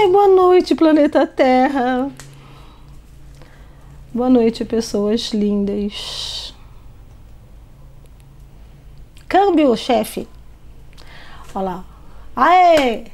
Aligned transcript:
Ai, 0.00 0.08
boa 0.08 0.28
noite, 0.28 0.74
planeta 0.74 1.26
Terra. 1.26 2.10
Boa 4.14 4.30
noite, 4.30 4.64
pessoas 4.64 5.30
lindas. 5.34 6.54
Câmbio, 9.28 9.76
chefe. 9.76 10.26
Olha 11.54 11.64
lá. 11.64 11.84
Aê! 12.34 13.08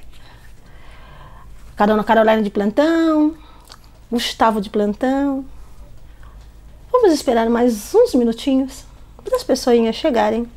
Carona 1.75 2.05
Carolina 2.05 2.41
de 2.41 2.51
plantão. 2.51 3.35
Gustavo 4.09 4.61
de 4.61 4.71
plantão. 4.71 5.45
Vamos 6.93 7.13
esperar 7.13 7.51
mais 7.51 7.97
uns 7.97 8.15
minutinhos 8.15 8.85
para 9.25 9.35
as 9.35 9.43
pessoinhas 9.43 9.97
chegarem. 9.97 10.49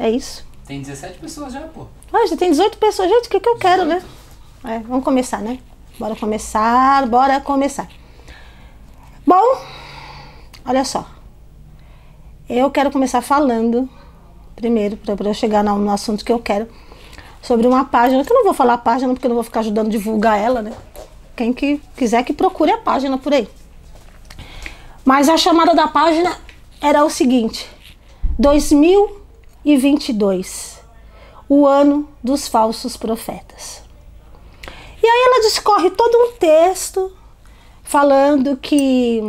É 0.00 0.08
isso. 0.08 0.46
Tem 0.66 0.80
17 0.80 1.18
pessoas 1.18 1.52
já, 1.52 1.60
pô. 1.60 1.86
Ah, 2.10 2.26
já 2.26 2.34
tem 2.34 2.50
18 2.50 2.78
pessoas. 2.78 3.10
Gente, 3.10 3.26
o 3.26 3.30
que, 3.30 3.38
que 3.38 3.48
eu 3.50 3.56
quero, 3.56 3.84
né? 3.84 4.02
É, 4.64 4.78
vamos 4.78 5.04
começar, 5.04 5.42
né? 5.42 5.58
Bora 5.98 6.16
começar, 6.16 7.06
bora 7.06 7.38
começar. 7.40 7.86
Bom, 9.26 9.62
olha 10.64 10.82
só. 10.86 11.06
Eu 12.48 12.70
quero 12.70 12.90
começar 12.90 13.20
falando, 13.20 13.86
primeiro, 14.56 14.96
para 14.96 15.28
eu 15.28 15.34
chegar 15.34 15.62
no, 15.62 15.76
no 15.76 15.90
assunto 15.90 16.24
que 16.24 16.32
eu 16.32 16.38
quero, 16.38 16.66
sobre 17.42 17.66
uma 17.66 17.84
página, 17.84 18.24
que 18.24 18.32
eu 18.32 18.36
não 18.36 18.44
vou 18.44 18.54
falar 18.54 18.74
a 18.74 18.78
página, 18.78 19.12
porque 19.12 19.26
eu 19.26 19.30
não 19.30 19.36
vou 19.36 19.44
ficar 19.44 19.60
ajudando 19.60 19.88
a 19.88 19.90
divulgar 19.90 20.38
ela, 20.38 20.62
né? 20.62 20.72
Quem 21.36 21.52
que 21.52 21.78
quiser 21.94 22.24
que 22.24 22.32
procure 22.32 22.70
a 22.70 22.78
página 22.78 23.18
por 23.18 23.34
aí. 23.34 23.46
Mas 25.04 25.28
a 25.28 25.36
chamada 25.36 25.74
da 25.74 25.88
página 25.88 26.34
era 26.80 27.04
o 27.04 27.10
seguinte: 27.10 27.68
2022 29.64 30.80
o 31.48 31.66
ano 31.66 32.08
dos 32.22 32.46
falsos 32.46 32.96
profetas. 32.96 33.82
E 35.02 35.06
aí 35.06 35.22
ela 35.26 35.42
discorre 35.42 35.90
todo 35.90 36.14
um 36.14 36.32
texto 36.38 37.12
falando 37.82 38.56
que 38.56 39.20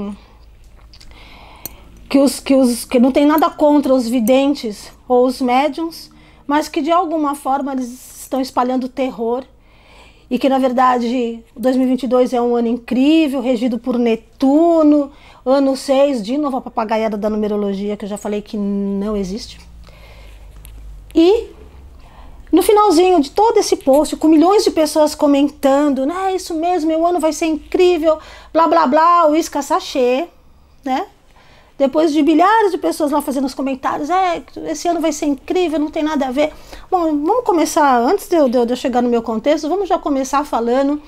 que 2.08 2.20
os 2.20 2.40
que 2.40 2.54
os 2.54 2.86
que 2.86 3.00
não 3.00 3.12
tem 3.12 3.26
nada 3.26 3.50
contra 3.50 3.94
os 3.94 4.08
videntes 4.08 4.92
ou 5.08 5.26
os 5.26 5.42
médiums, 5.42 6.12
mas 6.46 6.68
que 6.68 6.82
de 6.82 6.92
alguma 6.92 7.34
forma 7.34 7.74
eles 7.74 8.22
estão 8.22 8.40
espalhando 8.40 8.88
terror 8.88 9.44
e 10.30 10.38
que 10.38 10.48
na 10.48 10.60
verdade 10.60 11.44
2022 11.58 12.34
é 12.34 12.42
um 12.42 12.56
ano 12.56 12.68
incrível, 12.68 13.42
regido 13.42 13.80
por 13.80 13.98
Netuno, 13.98 15.12
ano 15.46 15.76
6, 15.76 16.24
de 16.24 16.38
novo 16.38 16.58
a 16.58 16.62
papagaiada 16.62 17.18
da 17.18 17.30
numerologia 17.30 17.98
que 17.98 18.06
eu 18.06 18.10
já 18.10 18.18
falei 18.18 18.42
que 18.42 18.58
não 18.58 19.18
existe. 19.18 19.71
E 21.14 21.50
no 22.52 22.62
finalzinho 22.62 23.22
de 23.22 23.32
todo 23.32 23.58
esse 23.58 23.78
post, 23.78 24.18
com 24.18 24.28
milhões 24.28 24.64
de 24.64 24.72
pessoas 24.72 25.16
comentando, 25.16 26.06
né? 26.06 26.36
Isso 26.36 26.54
mesmo, 26.54 26.90
meu 26.90 27.06
ano 27.06 27.20
vai 27.20 27.32
ser 27.32 27.46
incrível, 27.46 28.20
blá 28.52 28.68
blá 28.68 28.86
blá, 28.86 29.28
o 29.28 29.36
isca 29.36 29.62
sachê, 29.62 30.28
né? 30.84 31.08
Depois 31.78 32.12
de 32.14 32.22
bilhares 32.22 32.72
de 32.72 32.78
pessoas 32.78 33.12
lá 33.12 33.22
fazendo 33.22 33.46
os 33.46 33.56
comentários, 33.56 34.10
é, 34.10 34.44
esse 34.68 34.88
ano 34.88 35.00
vai 35.00 35.12
ser 35.12 35.26
incrível, 35.26 35.80
não 35.80 35.90
tem 35.90 36.04
nada 36.04 36.28
a 36.28 36.32
ver. 36.32 36.54
Bom, 36.92 37.24
vamos 37.24 37.44
começar, 37.44 37.98
antes 37.98 38.28
de 38.28 38.36
eu, 38.36 38.50
de 38.50 38.58
eu 38.58 38.76
chegar 38.76 39.02
no 39.02 39.10
meu 39.10 39.24
contexto, 39.24 39.68
vamos 39.68 39.88
já 39.88 39.98
começar 39.98 40.46
falando 40.46 41.02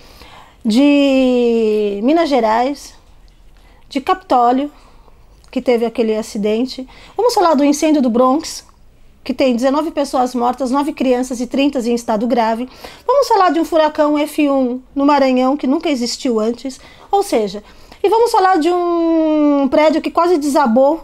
de 0.66 2.00
Minas 2.02 2.30
Gerais, 2.30 2.96
de 3.90 4.00
Capitólio, 4.02 4.72
que 5.52 5.62
teve 5.62 5.86
aquele 5.86 6.16
acidente. 6.16 6.88
Vamos 7.16 7.34
falar 7.36 7.54
do 7.54 7.64
incêndio 7.64 8.02
do 8.02 8.10
Bronx, 8.10 8.66
que 9.24 9.34
tem 9.34 9.56
19 9.56 9.92
pessoas 9.92 10.36
mortas, 10.36 10.70
9 10.70 10.94
crianças 10.94 11.40
e 11.40 11.48
30 11.48 11.80
em 11.88 11.96
estado 11.96 12.28
grave. 12.28 12.68
Vamos 13.08 13.28
falar 13.28 13.52
de 13.52 13.60
um 13.60 13.66
furacão 13.66 14.16
F1 14.16 14.82
no 14.94 15.06
Maranhão 15.06 15.56
que 15.56 15.66
nunca 15.66 15.90
existiu 15.90 16.40
antes. 16.40 16.80
Ou 17.10 17.24
seja, 17.24 17.64
e 18.04 18.10
vamos 18.10 18.32
falar 18.32 18.58
de 18.58 18.70
um 18.70 19.68
prédio 19.70 20.02
que 20.02 20.12
quase 20.12 20.38
desabou. 20.38 21.04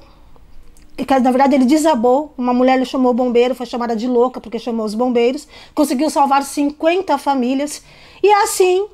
Na 1.22 1.32
verdade 1.32 1.56
ele 1.56 1.66
desabou. 1.66 2.34
Uma 2.38 2.54
mulher 2.54 2.78
lhe 2.78 2.86
chamou 2.86 3.12
o 3.12 3.16
bombeiro, 3.16 3.56
foi 3.56 3.66
chamada 3.66 3.96
de 3.96 4.06
louca 4.06 4.42
porque 4.42 4.60
chamou 4.60 4.86
os 4.86 4.94
bombeiros. 4.94 5.48
Conseguiu 5.74 6.10
salvar 6.10 6.44
50 6.44 7.18
famílias. 7.18 7.82
E 8.22 8.30
assim 8.34 8.86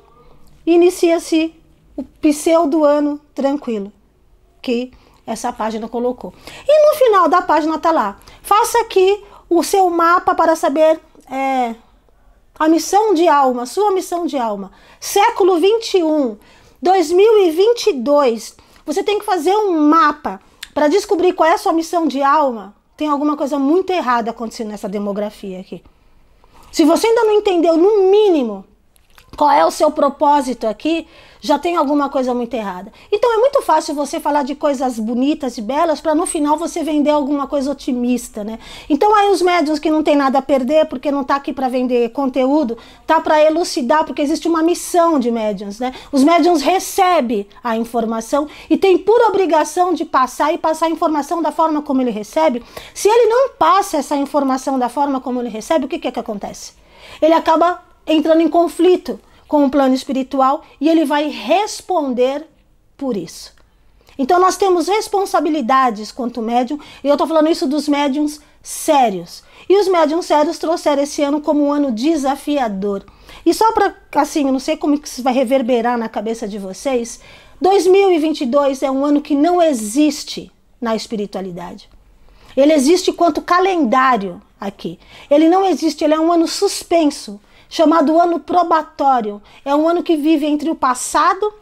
inicia-se 0.64 1.52
o 1.96 2.04
pseudo 2.04 2.84
ano 2.84 3.20
tranquilo. 3.34 3.92
Que 4.62 4.92
essa 5.26 5.52
página 5.52 5.88
colocou. 5.88 6.32
E 6.66 6.88
no 6.88 6.96
final 6.96 7.28
da 7.28 7.42
página 7.42 7.78
tá 7.78 7.90
lá. 7.90 8.18
Faça 8.42 8.78
aqui 8.80 9.24
o 9.50 9.62
seu 9.62 9.90
mapa 9.90 10.34
para 10.34 10.54
saber 10.54 11.00
é, 11.30 11.74
a 12.58 12.68
missão 12.68 13.12
de 13.12 13.26
alma, 13.26 13.66
sua 13.66 13.90
missão 13.90 14.26
de 14.26 14.38
alma. 14.38 14.70
Século 15.00 15.58
21, 15.58 16.38
2022. 16.80 18.56
Você 18.84 19.02
tem 19.02 19.18
que 19.18 19.24
fazer 19.24 19.54
um 19.56 19.80
mapa 19.88 20.40
para 20.72 20.88
descobrir 20.88 21.32
qual 21.32 21.48
é 21.48 21.54
a 21.54 21.58
sua 21.58 21.72
missão 21.72 22.06
de 22.06 22.22
alma. 22.22 22.74
Tem 22.96 23.08
alguma 23.08 23.36
coisa 23.36 23.58
muito 23.58 23.90
errada 23.90 24.30
acontecendo 24.30 24.68
nessa 24.68 24.88
demografia 24.88 25.60
aqui. 25.60 25.82
Se 26.72 26.84
você 26.84 27.06
ainda 27.08 27.24
não 27.24 27.32
entendeu, 27.32 27.76
no 27.76 28.10
mínimo, 28.10 28.64
qual 29.36 29.50
é 29.50 29.64
o 29.64 29.70
seu 29.70 29.90
propósito 29.90 30.66
aqui, 30.66 31.06
já 31.40 31.58
tem 31.58 31.76
alguma 31.76 32.08
coisa 32.08 32.34
muito 32.34 32.54
errada. 32.54 32.92
Então 33.12 33.32
é 33.32 33.36
muito 33.38 33.62
fácil 33.62 33.94
você 33.94 34.18
falar 34.18 34.42
de 34.42 34.54
coisas 34.54 34.98
bonitas 34.98 35.58
e 35.58 35.62
belas 35.62 36.00
para 36.00 36.14
no 36.14 36.26
final 36.26 36.56
você 36.56 36.82
vender 36.82 37.10
alguma 37.10 37.46
coisa 37.46 37.70
otimista, 37.70 38.42
né? 38.42 38.58
Então 38.88 39.14
aí 39.14 39.28
os 39.28 39.42
médios 39.42 39.78
que 39.78 39.90
não 39.90 40.02
tem 40.02 40.16
nada 40.16 40.38
a 40.38 40.42
perder 40.42 40.86
porque 40.86 41.10
não 41.10 41.22
tá 41.22 41.36
aqui 41.36 41.52
para 41.52 41.68
vender 41.68 42.10
conteúdo, 42.10 42.76
tá 43.06 43.20
para 43.20 43.42
elucidar 43.44 44.04
porque 44.04 44.22
existe 44.22 44.48
uma 44.48 44.62
missão 44.62 45.18
de 45.18 45.30
médiums, 45.30 45.78
né? 45.78 45.94
Os 46.10 46.24
médiums 46.24 46.62
recebem 46.62 47.46
a 47.62 47.76
informação 47.76 48.48
e 48.68 48.76
tem 48.76 48.98
por 48.98 49.20
obrigação 49.28 49.94
de 49.94 50.04
passar 50.04 50.52
e 50.52 50.58
passar 50.58 50.86
a 50.86 50.90
informação 50.90 51.42
da 51.42 51.52
forma 51.52 51.82
como 51.82 52.00
ele 52.00 52.10
recebe. 52.10 52.62
Se 52.94 53.08
ele 53.08 53.26
não 53.26 53.50
passa 53.50 53.98
essa 53.98 54.16
informação 54.16 54.78
da 54.78 54.88
forma 54.88 55.20
como 55.20 55.40
ele 55.40 55.48
recebe, 55.48 55.84
o 55.84 55.88
que 55.88 55.98
que, 55.98 56.08
é 56.08 56.10
que 56.10 56.20
acontece? 56.20 56.72
Ele 57.20 57.34
acaba 57.34 57.82
entrando 58.06 58.40
em 58.40 58.48
conflito 58.48 59.18
com 59.46 59.64
o 59.64 59.70
plano 59.70 59.94
espiritual 59.94 60.62
e 60.80 60.88
ele 60.88 61.04
vai 61.04 61.28
responder 61.28 62.46
por 62.96 63.16
isso. 63.16 63.54
Então 64.18 64.40
nós 64.40 64.56
temos 64.56 64.88
responsabilidades 64.88 66.10
quanto 66.10 66.40
médium, 66.40 66.78
e 67.04 67.08
eu 67.08 67.14
estou 67.14 67.26
falando 67.26 67.50
isso 67.50 67.66
dos 67.66 67.88
médiums 67.88 68.40
sérios. 68.62 69.44
E 69.68 69.78
os 69.78 69.88
médiums 69.88 70.26
sérios 70.26 70.58
trouxeram 70.58 71.02
esse 71.02 71.22
ano 71.22 71.40
como 71.40 71.64
um 71.64 71.72
ano 71.72 71.92
desafiador. 71.92 73.04
E 73.44 73.52
só 73.52 73.72
para, 73.72 73.94
assim, 74.14 74.46
eu 74.46 74.52
não 74.52 74.58
sei 74.58 74.76
como 74.76 74.94
isso 74.94 75.22
vai 75.22 75.32
reverberar 75.32 75.98
na 75.98 76.08
cabeça 76.08 76.48
de 76.48 76.58
vocês, 76.58 77.20
2022 77.60 78.82
é 78.82 78.90
um 78.90 79.04
ano 79.04 79.20
que 79.20 79.34
não 79.34 79.62
existe 79.62 80.50
na 80.80 80.96
espiritualidade. 80.96 81.88
Ele 82.56 82.72
existe 82.72 83.12
quanto 83.12 83.42
calendário 83.42 84.40
aqui. 84.58 84.98
Ele 85.30 85.48
não 85.48 85.64
existe, 85.64 86.02
ele 86.04 86.14
é 86.14 86.20
um 86.20 86.32
ano 86.32 86.48
suspenso 86.48 87.40
chamado 87.68 88.20
ano 88.20 88.40
probatório. 88.40 89.42
É 89.64 89.74
um 89.74 89.88
ano 89.88 90.02
que 90.02 90.16
vive 90.16 90.46
entre 90.46 90.70
o 90.70 90.74
passado 90.74 91.52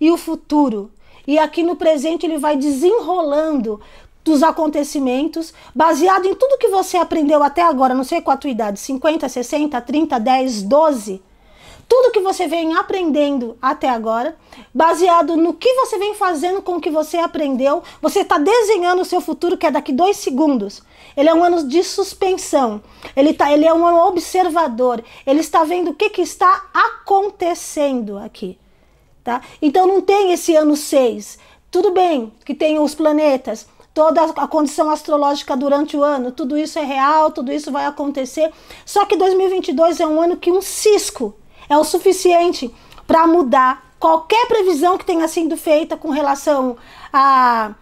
e 0.00 0.10
o 0.10 0.16
futuro. 0.16 0.90
E 1.26 1.38
aqui 1.38 1.62
no 1.62 1.76
presente 1.76 2.26
ele 2.26 2.38
vai 2.38 2.56
desenrolando 2.56 3.80
dos 4.24 4.42
acontecimentos, 4.42 5.52
baseado 5.74 6.26
em 6.26 6.34
tudo 6.34 6.58
que 6.58 6.68
você 6.68 6.96
aprendeu 6.96 7.42
até 7.42 7.62
agora, 7.62 7.94
não 7.94 8.04
sei 8.04 8.20
qual 8.20 8.34
a 8.34 8.38
tua 8.38 8.50
idade, 8.50 8.78
50, 8.78 9.28
60, 9.28 9.80
30, 9.80 10.20
10, 10.20 10.62
12. 10.62 11.22
Tudo 11.88 12.12
que 12.12 12.20
você 12.20 12.46
vem 12.46 12.74
aprendendo 12.74 13.56
até 13.60 13.88
agora, 13.88 14.36
baseado 14.72 15.36
no 15.36 15.52
que 15.52 15.72
você 15.74 15.98
vem 15.98 16.14
fazendo 16.14 16.62
com 16.62 16.76
o 16.76 16.80
que 16.80 16.90
você 16.90 17.18
aprendeu, 17.18 17.82
você 18.00 18.20
está 18.20 18.38
desenhando 18.38 19.02
o 19.02 19.04
seu 19.04 19.20
futuro, 19.20 19.58
que 19.58 19.66
é 19.66 19.70
daqui 19.70 19.92
dois 19.92 20.16
segundos. 20.16 20.82
Ele 21.16 21.28
é 21.28 21.34
um 21.34 21.44
ano 21.44 21.66
de 21.66 21.82
suspensão. 21.82 22.82
Ele, 23.16 23.32
tá, 23.32 23.52
ele 23.52 23.66
é 23.66 23.72
um 23.72 23.86
ano 23.86 24.06
observador. 24.06 25.02
Ele 25.26 25.40
está 25.40 25.64
vendo 25.64 25.90
o 25.90 25.94
que, 25.94 26.10
que 26.10 26.22
está 26.22 26.66
acontecendo 26.72 28.18
aqui. 28.18 28.58
Tá? 29.22 29.40
Então 29.60 29.86
não 29.86 30.00
tem 30.00 30.32
esse 30.32 30.56
ano 30.56 30.76
6. 30.76 31.38
Tudo 31.70 31.90
bem 31.90 32.32
que 32.44 32.54
tem 32.54 32.78
os 32.78 32.94
planetas, 32.94 33.66
toda 33.94 34.22
a 34.22 34.48
condição 34.48 34.90
astrológica 34.90 35.56
durante 35.56 35.96
o 35.96 36.02
ano, 36.02 36.32
tudo 36.32 36.58
isso 36.58 36.78
é 36.78 36.84
real, 36.84 37.30
tudo 37.30 37.52
isso 37.52 37.70
vai 37.70 37.86
acontecer. 37.86 38.52
Só 38.84 39.04
que 39.04 39.16
2022 39.16 40.00
é 40.00 40.06
um 40.06 40.20
ano 40.20 40.36
que 40.36 40.50
um 40.50 40.60
cisco 40.60 41.34
é 41.68 41.76
o 41.76 41.84
suficiente 41.84 42.72
para 43.06 43.26
mudar 43.26 43.92
qualquer 43.98 44.46
previsão 44.48 44.98
que 44.98 45.04
tenha 45.04 45.28
sido 45.28 45.56
feita 45.56 45.96
com 45.96 46.10
relação 46.10 46.76
a 47.12 47.72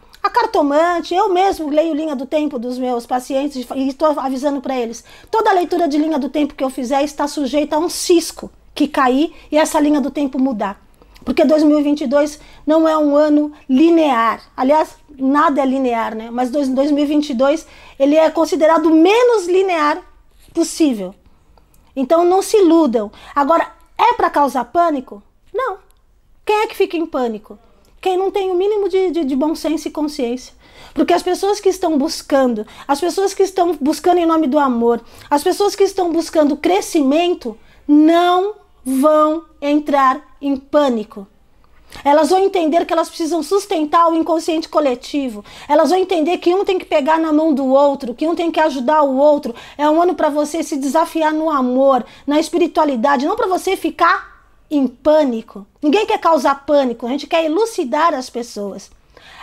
a 0.50 0.60
cartomante, 0.60 1.14
eu 1.14 1.32
mesmo 1.32 1.70
leio 1.70 1.94
linha 1.94 2.16
do 2.16 2.26
tempo 2.26 2.58
dos 2.58 2.76
meus 2.76 3.06
pacientes 3.06 3.64
e 3.74 3.88
estou 3.88 4.18
avisando 4.18 4.60
para 4.60 4.76
eles. 4.76 5.04
Toda 5.30 5.52
leitura 5.52 5.88
de 5.88 5.96
linha 5.96 6.18
do 6.18 6.28
tempo 6.28 6.54
que 6.54 6.64
eu 6.64 6.68
fizer 6.68 7.02
está 7.04 7.28
sujeita 7.28 7.76
a 7.76 7.78
um 7.78 7.88
cisco 7.88 8.50
que 8.74 8.88
cair 8.88 9.32
e 9.50 9.56
essa 9.56 9.78
linha 9.78 10.00
do 10.00 10.10
tempo 10.10 10.38
mudar. 10.38 10.80
Porque 11.24 11.44
2022 11.44 12.40
não 12.66 12.88
é 12.88 12.98
um 12.98 13.14
ano 13.14 13.52
linear. 13.68 14.42
Aliás, 14.56 14.96
nada 15.16 15.62
é 15.62 15.66
linear, 15.66 16.14
né? 16.14 16.30
Mas 16.30 16.50
2022 16.50 17.66
ele 17.98 18.16
é 18.16 18.28
considerado 18.30 18.86
o 18.86 18.94
menos 18.94 19.46
linear 19.46 20.02
possível. 20.52 21.14
Então 21.94 22.24
não 22.24 22.42
se 22.42 22.56
iludam. 22.56 23.10
Agora, 23.34 23.70
é 23.96 24.14
para 24.14 24.30
causar 24.30 24.64
pânico? 24.64 25.22
Não. 25.54 25.78
Quem 26.44 26.56
é 26.56 26.66
que 26.66 26.76
fica 26.76 26.96
em 26.96 27.06
pânico? 27.06 27.58
Quem 28.00 28.16
não 28.16 28.30
tem 28.30 28.50
o 28.50 28.54
mínimo 28.54 28.88
de, 28.88 29.10
de, 29.10 29.24
de 29.24 29.36
bom 29.36 29.54
senso 29.54 29.88
e 29.88 29.90
consciência. 29.90 30.54
Porque 30.94 31.12
as 31.12 31.22
pessoas 31.22 31.60
que 31.60 31.68
estão 31.68 31.98
buscando, 31.98 32.66
as 32.88 33.00
pessoas 33.00 33.34
que 33.34 33.42
estão 33.42 33.76
buscando 33.80 34.18
em 34.18 34.26
nome 34.26 34.46
do 34.46 34.58
amor, 34.58 35.02
as 35.28 35.42
pessoas 35.42 35.76
que 35.76 35.84
estão 35.84 36.10
buscando 36.10 36.56
crescimento, 36.56 37.56
não 37.86 38.54
vão 38.84 39.44
entrar 39.60 40.36
em 40.40 40.56
pânico. 40.56 41.26
Elas 42.04 42.30
vão 42.30 42.38
entender 42.38 42.86
que 42.86 42.92
elas 42.92 43.08
precisam 43.08 43.42
sustentar 43.42 44.08
o 44.08 44.14
inconsciente 44.14 44.68
coletivo. 44.68 45.44
Elas 45.68 45.90
vão 45.90 45.98
entender 45.98 46.38
que 46.38 46.54
um 46.54 46.64
tem 46.64 46.78
que 46.78 46.84
pegar 46.84 47.18
na 47.18 47.32
mão 47.32 47.52
do 47.52 47.66
outro, 47.66 48.14
que 48.14 48.26
um 48.26 48.34
tem 48.34 48.50
que 48.50 48.60
ajudar 48.60 49.02
o 49.02 49.16
outro. 49.16 49.54
É 49.76 49.88
um 49.90 50.00
ano 50.00 50.14
para 50.14 50.30
você 50.30 50.62
se 50.62 50.76
desafiar 50.76 51.32
no 51.32 51.50
amor, 51.50 52.04
na 52.26 52.38
espiritualidade, 52.38 53.26
não 53.26 53.36
para 53.36 53.48
você 53.48 53.76
ficar 53.76 54.29
em 54.70 54.86
pânico. 54.86 55.66
Ninguém 55.82 56.06
quer 56.06 56.18
causar 56.18 56.64
pânico, 56.64 57.06
a 57.06 57.10
gente 57.10 57.26
quer 57.26 57.44
elucidar 57.44 58.14
as 58.14 58.30
pessoas. 58.30 58.90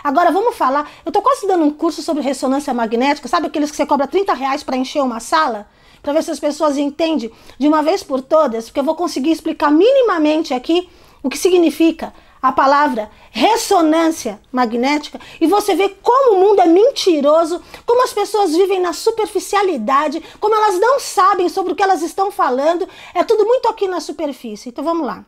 Agora 0.02 0.30
vamos 0.30 0.56
falar. 0.56 0.90
Eu 1.04 1.12
tô 1.12 1.20
quase 1.20 1.46
dando 1.46 1.64
um 1.64 1.70
curso 1.70 2.02
sobre 2.02 2.22
ressonância 2.22 2.72
magnética, 2.72 3.28
sabe 3.28 3.48
aqueles 3.48 3.70
que 3.70 3.76
você 3.76 3.86
cobra 3.86 4.06
30 4.06 4.32
reais 4.32 4.62
para 4.62 4.76
encher 4.76 5.02
uma 5.02 5.20
sala? 5.20 5.68
Para 6.02 6.12
ver 6.12 6.22
se 6.22 6.30
as 6.30 6.40
pessoas 6.40 6.78
entendem 6.78 7.30
de 7.58 7.68
uma 7.68 7.82
vez 7.82 8.02
por 8.02 8.22
todas, 8.22 8.66
porque 8.66 8.80
eu 8.80 8.84
vou 8.84 8.94
conseguir 8.94 9.32
explicar 9.32 9.70
minimamente 9.70 10.54
aqui 10.54 10.88
o 11.22 11.28
que 11.28 11.36
significa 11.36 12.14
a 12.40 12.52
palavra 12.52 13.10
ressonância 13.30 14.40
magnética 14.52 15.20
e 15.40 15.46
você 15.46 15.74
vê 15.74 15.88
como 15.88 16.36
o 16.36 16.40
mundo 16.40 16.60
é 16.60 16.66
mentiroso, 16.66 17.62
como 17.84 18.02
as 18.02 18.12
pessoas 18.12 18.56
vivem 18.56 18.80
na 18.80 18.92
superficialidade, 18.92 20.22
como 20.40 20.54
elas 20.54 20.80
não 20.80 21.00
sabem 21.00 21.48
sobre 21.48 21.72
o 21.72 21.76
que 21.76 21.82
elas 21.82 22.02
estão 22.02 22.30
falando, 22.30 22.88
é 23.14 23.24
tudo 23.24 23.44
muito 23.44 23.68
aqui 23.68 23.88
na 23.88 24.00
superfície. 24.00 24.68
Então 24.68 24.84
vamos 24.84 25.06
lá. 25.06 25.24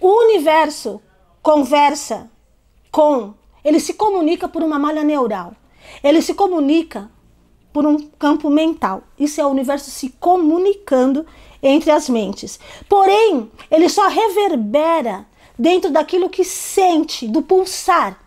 O 0.00 0.08
universo 0.24 1.00
conversa 1.42 2.30
com, 2.90 3.34
ele 3.64 3.80
se 3.80 3.94
comunica 3.94 4.48
por 4.48 4.62
uma 4.62 4.78
malha 4.78 5.02
neural. 5.02 5.54
Ele 6.02 6.22
se 6.22 6.34
comunica 6.34 7.10
por 7.72 7.84
um 7.84 7.98
campo 7.98 8.48
mental. 8.48 9.02
Isso 9.18 9.40
é 9.40 9.44
o 9.44 9.50
universo 9.50 9.90
se 9.90 10.10
comunicando 10.20 11.26
entre 11.62 11.90
as 11.90 12.08
mentes. 12.08 12.60
Porém, 12.88 13.50
ele 13.70 13.88
só 13.88 14.08
reverbera 14.08 15.26
dentro 15.58 15.90
daquilo 15.90 16.28
que 16.28 16.44
sente, 16.44 17.26
do 17.26 17.42
pulsar. 17.42 18.18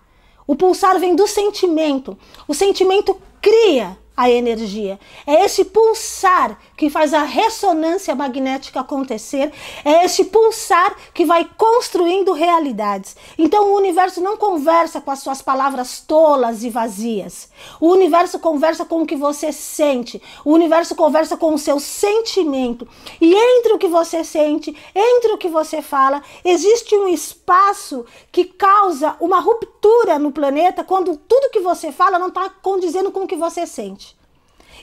O 0.45 0.56
pulsar 0.56 1.00
vem 1.00 1.15
do 1.15 1.27
sentimento. 1.27 2.18
O 2.47 2.53
sentimento 2.53 3.19
cria 3.41 3.97
a 4.17 4.31
energia. 4.31 4.99
É 5.27 5.45
esse 5.45 5.63
pulsar 5.63 6.59
que 6.75 6.89
faz 6.89 7.13
a 7.13 7.21
ressonância 7.21 8.15
magnética 8.15 8.79
acontecer, 8.79 9.53
é 9.85 10.03
esse 10.03 10.25
pulsar 10.25 10.95
que 11.13 11.23
vai 11.23 11.47
construindo 11.55 12.33
realidades. 12.33 13.15
Então 13.37 13.71
o 13.71 13.77
universo 13.77 14.19
não 14.19 14.35
conversa 14.35 14.99
com 14.99 15.11
as 15.11 15.19
suas 15.19 15.43
palavras 15.43 15.99
tolas 15.99 16.63
e 16.63 16.69
vazias. 16.71 17.49
O 17.79 17.89
universo 17.89 18.39
conversa 18.39 18.83
com 18.85 19.03
o 19.03 19.05
que 19.05 19.15
você 19.15 19.51
sente. 19.51 20.19
O 20.43 20.51
universo 20.51 20.95
conversa 20.95 21.37
com 21.37 21.53
o 21.53 21.59
seu 21.59 21.79
sentimento. 21.79 22.87
E 23.21 23.35
entre 23.35 23.73
o 23.73 23.77
que 23.77 23.87
você 23.87 24.23
sente, 24.23 24.75
entre 24.95 25.31
o 25.33 25.37
que 25.37 25.47
você 25.47 25.81
fala, 25.81 26.23
existe 26.43 26.95
um 26.95 27.07
espaço 27.07 28.03
que 28.31 28.45
causa 28.45 29.15
uma 29.19 29.39
ruptura 29.39 30.17
no 30.17 30.31
planeta 30.31 30.83
quando 30.83 31.15
tudo 31.15 31.51
que 31.51 31.59
você 31.59 31.91
fala 31.91 32.17
não 32.17 32.29
está 32.29 32.49
condizendo 32.49 33.11
com 33.11 33.23
o 33.23 33.27
que 33.27 33.35
você 33.35 33.67
sente. 33.67 34.06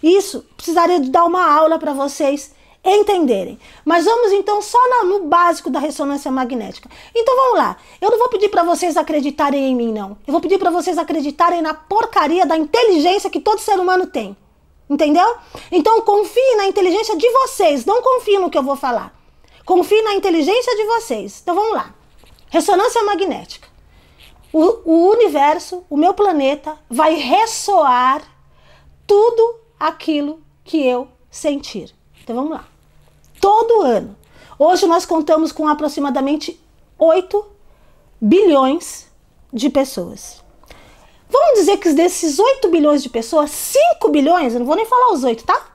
Isso 0.05 0.45
precisaria 0.55 1.01
de 1.01 1.09
dar 1.09 1.25
uma 1.25 1.51
aula 1.51 1.79
para 1.79 1.95
vocês 1.95 2.55
entenderem. 2.85 3.59
Mas 3.87 4.05
vamos 4.05 4.33
então 4.33 4.61
só 4.61 4.79
no, 5.03 5.21
básico 5.21 5.71
da 5.71 5.79
ressonância 5.79 6.31
magnética. 6.31 6.91
Então 7.15 7.35
vamos 7.35 7.57
lá. 7.57 7.79
Eu 8.03 8.11
não 8.11 8.19
vou 8.19 8.29
pedir 8.29 8.51
para 8.51 8.63
vocês 8.63 8.99
acreditarem 8.99 9.65
em 9.65 9.75
mim, 9.75 9.91
não. 9.91 10.19
Eu 10.27 10.33
vou 10.33 10.43
pedir 10.43 10.59
para 10.59 10.69
vocês 10.69 10.99
acreditarem 10.99 11.63
na 11.63 11.73
porcaria 11.73 12.45
da 12.45 12.55
inteligência 12.55 13.31
que 13.31 13.41
todo 13.41 13.61
ser 13.61 13.81
humano 13.81 14.07
tem. 14.07 14.37
Entendeu? 14.91 15.37
Então 15.73 16.03
confie 16.03 16.57
na 16.59 16.67
inteligência 16.67 17.17
de 17.17 17.31
vocês, 17.31 17.87
não 17.87 18.03
confie 18.03 18.39
no 18.39 18.51
que 18.51 18.59
eu 18.59 18.63
vou 18.63 18.77
falar. 18.77 19.19
Confie 19.65 20.03
na 20.03 20.13
inteligência 20.13 20.77
de 20.77 20.85
vocês. 20.85 21.41
Então 21.43 21.55
vamos 21.55 21.73
lá. 21.73 21.95
Ressonância 22.51 23.03
magnética. 23.05 23.69
O, 24.53 24.81
o 24.85 25.11
universo, 25.13 25.83
o 25.89 25.97
meu 25.97 26.13
planeta, 26.13 26.77
vai 26.91 27.15
ressoar 27.15 28.23
tudo 29.07 29.64
aquilo 29.79 30.43
que 30.63 30.85
eu 30.87 31.09
sentir. 31.31 31.95
Então 32.23 32.37
vamos 32.37 32.53
lá. 32.53 32.65
Todo 33.41 33.83
ano. 33.83 34.17
Hoje 34.59 34.87
nós 34.87 35.05
contamos 35.05 35.53
com 35.53 35.69
aproximadamente 35.69 36.61
8 36.99 37.45
bilhões 38.21 39.07
de 39.53 39.69
pessoas. 39.69 40.43
Vamos 41.29 41.59
dizer 41.59 41.79
que 41.79 41.93
desses 41.93 42.39
8 42.39 42.69
bilhões 42.69 43.03
de 43.03 43.09
pessoas, 43.09 43.51
5 43.51 44.09
bilhões, 44.09 44.53
eu 44.53 44.61
não 44.61 44.67
vou 44.67 44.77
nem 44.77 44.87
falar 44.87 45.13
os 45.13 45.25
8, 45.25 45.45
tá? 45.45 45.73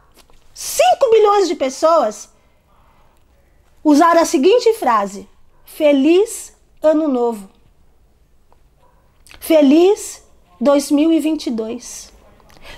5 0.54 1.12
bilhões 1.12 1.48
de 1.48 1.56
pessoas 1.56 2.30
usaram 3.84 4.22
a 4.22 4.25
seguinte 4.25 4.74
frase: 4.74 5.28
Feliz 5.66 6.56
Ano 6.81 7.07
Novo. 7.07 7.50
Feliz 9.40 10.24
2022. 10.60 12.12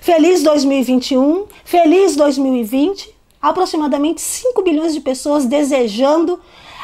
Feliz 0.01 0.41
2021, 0.41 1.45
feliz 1.63 2.15
2020. 2.15 3.15
Aproximadamente 3.39 4.19
5 4.19 4.59
bilhões 4.63 4.95
de 4.95 4.99
pessoas 4.99 5.45
desejando 5.45 6.39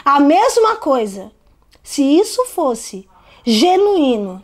a 0.05 0.19
mesma 0.19 0.75
coisa. 0.75 1.31
Se 1.81 2.03
isso 2.03 2.45
fosse 2.45 3.09
genuíno, 3.43 4.41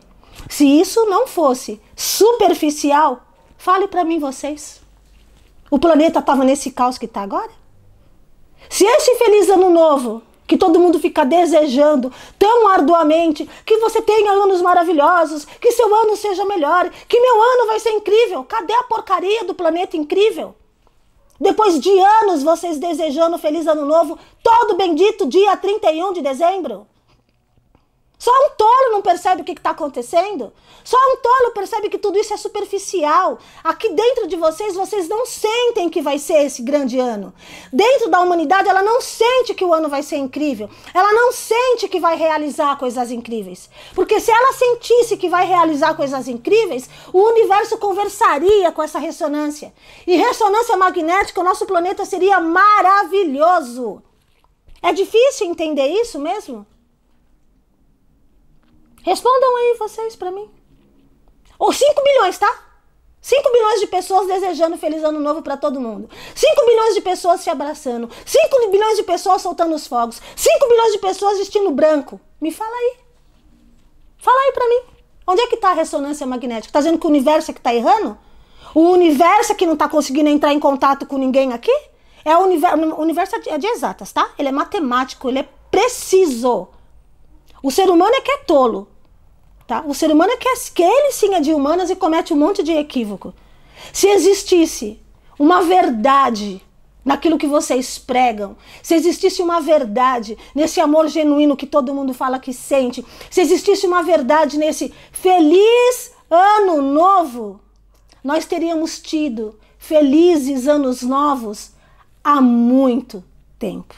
se 0.48 0.66
isso 0.66 1.06
não 1.06 1.28
fosse 1.28 1.80
superficial, 1.94 3.24
fale 3.56 3.86
para 3.86 4.02
mim 4.02 4.18
vocês. 4.18 4.80
O 5.70 5.78
planeta 5.78 6.18
estava 6.18 6.42
nesse 6.42 6.72
caos 6.72 6.98
que 6.98 7.06
está 7.06 7.22
agora? 7.22 7.52
Se 8.68 8.84
esse 8.84 9.14
feliz 9.14 9.48
ano 9.50 9.70
novo 9.70 10.20
que 10.46 10.56
todo 10.56 10.78
mundo 10.78 10.98
fica 10.98 11.24
desejando 11.24 12.12
tão 12.38 12.68
arduamente, 12.68 13.48
que 13.64 13.78
você 13.78 14.02
tenha 14.02 14.32
anos 14.32 14.60
maravilhosos, 14.60 15.44
que 15.44 15.72
seu 15.72 15.94
ano 15.94 16.16
seja 16.16 16.44
melhor, 16.44 16.90
que 17.08 17.20
meu 17.20 17.42
ano 17.42 17.66
vai 17.66 17.80
ser 17.80 17.90
incrível. 17.90 18.44
Cadê 18.44 18.72
a 18.74 18.84
porcaria 18.84 19.44
do 19.44 19.54
planeta 19.54 19.96
incrível? 19.96 20.54
Depois 21.40 21.80
de 21.80 21.90
anos 21.98 22.42
vocês 22.42 22.78
desejando 22.78 23.38
feliz 23.38 23.66
ano 23.66 23.84
novo, 23.84 24.18
todo 24.42 24.76
bendito 24.76 25.26
dia 25.26 25.56
31 25.56 26.12
de 26.12 26.22
dezembro. 26.22 26.86
Só 28.18 28.30
um 28.30 28.50
tolo 28.56 28.92
não 28.92 29.02
percebe 29.02 29.42
o 29.42 29.44
que 29.44 29.52
está 29.52 29.70
acontecendo. 29.70 30.52
Só 30.82 30.96
um 30.96 31.16
tolo 31.16 31.50
percebe 31.52 31.88
que 31.88 31.98
tudo 31.98 32.18
isso 32.18 32.32
é 32.32 32.36
superficial. 32.36 33.38
Aqui 33.62 33.90
dentro 33.90 34.26
de 34.26 34.36
vocês, 34.36 34.74
vocês 34.74 35.08
não 35.08 35.26
sentem 35.26 35.90
que 35.90 36.00
vai 36.00 36.18
ser 36.18 36.44
esse 36.44 36.62
grande 36.62 36.98
ano. 36.98 37.34
Dentro 37.72 38.08
da 38.08 38.20
humanidade, 38.20 38.68
ela 38.68 38.82
não 38.82 39.00
sente 39.00 39.54
que 39.54 39.64
o 39.64 39.74
ano 39.74 39.88
vai 39.88 40.02
ser 40.02 40.16
incrível. 40.16 40.70
Ela 40.94 41.12
não 41.12 41.32
sente 41.32 41.88
que 41.88 41.98
vai 41.98 42.16
realizar 42.16 42.78
coisas 42.78 43.10
incríveis. 43.10 43.68
Porque 43.94 44.20
se 44.20 44.30
ela 44.30 44.52
sentisse 44.52 45.16
que 45.16 45.28
vai 45.28 45.46
realizar 45.46 45.94
coisas 45.94 46.28
incríveis, 46.28 46.88
o 47.12 47.20
universo 47.20 47.76
conversaria 47.78 48.70
com 48.72 48.82
essa 48.82 48.98
ressonância. 48.98 49.72
E 50.06 50.16
ressonância 50.16 50.76
magnética, 50.76 51.40
o 51.40 51.44
nosso 51.44 51.66
planeta 51.66 52.04
seria 52.04 52.40
maravilhoso. 52.40 54.02
É 54.82 54.92
difícil 54.92 55.46
entender 55.46 55.88
isso 55.88 56.18
mesmo? 56.18 56.66
Respondam 59.04 59.56
aí 59.58 59.76
vocês 59.78 60.16
para 60.16 60.30
mim. 60.30 60.50
Ou 61.58 61.70
5 61.72 62.02
bilhões, 62.02 62.38
tá? 62.38 62.50
5 63.20 63.52
bilhões 63.52 63.80
de 63.80 63.86
pessoas 63.86 64.26
desejando 64.26 64.78
feliz 64.78 65.04
ano 65.04 65.20
novo 65.20 65.42
para 65.42 65.58
todo 65.58 65.78
mundo. 65.78 66.08
5 66.34 66.66
bilhões 66.66 66.94
de 66.94 67.02
pessoas 67.02 67.42
se 67.42 67.50
abraçando. 67.50 68.08
5 68.24 68.70
bilhões 68.70 68.96
de 68.96 69.02
pessoas 69.02 69.42
soltando 69.42 69.74
os 69.74 69.86
fogos. 69.86 70.22
5 70.34 70.68
bilhões 70.68 70.92
de 70.92 70.98
pessoas 70.98 71.36
vestindo 71.36 71.70
branco. 71.70 72.18
Me 72.40 72.50
fala 72.50 72.74
aí. 72.74 72.96
Fala 74.16 74.38
aí 74.46 74.52
para 74.52 74.68
mim. 74.70 74.80
Onde 75.26 75.42
é 75.42 75.46
que 75.48 75.58
tá 75.58 75.70
a 75.70 75.74
ressonância 75.74 76.26
magnética? 76.26 76.72
Tá 76.72 76.78
dizendo 76.80 76.98
que 76.98 77.06
o 77.06 77.10
universo 77.10 77.50
é 77.50 77.54
que 77.54 77.60
tá 77.60 77.74
errando? 77.74 78.18
O 78.74 78.90
universo 78.90 79.52
é 79.52 79.54
que 79.54 79.66
não 79.66 79.76
tá 79.76 79.86
conseguindo 79.86 80.30
entrar 80.30 80.52
em 80.54 80.60
contato 80.60 81.06
com 81.06 81.18
ninguém 81.18 81.52
aqui? 81.52 81.74
É 82.24 82.34
o 82.38 82.40
universo, 82.40 82.76
o 82.78 83.00
universo 83.02 83.36
é 83.36 83.58
de 83.58 83.66
exatas, 83.66 84.12
tá? 84.12 84.30
Ele 84.38 84.48
é 84.48 84.52
matemático, 84.52 85.28
ele 85.28 85.40
é 85.40 85.48
preciso. 85.70 86.68
O 87.62 87.70
ser 87.70 87.90
humano 87.90 88.14
é 88.14 88.22
que 88.22 88.30
é 88.30 88.38
tolo. 88.38 88.93
Tá? 89.66 89.82
O 89.86 89.94
ser 89.94 90.10
humano 90.10 90.32
é 90.32 90.36
que, 90.36 90.72
que 90.72 90.82
ele 90.82 91.12
sim 91.12 91.34
é 91.34 91.40
de 91.40 91.52
humanas 91.52 91.88
e 91.90 91.96
comete 91.96 92.34
um 92.34 92.36
monte 92.36 92.62
de 92.62 92.72
equívoco. 92.72 93.32
Se 93.92 94.08
existisse 94.08 95.00
uma 95.38 95.62
verdade 95.62 96.62
naquilo 97.04 97.38
que 97.38 97.46
vocês 97.46 97.98
pregam, 97.98 98.56
se 98.82 98.94
existisse 98.94 99.42
uma 99.42 99.60
verdade 99.60 100.36
nesse 100.54 100.80
amor 100.80 101.08
genuíno 101.08 101.56
que 101.56 101.66
todo 101.66 101.94
mundo 101.94 102.14
fala 102.14 102.38
que 102.38 102.52
sente, 102.52 103.04
se 103.30 103.40
existisse 103.40 103.86
uma 103.86 104.02
verdade 104.02 104.58
nesse 104.58 104.92
feliz 105.12 106.12
ano 106.30 106.80
novo, 106.82 107.60
nós 108.22 108.46
teríamos 108.46 108.98
tido 109.00 109.58
felizes 109.78 110.66
anos 110.66 111.02
novos 111.02 111.72
há 112.22 112.40
muito 112.40 113.22
tempo. 113.58 113.94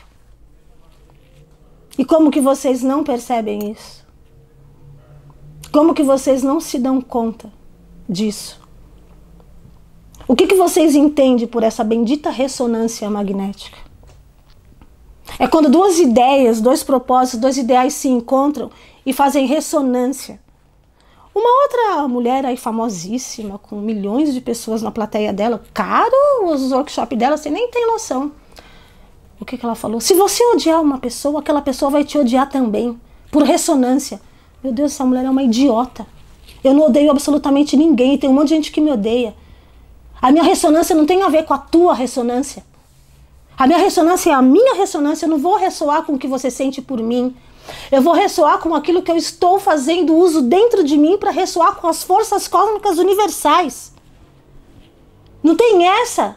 E 1.99 2.05
como 2.05 2.31
que 2.31 2.41
vocês 2.41 2.83
não 2.83 3.03
percebem 3.03 3.71
isso? 3.71 4.06
Como 5.77 5.93
que 5.93 6.03
vocês 6.03 6.43
não 6.43 6.59
se 6.59 6.79
dão 6.79 7.03
conta 7.03 7.53
disso? 8.09 8.59
O 10.27 10.35
que, 10.35 10.47
que 10.47 10.55
vocês 10.55 10.95
entendem 10.95 11.47
por 11.47 11.63
essa 11.63 11.85
bendita 11.85 12.31
ressonância 12.31 13.11
magnética? 13.11 13.77
É 15.39 15.47
quando 15.47 15.69
duas 15.69 15.99
ideias, 15.99 16.63
dois 16.63 16.83
propósitos, 16.83 17.41
dois 17.41 17.59
ideais 17.59 17.93
se 17.93 18.09
encontram 18.09 18.71
e 19.05 19.13
fazem 19.13 19.45
ressonância. 19.45 20.41
Uma 21.35 21.65
outra 21.65 22.09
mulher 22.09 22.47
aí 22.47 22.57
famosíssima, 22.57 23.59
com 23.59 23.77
milhões 23.77 24.33
de 24.33 24.41
pessoas 24.41 24.81
na 24.81 24.91
plateia 24.91 25.31
dela, 25.31 25.63
caro 25.75 26.11
os 26.45 26.73
workshops 26.73 27.19
dela, 27.19 27.37
você 27.37 27.51
nem 27.51 27.71
tem 27.71 27.87
noção. 27.87 28.33
O 29.39 29.45
que, 29.45 29.59
que 29.59 29.67
ela 29.67 29.75
falou? 29.75 30.01
Se 30.01 30.15
você 30.15 30.43
odiar 30.55 30.81
uma 30.81 30.97
pessoa, 30.97 31.41
aquela 31.41 31.61
pessoa 31.61 31.91
vai 31.91 32.03
te 32.03 32.17
odiar 32.17 32.49
também, 32.49 32.99
por 33.31 33.43
ressonância. 33.43 34.19
Meu 34.67 34.75
Deus, 34.75 34.95
essa 34.95 35.05
mulher 35.05 35.25
é 35.25 35.31
uma 35.31 35.45
idiota. 35.45 36.05
Eu 36.65 36.75
não 36.75 36.87
odeio 36.87 37.09
absolutamente 37.09 37.77
ninguém, 37.77 38.19
tem 38.19 38.29
um 38.29 38.33
monte 38.33 38.49
de 38.49 38.55
gente 38.57 38.73
que 38.73 38.81
me 38.81 38.91
odeia. 38.91 39.33
A 40.21 40.33
minha 40.33 40.43
ressonância 40.43 40.93
não 40.93 41.07
tem 41.07 41.23
a 41.23 41.29
ver 41.29 41.45
com 41.45 41.55
a 41.55 41.59
tua 41.59 41.95
ressonância. 41.95 42.65
A 43.57 43.65
minha 43.65 43.79
ressonância 43.79 44.31
é 44.31 44.33
a 44.33 44.43
minha 44.43 44.75
ressonância. 44.75 45.25
Eu 45.25 45.31
não 45.31 45.39
vou 45.39 45.55
ressoar 45.55 46.03
com 46.03 46.15
o 46.15 46.19
que 46.19 46.27
você 46.27 46.51
sente 46.51 46.83
por 46.83 47.01
mim. 47.01 47.37
Eu 47.93 48.03
vou 48.03 48.13
ressoar 48.13 48.59
com 48.59 48.75
aquilo 48.75 49.03
que 49.03 49.11
eu 49.13 49.17
estou 49.17 49.61
fazendo 49.61 50.17
uso 50.17 50.43
dentro 50.43 50.83
de 50.83 50.97
mim 50.97 51.17
para 51.17 51.31
ressoar 51.31 51.77
com 51.77 51.87
as 51.87 52.03
forças 52.03 52.49
cósmicas 52.49 52.99
universais. 52.99 53.95
Não 55.45 55.55
tem 55.55 55.87
essa 55.87 56.35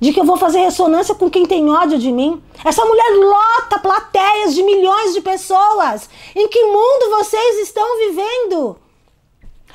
de 0.00 0.12
que 0.12 0.20
eu 0.20 0.24
vou 0.24 0.36
fazer 0.36 0.60
ressonância 0.60 1.14
com 1.14 1.30
quem 1.30 1.44
tem 1.44 1.68
ódio 1.70 1.98
de 1.98 2.12
mim. 2.12 2.42
Essa 2.64 2.84
mulher 2.84 3.16
lota 3.16 3.78
plateias 3.80 4.54
de 4.54 4.62
milhões 4.62 5.12
de 5.12 5.20
pessoas. 5.20 6.08
Em 6.34 6.48
que 6.48 6.64
mundo 6.64 7.10
vocês 7.18 7.58
estão 7.68 7.98
vivendo? 7.98 8.76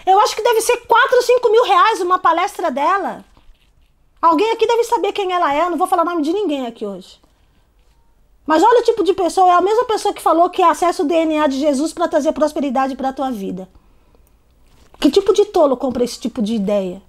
Eu 0.06 0.20
acho 0.20 0.36
que 0.36 0.44
deve 0.44 0.62
ser 0.62 0.77
4 0.77 1.15
ou 1.15 1.22
5 1.22 1.51
mil 1.51 1.63
reais 1.63 2.01
uma 2.01 2.20
palestra 2.20 2.72
dela. 2.72 3.24
Alguém 4.22 4.51
aqui 4.51 4.65
deve 4.65 4.84
saber 4.86 5.12
quem 5.12 5.34
ela 5.34 5.53
é, 5.53 5.70
não 5.70 5.77
vou 5.77 5.88
falar 5.88 6.06
nome 6.06 6.22
de 6.22 6.32
ninguém 6.32 6.65
aqui 6.65 6.86
hoje. 6.86 7.20
Mas 8.46 8.63
olha 8.63 8.80
o 8.80 8.84
tipo 8.84 9.03
de 9.03 9.13
pessoa, 9.13 9.50
é 9.50 9.56
a 9.56 9.62
mesma 9.62 9.86
pessoa 9.86 10.13
que 10.13 10.22
falou 10.22 10.50
que 10.50 10.62
acessa 10.62 11.03
o 11.03 11.06
DNA 11.06 11.48
de 11.48 11.60
Jesus 11.60 11.94
para 11.94 12.08
trazer 12.08 12.32
prosperidade 12.34 12.96
para 12.96 13.10
a 13.10 13.13
tua 13.13 13.32
vida. 13.32 13.68
Que 15.00 15.12
tipo 15.12 15.34
de 15.34 15.46
tolo 15.46 15.75
compra 15.75 16.03
esse 16.03 16.20
tipo 16.20 16.42
de 16.42 16.56
ideia? 16.56 17.01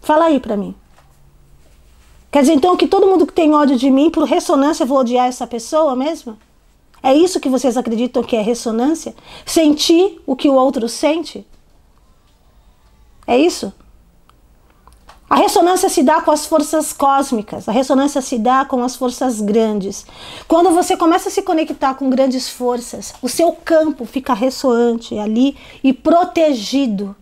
Fala 0.00 0.26
aí 0.26 0.40
para 0.40 0.56
mim. 0.56 0.74
Quer 2.30 2.42
dizer 2.42 2.54
então 2.54 2.76
que 2.76 2.86
todo 2.86 3.06
mundo 3.06 3.26
que 3.26 3.32
tem 3.32 3.52
ódio 3.52 3.76
de 3.76 3.90
mim, 3.90 4.10
por 4.10 4.24
ressonância, 4.24 4.86
vou 4.86 4.98
odiar 4.98 5.26
essa 5.26 5.46
pessoa 5.46 5.96
mesmo? 5.96 6.38
É 7.02 7.14
isso 7.14 7.40
que 7.40 7.48
vocês 7.48 7.76
acreditam 7.76 8.22
que 8.22 8.36
é 8.36 8.42
ressonância? 8.42 9.14
Sentir 9.44 10.20
o 10.26 10.36
que 10.36 10.48
o 10.48 10.54
outro 10.54 10.88
sente? 10.88 11.46
É 13.26 13.36
isso? 13.38 13.72
A 15.28 15.36
ressonância 15.36 15.88
se 15.88 16.02
dá 16.02 16.20
com 16.20 16.32
as 16.32 16.44
forças 16.44 16.92
cósmicas, 16.92 17.68
a 17.68 17.72
ressonância 17.72 18.20
se 18.20 18.36
dá 18.36 18.64
com 18.64 18.82
as 18.82 18.96
forças 18.96 19.40
grandes. 19.40 20.04
Quando 20.48 20.70
você 20.70 20.96
começa 20.96 21.28
a 21.28 21.32
se 21.32 21.42
conectar 21.42 21.94
com 21.94 22.10
grandes 22.10 22.48
forças, 22.48 23.14
o 23.22 23.28
seu 23.28 23.52
campo 23.52 24.04
fica 24.04 24.34
ressoante 24.34 25.16
ali 25.16 25.56
e 25.84 25.92
protegido. 25.92 27.14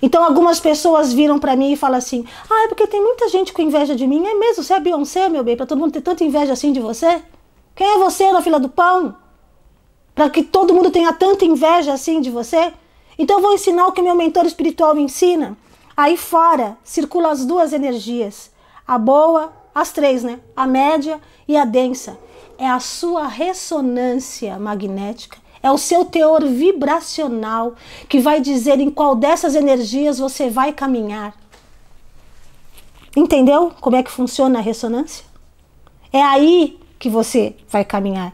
Então 0.00 0.22
algumas 0.22 0.60
pessoas 0.60 1.12
viram 1.12 1.38
para 1.38 1.56
mim 1.56 1.72
e 1.72 1.76
falam 1.76 1.98
assim: 1.98 2.24
"Ah, 2.50 2.64
é 2.64 2.68
porque 2.68 2.86
tem 2.86 3.02
muita 3.02 3.28
gente 3.28 3.52
com 3.52 3.62
inveja 3.62 3.94
de 3.94 4.06
mim". 4.06 4.26
É 4.26 4.34
mesmo, 4.34 4.62
você 4.62 4.74
é 4.74 4.80
Beyoncé, 4.80 5.28
meu 5.28 5.44
bem, 5.44 5.56
para 5.56 5.66
todo 5.66 5.78
mundo 5.78 5.92
ter 5.92 6.00
tanta 6.02 6.24
inveja 6.24 6.52
assim 6.52 6.72
de 6.72 6.80
você? 6.80 7.22
Quem 7.74 7.86
é 7.86 7.98
você 7.98 8.32
na 8.32 8.42
fila 8.42 8.58
do 8.58 8.68
pão? 8.68 9.16
Para 10.14 10.30
que 10.30 10.42
todo 10.42 10.72
mundo 10.72 10.90
tenha 10.90 11.12
tanta 11.12 11.44
inveja 11.44 11.92
assim 11.92 12.20
de 12.20 12.30
você? 12.30 12.72
Então 13.18 13.36
eu 13.36 13.42
vou 13.42 13.52
ensinar 13.52 13.86
o 13.86 13.92
que 13.92 14.02
meu 14.02 14.14
mentor 14.14 14.46
espiritual 14.46 14.94
me 14.94 15.02
ensina. 15.02 15.56
Aí 15.96 16.16
fora 16.16 16.76
circulam 16.84 17.30
as 17.30 17.44
duas 17.44 17.72
energias, 17.72 18.50
a 18.86 18.98
boa, 18.98 19.52
as 19.74 19.92
três, 19.92 20.22
né? 20.22 20.40
A 20.54 20.66
média 20.66 21.20
e 21.46 21.56
a 21.56 21.64
densa. 21.64 22.18
É 22.58 22.66
a 22.66 22.80
sua 22.80 23.26
ressonância 23.26 24.58
magnética, 24.58 25.38
é 25.66 25.70
o 25.70 25.78
seu 25.78 26.04
teor 26.04 26.44
vibracional 26.44 27.74
que 28.08 28.20
vai 28.20 28.40
dizer 28.40 28.78
em 28.78 28.88
qual 28.88 29.16
dessas 29.16 29.56
energias 29.56 30.18
você 30.18 30.48
vai 30.48 30.72
caminhar. 30.72 31.34
Entendeu 33.16 33.72
como 33.80 33.96
é 33.96 34.02
que 34.02 34.10
funciona 34.10 34.60
a 34.60 34.62
ressonância? 34.62 35.24
É 36.12 36.22
aí 36.22 36.78
que 36.98 37.10
você 37.10 37.56
vai 37.68 37.84
caminhar. 37.84 38.32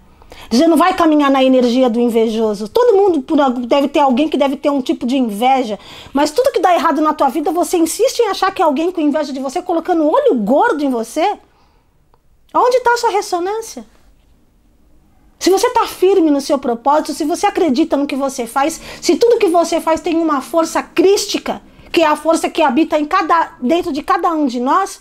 Você 0.50 0.66
não 0.66 0.76
vai 0.76 0.94
caminhar 0.94 1.30
na 1.30 1.42
energia 1.42 1.88
do 1.88 1.98
invejoso. 1.98 2.68
Todo 2.68 2.96
mundo 2.96 3.24
deve 3.66 3.88
ter 3.88 4.00
alguém 4.00 4.28
que 4.28 4.36
deve 4.36 4.56
ter 4.56 4.70
um 4.70 4.82
tipo 4.82 5.06
de 5.06 5.16
inveja, 5.16 5.78
mas 6.12 6.30
tudo 6.30 6.52
que 6.52 6.60
dá 6.60 6.74
errado 6.74 7.00
na 7.00 7.14
tua 7.14 7.28
vida, 7.28 7.50
você 7.50 7.78
insiste 7.78 8.20
em 8.20 8.28
achar 8.28 8.52
que 8.52 8.60
é 8.60 8.64
alguém 8.64 8.92
com 8.92 9.00
inveja 9.00 9.32
de 9.32 9.40
você, 9.40 9.62
colocando 9.62 10.06
olho 10.06 10.34
gordo 10.34 10.84
em 10.84 10.90
você. 10.90 11.38
Onde 12.54 12.76
está 12.76 12.92
a 12.92 12.96
sua 12.98 13.10
ressonância? 13.10 13.86
Se 15.42 15.50
você 15.50 15.66
está 15.66 15.88
firme 15.88 16.30
no 16.30 16.40
seu 16.40 16.56
propósito, 16.56 17.12
se 17.12 17.24
você 17.24 17.46
acredita 17.46 17.96
no 17.96 18.06
que 18.06 18.14
você 18.14 18.46
faz, 18.46 18.80
se 19.00 19.16
tudo 19.16 19.40
que 19.40 19.48
você 19.48 19.80
faz 19.80 20.00
tem 20.00 20.14
uma 20.14 20.40
força 20.40 20.80
crística, 20.84 21.60
que 21.90 22.00
é 22.00 22.06
a 22.06 22.14
força 22.14 22.48
que 22.48 22.62
habita 22.62 22.96
em 22.96 23.04
cada, 23.04 23.56
dentro 23.60 23.92
de 23.92 24.04
cada 24.04 24.32
um 24.32 24.46
de 24.46 24.60
nós, 24.60 25.00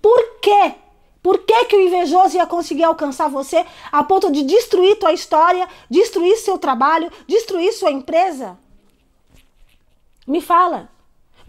por 0.00 0.38
quê? 0.40 0.76
Por 1.20 1.38
que, 1.38 1.64
que 1.64 1.74
o 1.74 1.80
invejoso 1.80 2.36
ia 2.36 2.46
conseguir 2.46 2.84
alcançar 2.84 3.28
você 3.28 3.66
a 3.90 4.04
ponto 4.04 4.30
de 4.30 4.44
destruir 4.44 4.96
tua 4.96 5.12
história, 5.12 5.68
destruir 5.90 6.36
seu 6.36 6.56
trabalho, 6.56 7.10
destruir 7.26 7.72
sua 7.72 7.90
empresa? 7.90 8.56
Me 10.24 10.40
fala. 10.40 10.88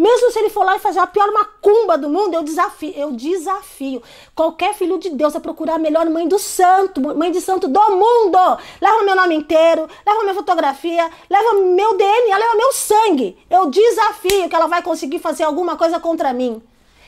Mesmo 0.02 0.32
se 0.32 0.40
ele 0.40 0.50
for 0.50 0.66
lá 0.66 0.78
e 0.78 0.80
fazer 0.80 0.98
a 0.98 1.06
pior 1.06 1.32
macumba 1.32 1.96
do 1.96 2.10
mundo, 2.10 2.34
eu 2.34 2.42
desafio, 2.42 2.92
eu 2.96 3.12
desafio 3.12 4.02
qualquer 4.34 4.74
filho 4.74 4.98
de 4.98 5.12
Deus 5.12 5.36
a 5.36 5.40
procurar 5.40 5.76
a 5.76 5.78
melhor 5.78 6.10
mãe 6.10 6.28
do 6.28 6.40
santo, 6.40 7.00
mãe 7.16 7.32
de 7.32 7.40
santo 7.40 7.68
do 7.68 7.80
mundo. 7.92 8.40
Leva 8.82 9.04
meu 9.04 9.16
nome 9.16 9.36
inteiro, 9.36 9.88
leva 10.04 10.24
minha 10.24 10.34
fotografia, 10.34 11.08
leva 11.30 11.54
meu 11.54 11.96
DNA, 11.96 12.36
leva 12.36 12.56
meu 12.56 12.74
sangue. 12.74 13.38
Eu 13.48 13.70
desafio 13.70 14.50
que 14.50 14.56
ela 14.56 14.66
vai 14.66 14.82
conseguir 14.82 15.20
fazer 15.20 15.44
alguma 15.44 15.76
coisa 15.76 16.00
contra 16.00 16.34
mim. 16.34 16.64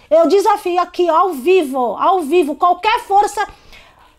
Eu 0.08 0.28
desafio 0.28 0.80
aqui 0.80 1.10
ao 1.10 1.32
vivo, 1.32 1.98
ao 1.98 2.20
vivo, 2.20 2.54
qualquer 2.54 3.00
força 3.00 3.44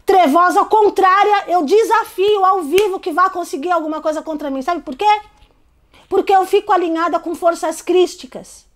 trevosa 0.05 0.65
contrária, 0.65 1.45
eu 1.47 1.63
desafio 1.63 2.45
ao 2.45 2.63
vivo 2.63 2.99
que 2.99 3.13
vá 3.13 3.31
conseguir 3.31 3.71
alguma 3.71 4.01
coisa 4.01 4.21
contra 4.21 4.51
mim. 4.51 4.63
Sabe 4.63 4.83
por 4.83 4.97
quê? 4.97 5.07
Porque 6.15 6.33
eu 6.33 6.47
fico 6.47 6.71
alinhada 6.71 7.19
com 7.19 7.35
forças 7.35 7.83
crísticas. 7.83 8.67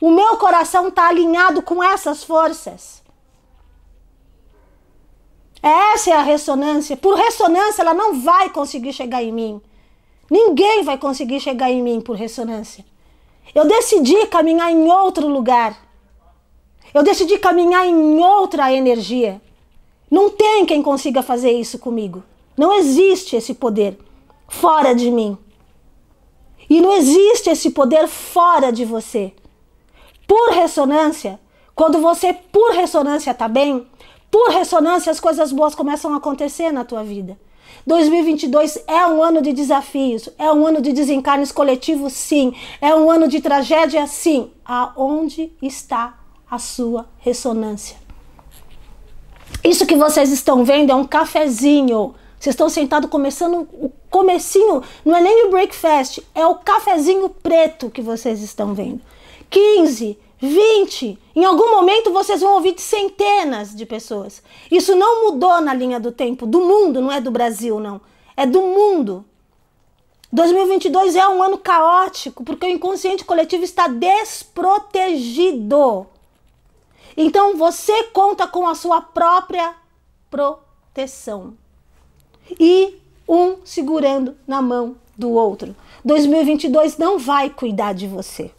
O 0.00 0.10
meu 0.10 0.38
coração 0.38 0.88
está 0.88 1.06
alinhado 1.08 1.60
com 1.60 1.84
essas 1.84 2.24
forças. 2.24 3.02
Essa 5.62 6.08
é 6.08 6.12
a 6.14 6.22
ressonância. 6.22 6.96
Por 6.96 7.14
ressonância, 7.14 7.82
ela 7.82 7.92
não 7.92 8.18
vai 8.18 8.48
conseguir 8.48 8.94
chegar 8.94 9.22
em 9.22 9.30
mim. 9.30 9.60
Ninguém 10.30 10.82
vai 10.82 10.96
conseguir 10.96 11.40
chegar 11.40 11.70
em 11.70 11.82
mim 11.82 12.00
por 12.00 12.16
ressonância. 12.16 12.82
Eu 13.54 13.66
decidi 13.66 14.26
caminhar 14.28 14.72
em 14.72 14.90
outro 14.90 15.28
lugar. 15.28 15.76
Eu 16.94 17.02
decidi 17.02 17.36
caminhar 17.36 17.86
em 17.86 18.18
outra 18.18 18.72
energia. 18.72 19.42
Não 20.10 20.30
tem 20.30 20.64
quem 20.64 20.82
consiga 20.82 21.22
fazer 21.22 21.52
isso 21.52 21.78
comigo. 21.78 22.24
Não 22.56 22.72
existe 22.72 23.36
esse 23.36 23.52
poder 23.52 23.98
fora 24.48 24.94
de 24.94 25.10
mim. 25.10 25.36
E 26.68 26.80
não 26.80 26.96
existe 26.96 27.50
esse 27.50 27.70
poder 27.70 28.06
fora 28.06 28.70
de 28.70 28.84
você. 28.84 29.32
Por 30.26 30.50
ressonância, 30.50 31.40
quando 31.74 32.00
você 32.00 32.32
por 32.32 32.72
ressonância 32.72 33.30
está 33.30 33.48
bem, 33.48 33.86
por 34.30 34.50
ressonância 34.50 35.10
as 35.10 35.20
coisas 35.20 35.52
boas 35.52 35.74
começam 35.74 36.12
a 36.12 36.18
acontecer 36.18 36.70
na 36.70 36.84
tua 36.84 37.02
vida. 37.02 37.38
2022 37.86 38.84
é 38.86 39.06
um 39.06 39.22
ano 39.22 39.40
de 39.40 39.52
desafios, 39.52 40.28
é 40.38 40.52
um 40.52 40.66
ano 40.66 40.82
de 40.82 40.92
desencarnes 40.92 41.50
coletivos, 41.50 42.12
sim. 42.12 42.54
É 42.80 42.94
um 42.94 43.10
ano 43.10 43.28
de 43.28 43.40
tragédia, 43.40 44.06
sim. 44.06 44.50
Aonde 44.64 45.52
está 45.62 46.18
a 46.50 46.58
sua 46.58 47.08
ressonância. 47.18 47.96
Isso 49.64 49.86
que 49.86 49.96
vocês 49.96 50.30
estão 50.30 50.64
vendo 50.64 50.92
é 50.92 50.94
um 50.94 51.06
cafezinho. 51.06 52.14
Vocês 52.38 52.54
estão 52.54 52.68
sentados 52.68 53.10
começando 53.10 53.68
o 53.72 53.90
comecinho, 54.08 54.80
não 55.04 55.16
é 55.16 55.20
nem 55.20 55.46
o 55.46 55.50
breakfast, 55.50 56.20
é 56.34 56.46
o 56.46 56.54
cafezinho 56.54 57.28
preto 57.28 57.90
que 57.90 58.00
vocês 58.00 58.40
estão 58.42 58.74
vendo. 58.74 59.00
15, 59.50 60.16
20. 60.38 61.18
Em 61.34 61.44
algum 61.44 61.72
momento 61.72 62.12
vocês 62.12 62.40
vão 62.40 62.54
ouvir 62.54 62.74
de 62.74 62.80
centenas 62.80 63.74
de 63.74 63.84
pessoas. 63.84 64.40
Isso 64.70 64.94
não 64.94 65.24
mudou 65.24 65.60
na 65.60 65.74
linha 65.74 65.98
do 65.98 66.12
tempo, 66.12 66.46
do 66.46 66.60
mundo, 66.60 67.00
não 67.00 67.10
é 67.10 67.20
do 67.20 67.32
Brasil, 67.32 67.80
não. 67.80 68.00
É 68.36 68.46
do 68.46 68.62
mundo. 68.62 69.24
2022 70.30 71.16
é 71.16 71.28
um 71.28 71.42
ano 71.42 71.58
caótico, 71.58 72.44
porque 72.44 72.66
o 72.66 72.70
inconsciente 72.70 73.24
coletivo 73.24 73.64
está 73.64 73.88
desprotegido. 73.88 76.06
Então 77.16 77.56
você 77.56 78.04
conta 78.04 78.46
com 78.46 78.68
a 78.68 78.76
sua 78.76 79.00
própria 79.00 79.74
proteção. 80.30 81.56
E 82.58 82.98
um 83.28 83.56
segurando 83.64 84.36
na 84.46 84.62
mão 84.62 84.96
do 85.16 85.30
outro. 85.30 85.74
2022 86.04 86.96
não 86.96 87.18
vai 87.18 87.50
cuidar 87.50 87.92
de 87.92 88.06
você. 88.06 88.50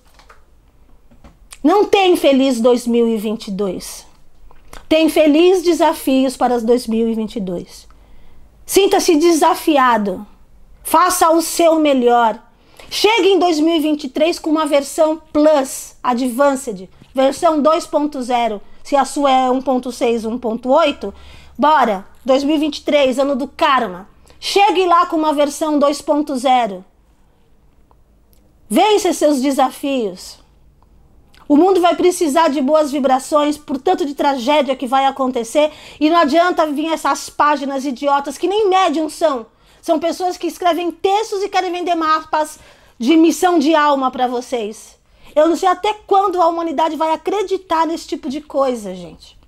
Não 1.63 1.85
tem 1.85 2.15
feliz 2.15 2.59
2022. 2.61 4.05
Tem 4.87 5.09
feliz 5.09 5.61
desafios 5.61 6.37
para 6.37 6.59
2022. 6.59 7.87
Sinta-se 8.65 9.15
desafiado. 9.15 10.25
Faça 10.83 11.29
o 11.31 11.41
seu 11.41 11.79
melhor. 11.79 12.41
Chegue 12.89 13.29
em 13.29 13.39
2023 13.39 14.39
com 14.39 14.49
uma 14.49 14.65
versão 14.65 15.21
Plus, 15.31 15.95
Advanced, 16.01 16.89
versão 17.13 17.61
2.0. 17.61 18.61
Se 18.83 18.95
a 18.95 19.05
sua 19.05 19.31
é 19.31 19.47
1.6, 19.49 20.39
1.8, 20.39 21.13
bora. 21.57 22.07
2023, 22.25 23.19
ano 23.19 23.35
do 23.35 23.47
karma. 23.47 24.09
Chegue 24.39 24.85
lá 24.85 25.05
com 25.05 25.15
uma 25.15 25.33
versão 25.33 25.79
2.0. 25.79 26.83
Vença 28.69 29.13
seus 29.13 29.41
desafios. 29.41 30.39
O 31.47 31.57
mundo 31.57 31.81
vai 31.81 31.95
precisar 31.95 32.49
de 32.49 32.61
boas 32.61 32.91
vibrações 32.91 33.57
por 33.57 33.79
tanto 33.79 34.05
de 34.05 34.13
tragédia 34.13 34.75
que 34.75 34.85
vai 34.85 35.05
acontecer 35.05 35.71
e 35.99 36.07
não 36.07 36.17
adianta 36.17 36.67
vir 36.67 36.93
essas 36.93 37.27
páginas 37.27 37.85
idiotas 37.85 38.37
que 38.37 38.47
nem 38.47 38.69
médium 38.69 39.09
são. 39.09 39.47
São 39.81 39.99
pessoas 39.99 40.37
que 40.37 40.45
escrevem 40.45 40.91
textos 40.91 41.41
e 41.41 41.49
querem 41.49 41.71
vender 41.71 41.95
mapas 41.95 42.59
de 42.99 43.17
missão 43.17 43.57
de 43.57 43.73
alma 43.73 44.11
para 44.11 44.27
vocês. 44.27 44.99
Eu 45.35 45.47
não 45.47 45.55
sei 45.55 45.69
até 45.69 45.93
quando 46.05 46.39
a 46.39 46.47
humanidade 46.47 46.95
vai 46.95 47.13
acreditar 47.13 47.87
nesse 47.87 48.07
tipo 48.07 48.29
de 48.29 48.41
coisa, 48.41 48.93
gente. 48.93 49.38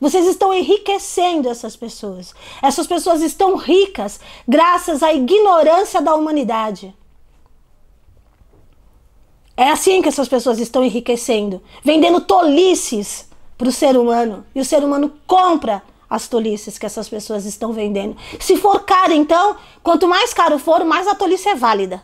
Vocês 0.00 0.26
estão 0.26 0.52
enriquecendo 0.54 1.48
essas 1.48 1.76
pessoas. 1.76 2.34
Essas 2.62 2.86
pessoas 2.86 3.20
estão 3.20 3.56
ricas 3.56 4.20
graças 4.46 5.02
à 5.02 5.12
ignorância 5.12 6.00
da 6.00 6.14
humanidade. 6.14 6.94
É 9.56 9.70
assim 9.70 10.00
que 10.00 10.08
essas 10.08 10.28
pessoas 10.28 10.60
estão 10.60 10.84
enriquecendo, 10.84 11.60
vendendo 11.82 12.20
tolices 12.20 13.28
para 13.56 13.68
o 13.68 13.72
ser 13.72 13.96
humano. 13.96 14.46
E 14.54 14.60
o 14.60 14.64
ser 14.64 14.84
humano 14.84 15.12
compra 15.26 15.82
as 16.08 16.28
tolices 16.28 16.78
que 16.78 16.86
essas 16.86 17.08
pessoas 17.08 17.44
estão 17.44 17.72
vendendo. 17.72 18.16
Se 18.38 18.56
for 18.56 18.84
caro, 18.84 19.12
então, 19.12 19.56
quanto 19.82 20.06
mais 20.06 20.32
caro 20.32 20.58
for, 20.60 20.84
mais 20.84 21.08
a 21.08 21.14
tolice 21.14 21.48
é 21.48 21.56
válida. 21.56 22.02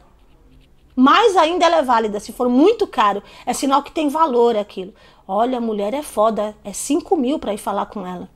Mais 0.97 1.37
ainda 1.37 1.65
ela 1.65 1.79
é 1.79 1.83
válida. 1.83 2.21
Se 2.21 2.33
for 2.33 2.49
muito 2.49 2.87
caro, 2.87 3.23
é 3.47 3.53
sinal 3.53 3.83
que 3.83 3.93
tem 3.93 4.09
valor 4.09 4.57
aquilo. 4.57 4.93
Olha, 5.27 5.59
a 5.59 5.61
mulher 5.61 5.95
é 5.95 6.03
foda, 6.03 6.55
é 6.63 6.73
5 6.73 7.17
mil 7.17 7.39
para 7.39 7.55
ir 7.55 7.59
falar 7.59 7.87
com 7.87 8.07
ela. 8.07 8.29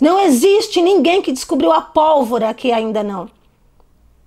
Não 0.00 0.20
existe 0.20 0.80
ninguém 0.80 1.22
que 1.22 1.32
descobriu 1.32 1.72
a 1.72 1.80
pólvora 1.80 2.50
aqui 2.50 2.70
ainda 2.70 3.02
não. 3.02 3.30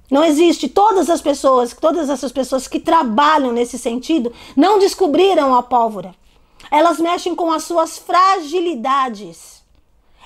Não 0.10 0.26
existe. 0.26 0.68
Todas 0.68 1.10
as 1.10 1.22
pessoas, 1.22 1.74
todas 1.74 2.10
essas 2.10 2.32
pessoas 2.32 2.68
que 2.68 2.80
trabalham 2.80 3.54
nesse 3.54 3.78
sentido, 3.78 4.34
não 4.58 4.80
descobriram 4.80 5.56
a 5.56 5.64
pólvora. 5.64 6.14
Elas 6.70 7.00
mexem 7.00 7.34
com 7.34 7.52
as 7.52 7.64
suas 7.64 7.98
fragilidades. 7.98 9.62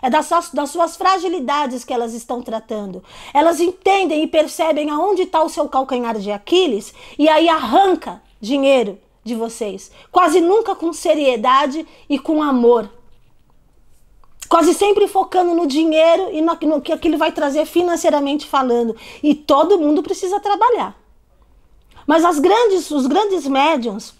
É 0.02 0.10
das, 0.10 0.30
das 0.52 0.70
suas 0.72 0.98
fragilidades 0.98 1.84
que 1.84 1.94
elas 1.94 2.14
estão 2.14 2.42
tratando. 2.42 3.04
Elas 3.34 3.60
entendem 3.60 4.24
e 4.24 4.28
percebem 4.28 4.90
aonde 4.90 5.24
está 5.24 5.44
o 5.44 5.50
seu 5.50 5.70
calcanhar 5.70 6.18
de 6.18 6.31
Aquiles 6.31 6.94
e 7.20 7.29
aí 7.29 7.48
arranca 7.48 8.22
dinheiro 8.42 8.98
de 9.25 9.35
vocês. 9.35 9.92
Quase 10.11 10.40
nunca 10.40 10.75
com 10.75 10.94
seriedade 10.94 11.85
e 12.07 12.18
com 12.18 12.42
amor 12.42 12.90
quase 14.48 14.74
sempre 14.74 15.07
focando 15.07 15.53
no 15.53 15.68
dinheiro 15.68 16.29
e 16.31 16.42
no, 16.42 16.53
no, 16.61 16.81
que 16.81 16.94
aquilo 16.94 17.18
vai 17.18 17.31
trazer 17.31 17.66
financeiramente 17.66 18.46
falando. 18.46 18.96
E 19.22 19.33
todo 19.33 19.77
mundo 19.77 20.03
precisa 20.03 20.40
trabalhar. 20.40 20.96
Mas 22.05 22.24
as 22.24 22.40
grandes, 22.40 22.92
os 22.92 23.07
grandes 23.07 23.48
médiums, 23.48 24.14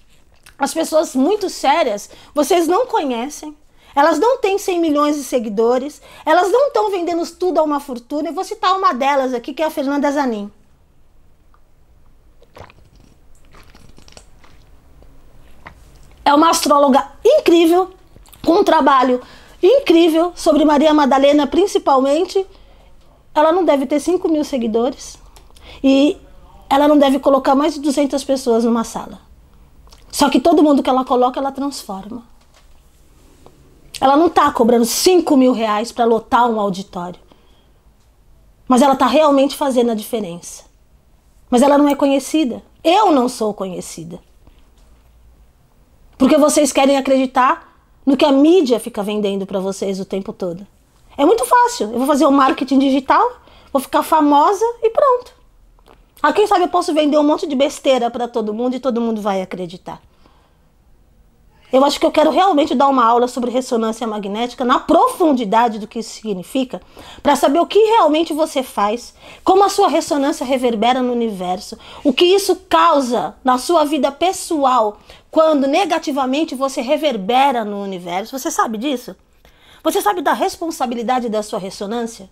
as 0.58 0.74
pessoas 0.74 1.16
muito 1.16 1.50
sérias, 1.50 2.10
vocês 2.34 2.68
não 2.68 2.88
conhecem. 2.88 3.56
Elas 3.96 4.20
não 4.20 4.40
têm 4.40 4.58
100 4.58 4.80
milhões 4.82 5.16
de 5.16 5.24
seguidores, 5.24 6.02
elas 6.26 6.52
não 6.52 6.68
estão 6.68 6.92
vendendo 6.92 7.26
tudo 7.36 7.60
a 7.60 7.64
uma 7.64 7.80
fortuna. 7.80 8.28
Eu 8.28 8.34
vou 8.34 8.44
citar 8.44 8.76
uma 8.76 8.94
delas 8.94 9.34
aqui, 9.34 9.54
que 9.54 9.64
é 9.64 9.66
a 9.66 9.72
Fernanda 9.72 10.12
Zanin. 10.12 10.52
É 16.26 16.34
uma 16.34 16.50
astróloga 16.50 17.08
incrível, 17.24 17.92
com 18.44 18.54
um 18.54 18.64
trabalho 18.64 19.22
incrível 19.62 20.34
sobre 20.36 20.66
Maria 20.66 20.94
Madalena, 20.94 21.46
principalmente. 21.46 22.46
Ela 23.34 23.52
não 23.52 23.64
deve 23.64 23.86
ter 23.86 24.00
5 24.00 24.28
mil 24.28 24.44
seguidores 24.44 25.20
e 25.84 26.18
ela 26.70 26.88
não 26.88 26.98
deve 26.98 27.20
colocar 27.20 27.54
mais 27.54 27.76
de 27.76 27.80
200 27.80 28.24
pessoas 28.24 28.64
numa 28.64 28.84
sala. 28.84 29.20
Só 30.12 30.30
que 30.30 30.40
todo 30.40 30.64
mundo 30.64 30.82
que 30.82 30.90
ela 30.90 31.06
coloca, 31.06 31.40
ela 31.40 31.52
transforma. 31.52 32.24
Ela 34.00 34.18
não 34.18 34.28
está 34.28 34.52
cobrando 34.52 34.86
5 34.86 35.38
mil 35.38 35.52
reais 35.52 35.92
para 35.92 36.06
lotar 36.06 36.50
um 36.50 36.60
auditório. 36.60 37.20
Mas 38.68 38.82
ela 38.82 38.94
está 38.94 39.08
realmente 39.08 39.56
fazendo 39.56 39.92
a 39.92 39.96
diferença. 39.96 40.64
Mas 41.50 41.62
ela 41.62 41.78
não 41.78 41.88
é 41.88 41.96
conhecida. 41.96 42.64
Eu 42.84 43.12
não 43.12 43.30
sou 43.30 43.54
conhecida. 43.54 44.20
Porque 46.18 46.38
vocês 46.38 46.72
querem 46.72 46.98
acreditar 46.98 47.76
no 48.06 48.16
que 48.16 48.26
a 48.26 48.32
mídia 48.32 48.80
fica 48.80 49.04
vendendo 49.04 49.46
para 49.46 49.60
vocês 49.60 50.00
o 50.00 50.06
tempo 50.06 50.32
todo. 50.32 50.66
É 51.18 51.26
muito 51.26 51.46
fácil. 51.46 51.92
Eu 51.92 51.98
vou 51.98 52.08
fazer 52.08 52.26
o 52.26 52.30
um 52.30 52.32
marketing 52.32 52.80
digital, 52.80 53.34
vou 53.72 53.82
ficar 53.82 54.04
famosa 54.04 54.66
e 54.82 54.90
pronto. 54.90 55.34
Ah, 56.22 56.34
quem 56.34 56.48
sabe 56.48 56.64
eu 56.64 56.70
posso 56.70 56.94
vender 56.94 57.18
um 57.18 57.24
monte 57.24 57.48
de 57.48 57.56
besteira 57.56 58.10
para 58.10 58.28
todo 58.28 58.54
mundo 58.54 58.76
e 58.76 58.80
todo 58.80 59.02
mundo 59.02 59.22
vai 59.22 59.42
acreditar. 59.42 60.02
Eu 61.72 61.84
acho 61.84 62.00
que 62.00 62.06
eu 62.06 62.12
quero 62.12 62.32
realmente 62.32 62.74
dar 62.74 62.88
uma 62.88 63.04
aula 63.04 63.28
sobre 63.28 63.52
ressonância 63.52 64.08
magnética 64.08 64.64
na 64.64 64.80
profundidade 64.80 65.78
do 65.78 65.88
que 65.88 66.00
isso 66.00 66.12
significa, 66.12 66.82
para 67.22 67.36
saber 67.36 67.60
o 67.60 67.66
que 67.66 67.80
realmente 67.80 68.34
você 68.34 68.64
faz, 68.64 69.14
como 69.44 69.64
a 69.64 69.70
sua 69.70 69.90
ressonância 69.90 70.46
reverbera 70.46 71.02
no 71.02 71.12
universo, 71.12 71.78
o 72.04 72.14
que 72.14 72.24
isso 72.24 72.56
causa 72.70 73.36
na 73.44 73.58
sua 73.58 73.84
vida 73.84 74.12
pessoal 74.12 75.00
quando 75.36 75.68
negativamente 75.68 76.56
você 76.56 76.80
reverbera 76.80 77.66
no 77.66 77.84
universo. 77.84 78.40
Você 78.40 78.50
sabe 78.50 78.78
disso? 78.78 79.14
Você 79.84 80.02
sabe 80.02 80.22
da 80.22 80.32
responsabilidade 80.32 81.28
da 81.28 81.44
sua 81.44 81.60
ressonância? 81.60 82.30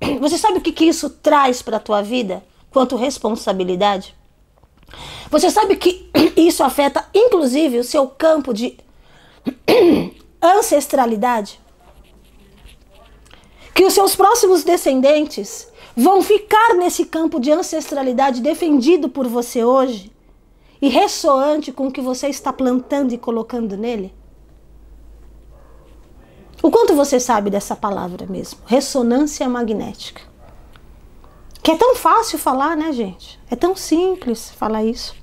Você 0.18 0.38
sabe 0.38 0.56
o 0.56 0.60
que, 0.62 0.72
que 0.72 0.86
isso 0.86 1.10
traz 1.10 1.60
para 1.60 1.76
a 1.76 1.80
tua 1.80 2.00
vida 2.00 2.42
quanto 2.70 2.96
responsabilidade? 2.96 4.16
Você 5.30 5.50
sabe 5.50 5.76
que 5.76 6.10
isso 6.34 6.64
afeta 6.64 7.06
inclusive 7.14 7.78
o 7.78 7.84
seu 7.84 8.08
campo 8.08 8.54
de 8.54 8.78
ancestralidade? 10.40 11.60
Que 13.74 13.84
os 13.84 13.92
seus 13.92 14.16
próximos 14.16 14.64
descendentes 14.64 15.70
vão 15.94 16.22
ficar 16.22 16.72
nesse 16.74 17.04
campo 17.04 17.38
de 17.38 17.52
ancestralidade 17.52 18.40
defendido 18.40 19.10
por 19.10 19.28
você 19.28 19.62
hoje 19.62 20.10
e 20.80 20.88
ressoante 20.88 21.72
com 21.72 21.88
o 21.88 21.92
que 21.92 22.00
você 22.00 22.28
está 22.28 22.52
plantando 22.52 23.12
e 23.12 23.18
colocando 23.18 23.76
nele? 23.76 24.14
O 26.62 26.70
quanto 26.70 26.94
você 26.94 27.20
sabe 27.20 27.50
dessa 27.50 27.76
palavra 27.76 28.26
mesmo? 28.26 28.60
Ressonância 28.66 29.48
magnética. 29.48 30.22
Que 31.62 31.72
é 31.72 31.76
tão 31.76 31.94
fácil 31.94 32.38
falar, 32.38 32.76
né, 32.76 32.92
gente? 32.92 33.38
É 33.50 33.54
tão 33.54 33.76
simples 33.76 34.50
falar 34.50 34.84
isso. 34.84 35.14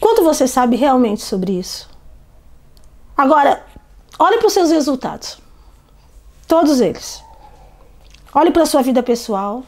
Quanto 0.00 0.22
você 0.22 0.46
sabe 0.46 0.76
realmente 0.76 1.22
sobre 1.22 1.52
isso? 1.52 1.88
Agora, 3.16 3.64
olhe 4.18 4.38
para 4.38 4.46
os 4.46 4.52
seus 4.52 4.70
resultados. 4.70 5.38
Todos 6.46 6.80
eles. 6.80 7.22
Olhe 8.34 8.50
para 8.50 8.62
a 8.62 8.66
sua 8.66 8.82
vida 8.82 9.02
pessoal. 9.02 9.64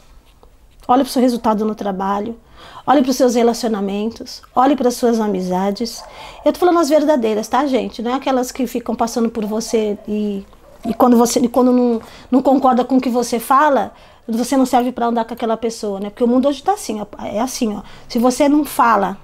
Olhe 0.86 1.02
para 1.02 1.08
o 1.08 1.12
seu 1.12 1.22
resultado 1.22 1.64
no 1.64 1.74
trabalho. 1.74 2.38
Olhe 2.86 3.02
para 3.02 3.10
os 3.10 3.16
seus 3.16 3.34
relacionamentos, 3.34 4.42
olhe 4.54 4.74
para 4.74 4.88
as 4.88 4.94
suas 4.94 5.20
amizades. 5.20 6.02
Eu 6.44 6.52
tô 6.52 6.60
falando 6.60 6.78
as 6.78 6.88
verdadeiras, 6.88 7.48
tá, 7.48 7.66
gente? 7.66 8.02
Não 8.02 8.12
é 8.12 8.14
aquelas 8.14 8.50
que 8.50 8.66
ficam 8.66 8.94
passando 8.94 9.28
por 9.28 9.44
você 9.44 9.98
e 10.06 10.44
e 10.84 10.94
quando 10.94 11.16
você 11.16 11.40
e 11.40 11.48
quando 11.48 11.72
não, 11.72 12.00
não 12.30 12.40
concorda 12.40 12.84
com 12.84 12.96
o 12.96 13.00
que 13.00 13.10
você 13.10 13.38
fala, 13.38 13.92
você 14.26 14.56
não 14.56 14.64
serve 14.64 14.92
para 14.92 15.06
andar 15.06 15.24
com 15.24 15.34
aquela 15.34 15.56
pessoa, 15.56 15.98
né? 15.98 16.10
Porque 16.10 16.22
o 16.22 16.28
mundo 16.28 16.48
hoje 16.48 16.60
está 16.60 16.72
assim, 16.72 17.00
é 17.24 17.40
assim, 17.40 17.76
ó. 17.76 17.82
Se 18.08 18.18
você 18.18 18.48
não 18.48 18.64
fala 18.64 19.16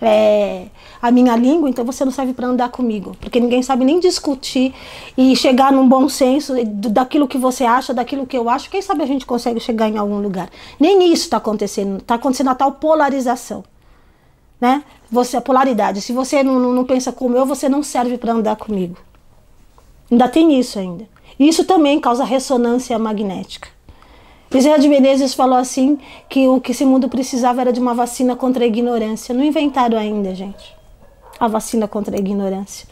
é, 0.00 0.66
a 1.00 1.10
minha 1.10 1.34
língua, 1.36 1.68
então 1.70 1.84
você 1.84 2.04
não 2.04 2.12
serve 2.12 2.34
para 2.34 2.46
andar 2.46 2.68
comigo, 2.68 3.16
porque 3.20 3.40
ninguém 3.40 3.62
sabe 3.62 3.84
nem 3.84 3.98
discutir 3.98 4.74
e 5.16 5.34
chegar 5.34 5.72
num 5.72 5.88
bom 5.88 6.08
senso 6.08 6.54
daquilo 6.64 7.26
que 7.26 7.38
você 7.38 7.64
acha, 7.64 7.94
daquilo 7.94 8.26
que 8.26 8.36
eu 8.36 8.48
acho. 8.50 8.70
Quem 8.70 8.82
sabe 8.82 9.02
a 9.02 9.06
gente 9.06 9.24
consegue 9.24 9.60
chegar 9.60 9.88
em 9.88 9.96
algum 9.96 10.18
lugar? 10.20 10.50
Nem 10.78 11.12
isso 11.12 11.24
está 11.24 11.38
acontecendo. 11.38 11.98
Está 11.98 12.16
acontecendo 12.16 12.50
a 12.50 12.54
tal 12.54 12.72
polarização, 12.72 13.64
né? 14.60 14.84
Você 15.10 15.36
a 15.36 15.40
polaridade. 15.40 16.00
Se 16.00 16.12
você 16.12 16.42
não, 16.42 16.58
não 16.58 16.84
pensa 16.84 17.12
como 17.12 17.36
eu, 17.36 17.46
você 17.46 17.68
não 17.68 17.82
serve 17.82 18.18
para 18.18 18.32
andar 18.32 18.56
comigo. 18.56 18.96
Ainda 20.10 20.28
tem 20.28 20.58
isso 20.58 20.78
ainda. 20.78 21.08
Isso 21.38 21.64
também 21.64 22.00
causa 22.00 22.24
ressonância 22.24 22.98
magnética. 22.98 23.75
Bezerra 24.50 24.78
de 24.78 24.88
Menezes 24.88 25.34
falou 25.34 25.58
assim 25.58 25.98
que 26.28 26.46
o 26.46 26.60
que 26.60 26.70
esse 26.70 26.84
mundo 26.84 27.08
precisava 27.08 27.60
era 27.60 27.72
de 27.72 27.80
uma 27.80 27.94
vacina 27.94 28.36
contra 28.36 28.64
a 28.64 28.66
ignorância. 28.66 29.34
Não 29.34 29.42
inventaram 29.42 29.98
ainda, 29.98 30.34
gente. 30.34 30.74
A 31.38 31.48
vacina 31.48 31.88
contra 31.88 32.16
a 32.16 32.18
ignorância. 32.18 32.86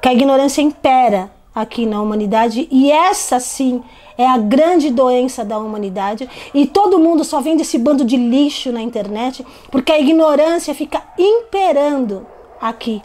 Que 0.00 0.08
a 0.08 0.12
ignorância 0.14 0.62
impera 0.62 1.30
aqui 1.54 1.84
na 1.84 2.00
humanidade 2.00 2.66
e 2.70 2.90
essa 2.90 3.38
sim 3.38 3.82
é 4.16 4.26
a 4.26 4.38
grande 4.38 4.90
doença 4.90 5.44
da 5.44 5.58
humanidade 5.58 6.28
e 6.54 6.66
todo 6.66 6.98
mundo 6.98 7.24
só 7.24 7.40
vende 7.40 7.62
esse 7.62 7.76
bando 7.78 8.04
de 8.04 8.16
lixo 8.16 8.72
na 8.72 8.80
internet 8.80 9.44
porque 9.70 9.92
a 9.92 10.00
ignorância 10.00 10.74
fica 10.74 11.02
imperando 11.18 12.26
aqui 12.58 13.02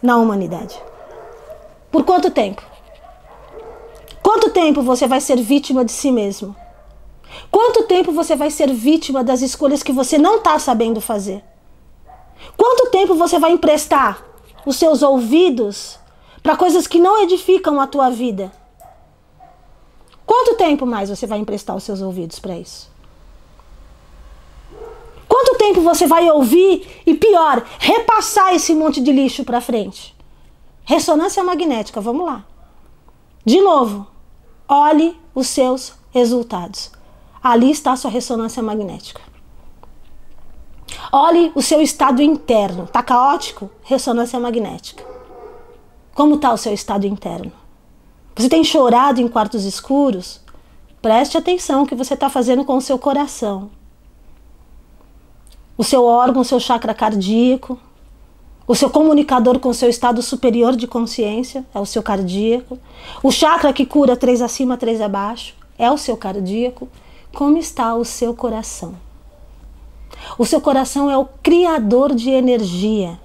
na 0.00 0.16
humanidade. 0.16 0.80
Por 1.90 2.04
quanto 2.04 2.30
tempo? 2.30 2.62
Quanto 4.22 4.50
tempo 4.50 4.82
você 4.82 5.06
vai 5.06 5.20
ser 5.20 5.36
vítima 5.36 5.84
de 5.84 5.90
si 5.90 6.12
mesmo? 6.12 6.54
Quanto 7.50 7.84
tempo 7.84 8.12
você 8.12 8.36
vai 8.36 8.50
ser 8.50 8.72
vítima 8.72 9.22
das 9.24 9.42
escolhas 9.42 9.82
que 9.82 9.92
você 9.92 10.18
não 10.18 10.36
está 10.36 10.58
sabendo 10.58 11.00
fazer? 11.00 11.42
Quanto 12.56 12.90
tempo 12.90 13.14
você 13.14 13.38
vai 13.38 13.52
emprestar 13.52 14.24
os 14.64 14.76
seus 14.76 15.02
ouvidos 15.02 15.98
para 16.42 16.56
coisas 16.56 16.86
que 16.86 16.98
não 16.98 17.22
edificam 17.22 17.80
a 17.80 17.86
tua 17.86 18.10
vida? 18.10 18.52
Quanto 20.26 20.56
tempo 20.56 20.84
mais 20.84 21.08
você 21.08 21.26
vai 21.26 21.38
emprestar 21.38 21.74
os 21.74 21.84
seus 21.84 22.00
ouvidos 22.00 22.38
para 22.38 22.56
isso? 22.56 22.90
Quanto 25.26 25.56
tempo 25.56 25.80
você 25.80 26.06
vai 26.06 26.30
ouvir 26.30 27.02
e 27.06 27.14
pior, 27.14 27.64
repassar 27.78 28.54
esse 28.54 28.74
monte 28.74 29.00
de 29.00 29.12
lixo 29.12 29.44
para 29.44 29.60
frente? 29.60 30.14
Ressonância 30.84 31.42
magnética, 31.44 32.00
vamos 32.00 32.26
lá. 32.26 32.44
De 33.44 33.60
novo, 33.60 34.06
olhe 34.68 35.16
os 35.34 35.46
seus 35.46 35.94
resultados. 36.10 36.90
Ali 37.42 37.70
está 37.70 37.92
a 37.92 37.96
sua 37.96 38.10
ressonância 38.10 38.62
magnética. 38.62 39.20
Olhe 41.12 41.52
o 41.54 41.62
seu 41.62 41.80
estado 41.80 42.22
interno. 42.22 42.84
Está 42.84 43.02
caótico? 43.02 43.70
Ressonância 43.82 44.38
magnética. 44.38 45.04
Como 46.14 46.34
está 46.34 46.52
o 46.52 46.58
seu 46.58 46.74
estado 46.74 47.06
interno? 47.06 47.52
Você 48.36 48.48
tem 48.48 48.62
chorado 48.62 49.20
em 49.20 49.28
quartos 49.28 49.64
escuros? 49.64 50.40
Preste 51.00 51.38
atenção 51.38 51.82
o 51.82 51.86
que 51.86 51.94
você 51.94 52.14
está 52.14 52.28
fazendo 52.28 52.64
com 52.64 52.76
o 52.76 52.80
seu 52.80 52.98
coração. 52.98 53.70
O 55.76 55.84
seu 55.84 56.04
órgão, 56.04 56.42
o 56.42 56.44
seu 56.44 56.58
chakra 56.58 56.92
cardíaco, 56.92 57.78
o 58.66 58.74
seu 58.74 58.90
comunicador 58.90 59.58
com 59.58 59.70
o 59.70 59.74
seu 59.74 59.88
estado 59.88 60.20
superior 60.20 60.76
de 60.76 60.86
consciência 60.86 61.64
é 61.74 61.80
o 61.80 61.86
seu 61.86 62.02
cardíaco. 62.02 62.78
O 63.22 63.30
chakra 63.30 63.72
que 63.72 63.86
cura 63.86 64.14
três 64.14 64.42
acima, 64.42 64.76
três 64.76 65.00
abaixo 65.00 65.54
é 65.78 65.90
o 65.90 65.96
seu 65.96 66.18
cardíaco. 66.18 66.86
Como 67.38 67.56
está 67.56 67.94
o 67.94 68.04
seu 68.04 68.34
coração? 68.34 68.96
O 70.36 70.44
seu 70.44 70.60
coração 70.60 71.08
é 71.08 71.16
o 71.16 71.24
criador 71.40 72.12
de 72.12 72.30
energia. 72.30 73.16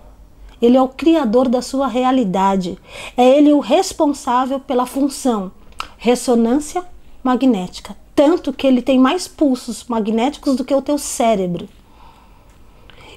Ele 0.62 0.78
é 0.78 0.82
o 0.84 0.88
criador 0.88 1.50
da 1.50 1.64
sua 1.64 1.88
realidade. 1.88 2.78
É 3.18 3.28
ele 3.28 3.52
o 3.52 3.60
responsável 3.60 4.60
pela 4.60 4.86
função 4.86 5.52
ressonância 5.98 6.86
magnética, 7.24 7.98
tanto 8.14 8.54
que 8.54 8.68
ele 8.68 8.84
tem 8.84 9.00
mais 9.00 9.28
pulsos 9.28 9.84
magnéticos 9.86 10.58
do 10.58 10.64
que 10.64 10.76
o 10.76 10.82
teu 10.84 11.00
cérebro. 11.00 11.68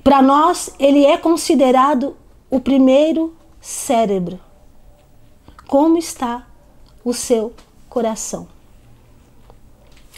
Para 0.03 0.23
nós, 0.23 0.75
ele 0.79 1.05
é 1.05 1.19
considerado 1.19 2.17
o 2.51 2.59
primeiro 2.59 3.37
cérebro. 3.61 4.41
Como 5.69 5.99
está 5.99 6.47
o 7.05 7.13
seu 7.13 7.53
coração? 7.87 8.56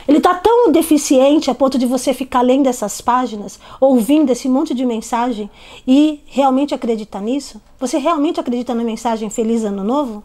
Ele 0.09 0.16
está 0.16 0.35
tão 0.35 0.73
deficiente 0.73 1.51
a 1.51 1.55
ponto 1.55 1.79
de 1.79 1.85
você 1.85 2.14
ficar 2.14 2.40
lendo 2.40 2.66
essas 2.66 2.99
páginas, 2.99 3.61
ouvindo 3.79 4.31
esse 4.31 4.49
monte 4.49 4.73
de 4.73 4.87
mensagem 4.87 5.51
e 5.87 6.23
realmente 6.25 6.75
acreditar 6.75 7.21
nisso? 7.21 7.61
Você 7.79 7.99
realmente 7.99 8.40
acredita 8.40 8.75
na 8.75 8.83
mensagem 8.83 9.29
Feliz 9.29 9.64
Ano 9.64 9.85
Novo? 9.85 10.25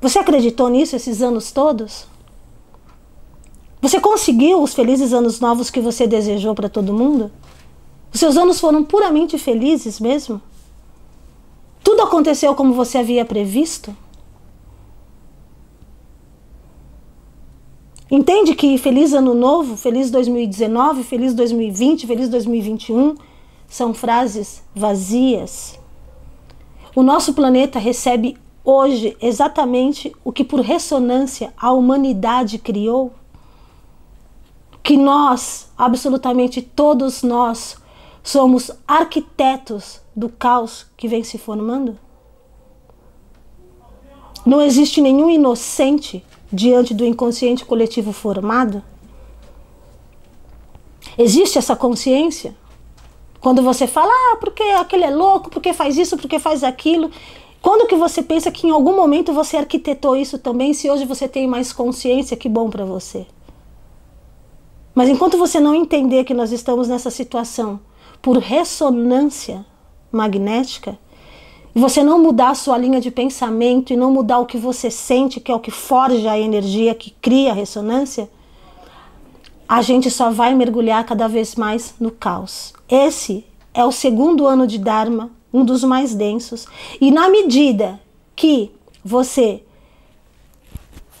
Você 0.00 0.20
acreditou 0.20 0.68
nisso 0.68 0.94
esses 0.94 1.20
anos 1.20 1.50
todos? 1.50 2.06
Você 3.82 3.98
conseguiu 4.00 4.62
os 4.62 4.72
felizes 4.72 5.12
anos 5.12 5.40
novos 5.40 5.68
que 5.68 5.80
você 5.80 6.06
desejou 6.06 6.54
para 6.54 6.68
todo 6.68 6.94
mundo? 6.94 7.32
Os 8.12 8.20
seus 8.20 8.36
anos 8.36 8.60
foram 8.60 8.84
puramente 8.84 9.36
felizes 9.36 9.98
mesmo? 9.98 10.40
Tudo 11.82 12.02
aconteceu 12.02 12.54
como 12.54 12.72
você 12.72 12.98
havia 12.98 13.24
previsto? 13.24 13.96
Entende 18.14 18.54
que 18.54 18.78
feliz 18.78 19.12
ano 19.12 19.34
novo, 19.34 19.76
feliz 19.76 20.08
2019, 20.08 21.02
feliz 21.02 21.34
2020, 21.34 22.06
feliz 22.06 22.28
2021 22.28 23.16
são 23.66 23.92
frases 23.92 24.62
vazias. 24.72 25.80
O 26.94 27.02
nosso 27.02 27.34
planeta 27.34 27.76
recebe 27.76 28.36
hoje 28.64 29.16
exatamente 29.20 30.14
o 30.22 30.30
que 30.30 30.44
por 30.44 30.60
ressonância 30.60 31.52
a 31.56 31.72
humanidade 31.72 32.56
criou. 32.56 33.12
Que 34.80 34.96
nós, 34.96 35.68
absolutamente 35.76 36.62
todos 36.62 37.24
nós, 37.24 37.78
somos 38.22 38.70
arquitetos 38.86 40.00
do 40.14 40.28
caos 40.28 40.86
que 40.96 41.08
vem 41.08 41.24
se 41.24 41.36
formando? 41.36 41.98
Não 44.46 44.62
existe 44.62 45.00
nenhum 45.00 45.28
inocente 45.28 46.24
diante 46.54 46.94
do 46.94 47.04
inconsciente 47.04 47.64
coletivo 47.64 48.12
formado? 48.12 48.82
Existe 51.18 51.58
essa 51.58 51.76
consciência? 51.76 52.56
Quando 53.40 53.62
você 53.62 53.86
fala, 53.86 54.10
ah, 54.10 54.36
porque 54.40 54.62
aquele 54.62 55.04
é 55.04 55.10
louco, 55.10 55.50
porque 55.50 55.72
faz 55.72 55.98
isso, 55.98 56.16
porque 56.16 56.38
faz 56.38 56.64
aquilo. 56.64 57.10
Quando 57.60 57.86
que 57.86 57.96
você 57.96 58.22
pensa 58.22 58.50
que 58.50 58.66
em 58.66 58.70
algum 58.70 58.96
momento 58.96 59.32
você 59.32 59.56
arquitetou 59.56 60.16
isso 60.16 60.38
também? 60.38 60.72
Se 60.72 60.90
hoje 60.90 61.04
você 61.04 61.28
tem 61.28 61.46
mais 61.46 61.72
consciência, 61.72 62.36
que 62.36 62.48
bom 62.48 62.70
para 62.70 62.84
você. 62.84 63.26
Mas 64.94 65.08
enquanto 65.08 65.36
você 65.36 65.58
não 65.58 65.74
entender 65.74 66.24
que 66.24 66.32
nós 66.32 66.52
estamos 66.52 66.88
nessa 66.88 67.10
situação 67.10 67.80
por 68.22 68.38
ressonância 68.38 69.66
magnética, 70.10 70.98
e 71.74 71.80
você 71.80 72.04
não 72.04 72.22
mudar 72.22 72.50
a 72.50 72.54
sua 72.54 72.78
linha 72.78 73.00
de 73.00 73.10
pensamento 73.10 73.92
e 73.92 73.96
não 73.96 74.12
mudar 74.12 74.38
o 74.38 74.46
que 74.46 74.56
você 74.56 74.90
sente, 74.90 75.40
que 75.40 75.50
é 75.50 75.54
o 75.54 75.60
que 75.60 75.72
forja 75.72 76.30
a 76.30 76.38
energia, 76.38 76.94
que 76.94 77.10
cria 77.10 77.50
a 77.50 77.54
ressonância, 77.54 78.30
a 79.68 79.82
gente 79.82 80.10
só 80.10 80.30
vai 80.30 80.54
mergulhar 80.54 81.04
cada 81.04 81.26
vez 81.26 81.56
mais 81.56 81.94
no 81.98 82.10
caos. 82.10 82.72
Esse 82.88 83.44
é 83.72 83.84
o 83.84 83.90
segundo 83.90 84.46
ano 84.46 84.66
de 84.66 84.78
Dharma, 84.78 85.30
um 85.52 85.64
dos 85.64 85.82
mais 85.82 86.14
densos, 86.14 86.66
e 87.00 87.10
na 87.10 87.28
medida 87.28 88.00
que 88.36 88.70
você 89.04 89.62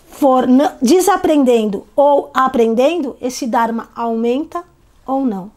for 0.06 0.46
desaprendendo 0.80 1.84
ou 1.96 2.30
aprendendo, 2.32 3.16
esse 3.20 3.46
Dharma 3.46 3.88
aumenta 3.94 4.62
ou 5.04 5.24
não. 5.24 5.50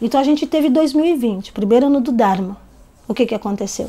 Então 0.00 0.20
a 0.20 0.24
gente 0.24 0.46
teve 0.46 0.68
2020, 0.68 1.52
primeiro 1.52 1.86
ano 1.86 2.00
do 2.00 2.12
Dharma. 2.12 2.58
O 3.08 3.14
que, 3.14 3.24
que 3.24 3.34
aconteceu? 3.34 3.88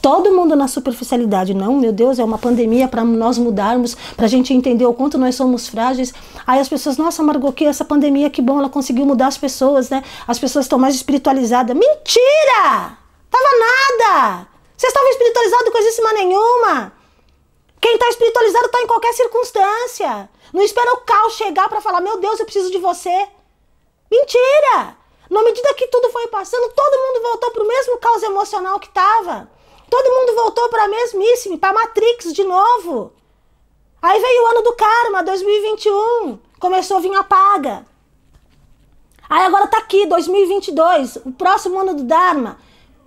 Todo 0.00 0.32
mundo 0.32 0.56
na 0.56 0.66
superficialidade. 0.66 1.54
Não, 1.54 1.78
meu 1.78 1.92
Deus, 1.92 2.18
é 2.18 2.24
uma 2.24 2.38
pandemia 2.38 2.88
para 2.88 3.04
nós 3.04 3.38
mudarmos, 3.38 3.96
para 4.16 4.26
a 4.26 4.28
gente 4.28 4.52
entender 4.52 4.86
o 4.86 4.94
quanto 4.94 5.18
nós 5.18 5.34
somos 5.34 5.68
frágeis. 5.68 6.12
Aí 6.46 6.58
as 6.58 6.68
pessoas, 6.68 6.96
nossa, 6.96 7.22
Margot, 7.22 7.52
que 7.52 7.64
essa 7.64 7.84
pandemia, 7.84 8.30
que 8.30 8.42
bom, 8.42 8.58
ela 8.58 8.68
conseguiu 8.68 9.04
mudar 9.06 9.28
as 9.28 9.38
pessoas, 9.38 9.90
né? 9.90 10.02
As 10.26 10.38
pessoas 10.38 10.64
estão 10.64 10.78
mais 10.78 10.94
espiritualizadas. 10.94 11.76
Mentira! 11.76 12.98
Tava 13.30 13.50
nada! 13.58 14.46
Vocês 14.76 14.90
estavam 14.90 15.10
espiritualizados 15.10 15.72
coisíssima 15.72 16.12
nenhuma. 16.14 16.92
Quem 17.80 17.94
está 17.94 18.08
espiritualizado 18.08 18.66
está 18.66 18.80
em 18.80 18.86
qualquer 18.86 19.12
circunstância. 19.12 20.28
Não 20.52 20.62
espera 20.62 20.94
o 20.94 20.98
caos 20.98 21.34
chegar 21.34 21.68
para 21.68 21.80
falar, 21.80 22.00
meu 22.00 22.18
Deus, 22.18 22.38
eu 22.38 22.44
preciso 22.44 22.70
de 22.70 22.78
você. 22.78 23.28
Mentira! 24.10 24.96
Na 25.30 25.42
medida 25.44 25.74
que 25.74 25.86
tudo 25.86 26.10
foi 26.10 26.26
passando, 26.26 26.72
todo 26.74 26.98
mundo 26.98 27.22
voltou 27.22 27.50
para 27.52 27.62
o 27.62 27.68
mesmo 27.68 27.98
caos 27.98 28.22
emocional 28.22 28.80
que 28.80 28.88
estava. 28.88 29.48
Todo 29.90 30.14
mundo 30.14 30.36
voltou 30.36 30.68
para 30.68 30.84
a 30.84 30.88
mesmíssima, 30.88 31.58
para 31.58 31.74
Matrix 31.74 32.32
de 32.32 32.44
novo. 32.44 33.12
Aí 34.00 34.20
veio 34.20 34.44
o 34.44 34.46
ano 34.46 34.62
do 34.62 34.72
karma, 34.74 35.22
2021. 35.24 36.38
Começou 36.60 36.98
a 36.98 37.00
vir 37.00 37.14
a 37.14 37.24
paga. 37.24 37.84
Aí 39.28 39.44
agora 39.44 39.66
tá 39.66 39.78
aqui, 39.78 40.06
2022, 40.06 41.16
o 41.24 41.32
próximo 41.32 41.78
ano 41.78 41.94
do 41.94 42.04
Dharma, 42.04 42.58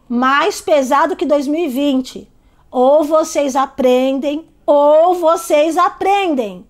mais 0.07 0.61
pesado 0.61 1.15
que 1.15 1.25
2020. 1.25 2.29
Ou 2.69 3.03
vocês 3.03 3.55
aprendem, 3.55 4.47
ou 4.65 5.15
vocês 5.15 5.77
aprendem. 5.77 6.67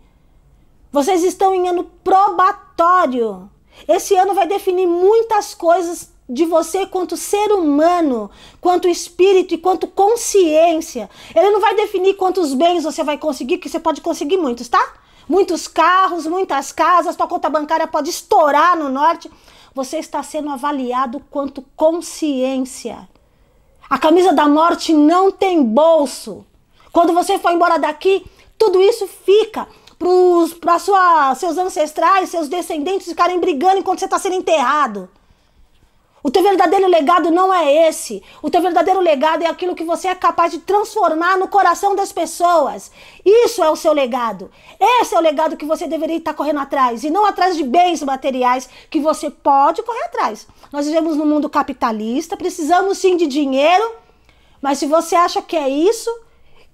Vocês 0.92 1.24
estão 1.24 1.54
em 1.54 1.68
ano 1.68 1.84
probatório. 2.04 3.50
Esse 3.88 4.16
ano 4.16 4.34
vai 4.34 4.48
definir 4.48 4.86
muitas 4.86 5.54
coisas 5.54 6.13
de 6.28 6.46
você 6.46 6.86
quanto 6.86 7.18
ser 7.18 7.52
humano, 7.52 8.32
quanto 8.62 8.88
espírito 8.88 9.54
e 9.54 9.58
quanto 9.58 9.88
consciência. 9.88 11.10
Ele 11.36 11.52
não 11.52 11.60
vai 11.60 11.76
definir 11.76 12.16
quantos 12.16 12.54
bens 12.54 12.84
você 12.84 13.04
vai 13.04 13.18
conseguir, 13.18 13.58
que 13.58 13.70
você 13.70 13.80
pode 13.80 14.02
conseguir 14.02 14.38
muitos, 14.38 14.70
tá? 14.70 14.94
Muitos 15.28 15.68
carros, 15.68 16.26
muitas 16.26 16.72
casas, 16.72 17.16
sua 17.16 17.28
conta 17.28 17.50
bancária 17.50 17.88
pode 17.88 18.10
estourar 18.10 18.78
no 18.78 18.90
norte. 18.90 19.30
Você 19.76 19.98
está 19.98 20.22
sendo 20.22 20.50
avaliado 20.50 21.22
quanto 21.32 21.64
consciência. 21.76 23.08
A 23.90 23.98
camisa 23.98 24.32
da 24.34 24.48
morte 24.48 24.94
não 24.94 25.32
tem 25.32 25.64
bolso. 25.64 26.46
Quando 26.92 27.14
você 27.14 27.40
for 27.40 27.52
embora 27.52 27.78
daqui, 27.78 28.26
tudo 28.58 28.82
isso 28.82 29.08
fica 29.08 29.68
para 30.60 31.36
seus 31.36 31.58
ancestrais, 31.58 32.30
seus 32.30 32.48
descendentes 32.48 33.08
ficarem 33.08 33.40
brigando 33.40 33.78
enquanto 33.78 34.00
você 34.00 34.06
está 34.06 34.20
sendo 34.20 34.36
enterrado. 34.36 35.10
O 36.24 36.32
teu 36.32 36.42
verdadeiro 36.42 36.88
legado 36.88 37.30
não 37.30 37.54
é 37.54 37.90
esse. 37.90 38.24
O 38.42 38.50
teu 38.50 38.62
verdadeiro 38.62 39.02
legado 39.02 39.44
é 39.44 39.48
aquilo 39.48 39.76
que 39.76 39.84
você 39.84 40.08
é 40.08 40.16
capaz 40.16 40.54
de 40.54 40.60
transformar 40.60 41.38
no 41.38 41.50
coração 41.50 41.98
das 41.98 42.14
pessoas. 42.14 42.90
Isso 43.26 43.62
é 43.62 43.70
o 43.70 43.76
seu 43.76 43.92
legado. 43.92 44.50
Esse 44.80 45.14
é 45.14 45.18
o 45.18 45.22
legado 45.22 45.58
que 45.58 45.66
você 45.66 45.86
deveria 45.86 46.16
estar 46.16 46.34
correndo 46.34 46.62
atrás 46.62 47.04
e 47.04 47.10
não 47.10 47.26
atrás 47.26 47.58
de 47.58 47.64
bens 47.64 48.02
materiais 48.02 48.70
que 48.90 49.02
você 49.02 49.30
pode 49.30 49.84
correr 49.84 50.06
atrás. 50.06 50.48
Nós 50.72 50.86
vivemos 50.86 51.18
num 51.18 51.26
mundo 51.26 51.50
capitalista, 51.50 52.38
precisamos 52.38 53.00
sim 53.00 53.18
de 53.18 53.28
dinheiro, 53.28 53.92
mas 54.62 54.78
se 54.78 54.86
você 54.86 55.18
acha 55.18 55.42
que 55.42 55.58
é 55.58 55.68
isso, 55.68 56.10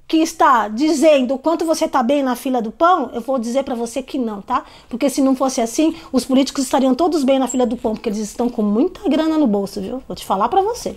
que 0.10 0.18
está 0.18 0.68
dizendo 0.68 1.38
quanto 1.38 1.64
você 1.64 1.86
está 1.86 2.02
bem 2.02 2.24
na 2.24 2.36
fila 2.36 2.64
do 2.64 2.72
pão, 2.72 3.12
eu 3.14 3.22
vou 3.22 3.38
dizer 3.38 3.64
para 3.64 3.76
você 3.76 4.02
que 4.02 4.18
não, 4.18 4.42
tá? 4.42 4.66
Porque 4.90 5.08
se 5.08 5.22
não 5.22 5.36
fosse 5.36 5.62
assim, 5.62 5.96
os 6.12 6.26
políticos 6.26 6.64
estariam 6.64 6.96
todos 6.96 7.24
bem 7.24 7.38
na 7.38 7.48
fila 7.48 7.64
do 7.64 7.78
pão, 7.78 7.94
porque 7.94 8.10
eles 8.10 8.18
estão 8.18 8.50
com 8.50 8.64
muita 8.64 9.08
grana 9.08 9.38
no 9.38 9.46
bolso, 9.46 9.80
viu? 9.80 10.02
Vou 10.08 10.16
te 10.16 10.26
falar 10.26 10.50
para 10.50 10.64
você. 10.64 10.96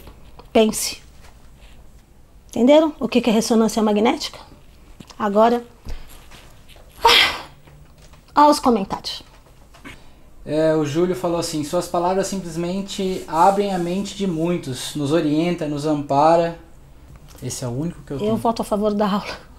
Pense. 0.50 1.02
Entenderam 2.48 2.94
o 2.98 3.06
que 3.06 3.18
é 3.28 3.30
ressonância 3.30 3.82
magnética? 3.82 4.38
Agora, 5.18 5.62
ah, 7.04 7.42
aos 8.34 8.58
comentários. 8.58 9.22
É, 10.46 10.74
o 10.74 10.86
Júlio 10.86 11.14
falou 11.14 11.38
assim: 11.38 11.62
suas 11.64 11.86
palavras 11.86 12.28
simplesmente 12.28 13.22
abrem 13.28 13.74
a 13.74 13.78
mente 13.78 14.16
de 14.16 14.26
muitos, 14.26 14.96
nos 14.96 15.12
orienta, 15.12 15.68
nos 15.68 15.84
ampara 15.84 16.58
esse 17.42 17.64
é 17.64 17.68
o 17.68 17.70
único 17.70 18.02
que 18.02 18.12
eu 18.12 18.18
tenho. 18.18 18.30
Eu 18.30 18.36
voto 18.36 18.62
a 18.62 18.64
favor 18.64 18.94
da 18.94 19.06
aula. 19.06 19.52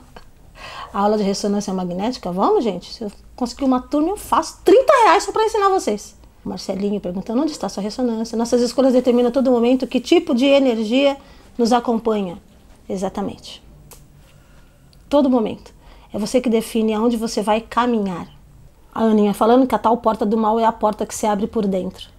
A 0.94 1.00
aula 1.00 1.18
de 1.18 1.24
ressonância 1.24 1.74
magnética, 1.74 2.32
vamos, 2.32 2.64
gente? 2.64 2.94
Se 2.94 3.04
eu 3.04 3.12
conseguir 3.36 3.66
uma 3.66 3.82
turma, 3.82 4.10
eu 4.10 4.18
faço 4.18 4.62
30 4.64 4.94
reais 5.06 5.24
só 5.24 5.32
para 5.32 5.44
ensinar 5.46 5.70
vocês. 5.70 6.16
Marcelinho 6.46 7.00
perguntando 7.00 7.42
onde 7.42 7.52
está 7.52 7.68
sua 7.68 7.82
ressonância. 7.82 8.38
Nossas 8.38 8.62
escolhas 8.62 8.94
determinam 8.94 9.30
a 9.30 9.32
todo 9.32 9.50
momento 9.50 9.88
que 9.88 10.00
tipo 10.00 10.36
de 10.36 10.46
energia 10.46 11.18
nos 11.58 11.72
acompanha. 11.72 12.38
Exatamente. 12.88 13.64
Todo 15.10 15.30
momento. 15.30 15.74
É 16.14 16.20
você 16.20 16.40
que 16.40 16.50
define 16.50 16.94
aonde 16.94 17.18
você 17.18 17.42
vai 17.42 17.60
caminhar. 17.60 18.28
A 18.94 19.02
Aninha 19.02 19.34
falando 19.34 19.66
que 19.66 19.74
a 19.74 19.80
tal 19.80 19.98
porta 19.98 20.26
do 20.26 20.38
mal 20.38 20.60
é 20.60 20.66
a 20.66 20.72
porta 20.72 21.06
que 21.06 21.16
se 21.16 21.26
abre 21.26 21.48
por 21.48 21.66
dentro. 21.66 22.13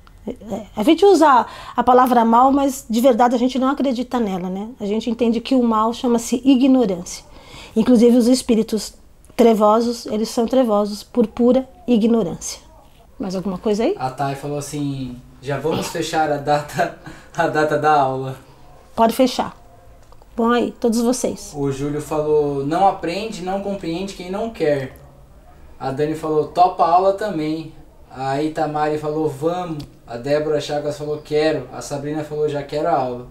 A 0.74 0.82
gente 0.82 1.04
usa 1.04 1.46
a 1.76 1.82
palavra 1.82 2.24
mal, 2.24 2.50
mas 2.50 2.87
de 2.88 3.00
verdade 3.00 3.34
a 3.34 3.38
gente 3.38 3.58
não 3.58 3.68
acredita 3.68 4.18
nela, 4.18 4.48
né? 4.48 4.70
A 4.80 4.87
gente 4.87 5.10
entende 5.10 5.40
que 5.40 5.54
o 5.54 5.62
mal 5.62 5.92
chama-se 5.92 6.40
ignorância. 6.44 7.24
Inclusive 7.76 8.16
os 8.16 8.26
espíritos 8.26 8.94
trevosos, 9.37 10.06
eles 10.06 10.28
são 10.28 10.46
trevosos 10.46 11.02
por 11.02 11.26
pura 11.26 11.68
ignorância. 11.87 12.60
Mais 13.18 13.37
alguma 13.37 13.58
coisa 13.58 13.84
aí? 13.84 13.94
A 13.98 14.10
Thay 14.10 14.34
falou 14.34 14.58
assim: 14.58 15.16
já 15.42 15.58
vamos 15.58 15.88
fechar 15.88 16.30
a 16.32 16.37
data, 16.38 16.98
a 17.37 17.46
data 17.46 17.78
da 17.78 18.00
aula. 18.00 18.37
Pode 18.96 19.12
fechar. 19.14 19.56
Bom 20.37 20.50
aí, 20.50 20.72
todos 20.72 21.00
vocês. 21.00 21.52
O 21.54 21.70
Júlio 21.70 22.00
falou: 22.00 22.64
não 22.64 22.88
aprende, 22.88 23.42
não 23.42 23.60
compreende 23.60 24.14
quem 24.14 24.30
não 24.30 24.50
quer. 24.50 24.96
A 25.78 25.90
Dani 25.90 26.14
falou: 26.14 26.48
topa 26.48 26.82
a 26.84 26.90
aula 26.90 27.12
também. 27.12 27.72
A 28.10 28.42
Itamari 28.42 28.98
falou: 28.98 29.28
vamos. 29.28 29.84
A 30.06 30.16
Débora 30.16 30.60
Chagas 30.60 30.98
falou 30.98 31.18
quero. 31.18 31.68
A 31.72 31.80
Sabrina 31.80 32.22
falou 32.24 32.48
já 32.48 32.62
quero 32.62 32.88
a 32.88 32.92
aula. 32.92 33.26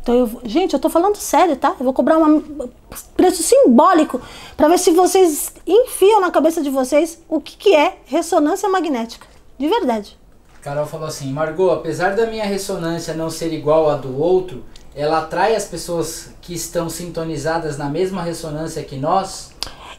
Então 0.00 0.14
eu, 0.14 0.40
gente, 0.44 0.72
eu 0.72 0.78
tô 0.78 0.88
falando 0.88 1.16
sério, 1.16 1.56
tá? 1.56 1.74
Eu 1.78 1.84
vou 1.84 1.92
cobrar 1.92 2.18
um 2.18 2.68
preço 3.16 3.42
simbólico 3.42 4.20
para 4.56 4.68
ver 4.68 4.78
se 4.78 4.90
vocês 4.92 5.52
enfiam 5.66 6.20
na 6.20 6.30
cabeça 6.30 6.62
de 6.62 6.70
vocês 6.70 7.22
o 7.28 7.40
que, 7.40 7.56
que 7.56 7.74
é 7.74 7.98
ressonância 8.06 8.68
magnética. 8.68 9.26
De 9.58 9.66
verdade. 9.66 10.16
Carol 10.62 10.86
falou 10.86 11.08
assim: 11.08 11.32
Margot, 11.32 11.70
apesar 11.70 12.14
da 12.14 12.26
minha 12.26 12.44
ressonância 12.44 13.14
não 13.14 13.30
ser 13.30 13.52
igual 13.52 13.88
à 13.90 13.96
do 13.96 14.20
outro, 14.20 14.64
ela 14.94 15.18
atrai 15.18 15.54
as 15.54 15.64
pessoas 15.64 16.30
que 16.40 16.54
estão 16.54 16.88
sintonizadas 16.88 17.76
na 17.76 17.88
mesma 17.88 18.22
ressonância 18.22 18.82
que 18.82 18.96
nós? 18.96 19.52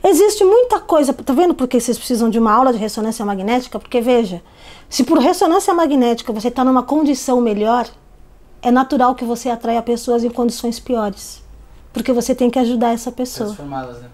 Existe 0.03 0.43
muita 0.43 0.79
coisa. 0.79 1.13
Tá 1.13 1.33
vendo 1.33 1.53
por 1.53 1.67
que 1.67 1.79
vocês 1.79 1.97
precisam 1.97 2.29
de 2.29 2.39
uma 2.39 2.53
aula 2.53 2.71
de 2.71 2.79
ressonância 2.79 3.25
magnética? 3.25 3.79
Porque 3.79 3.99
veja, 3.99 4.41
se 4.89 5.03
por 5.03 5.19
ressonância 5.19 5.73
magnética 5.73 6.33
você 6.33 6.47
está 6.47 6.63
numa 6.63 6.81
condição 6.81 7.39
melhor, 7.39 7.87
é 8.61 8.71
natural 8.71 9.15
que 9.15 9.23
você 9.23 9.49
atraia 9.49 9.81
pessoas 9.81 10.23
em 10.23 10.29
condições 10.29 10.79
piores. 10.79 11.43
Porque 11.93 12.11
você 12.11 12.33
tem 12.33 12.49
que 12.49 12.59
ajudar 12.59 12.93
essa 12.93 13.11
pessoa. 13.11 13.55
Né? 14.01 14.09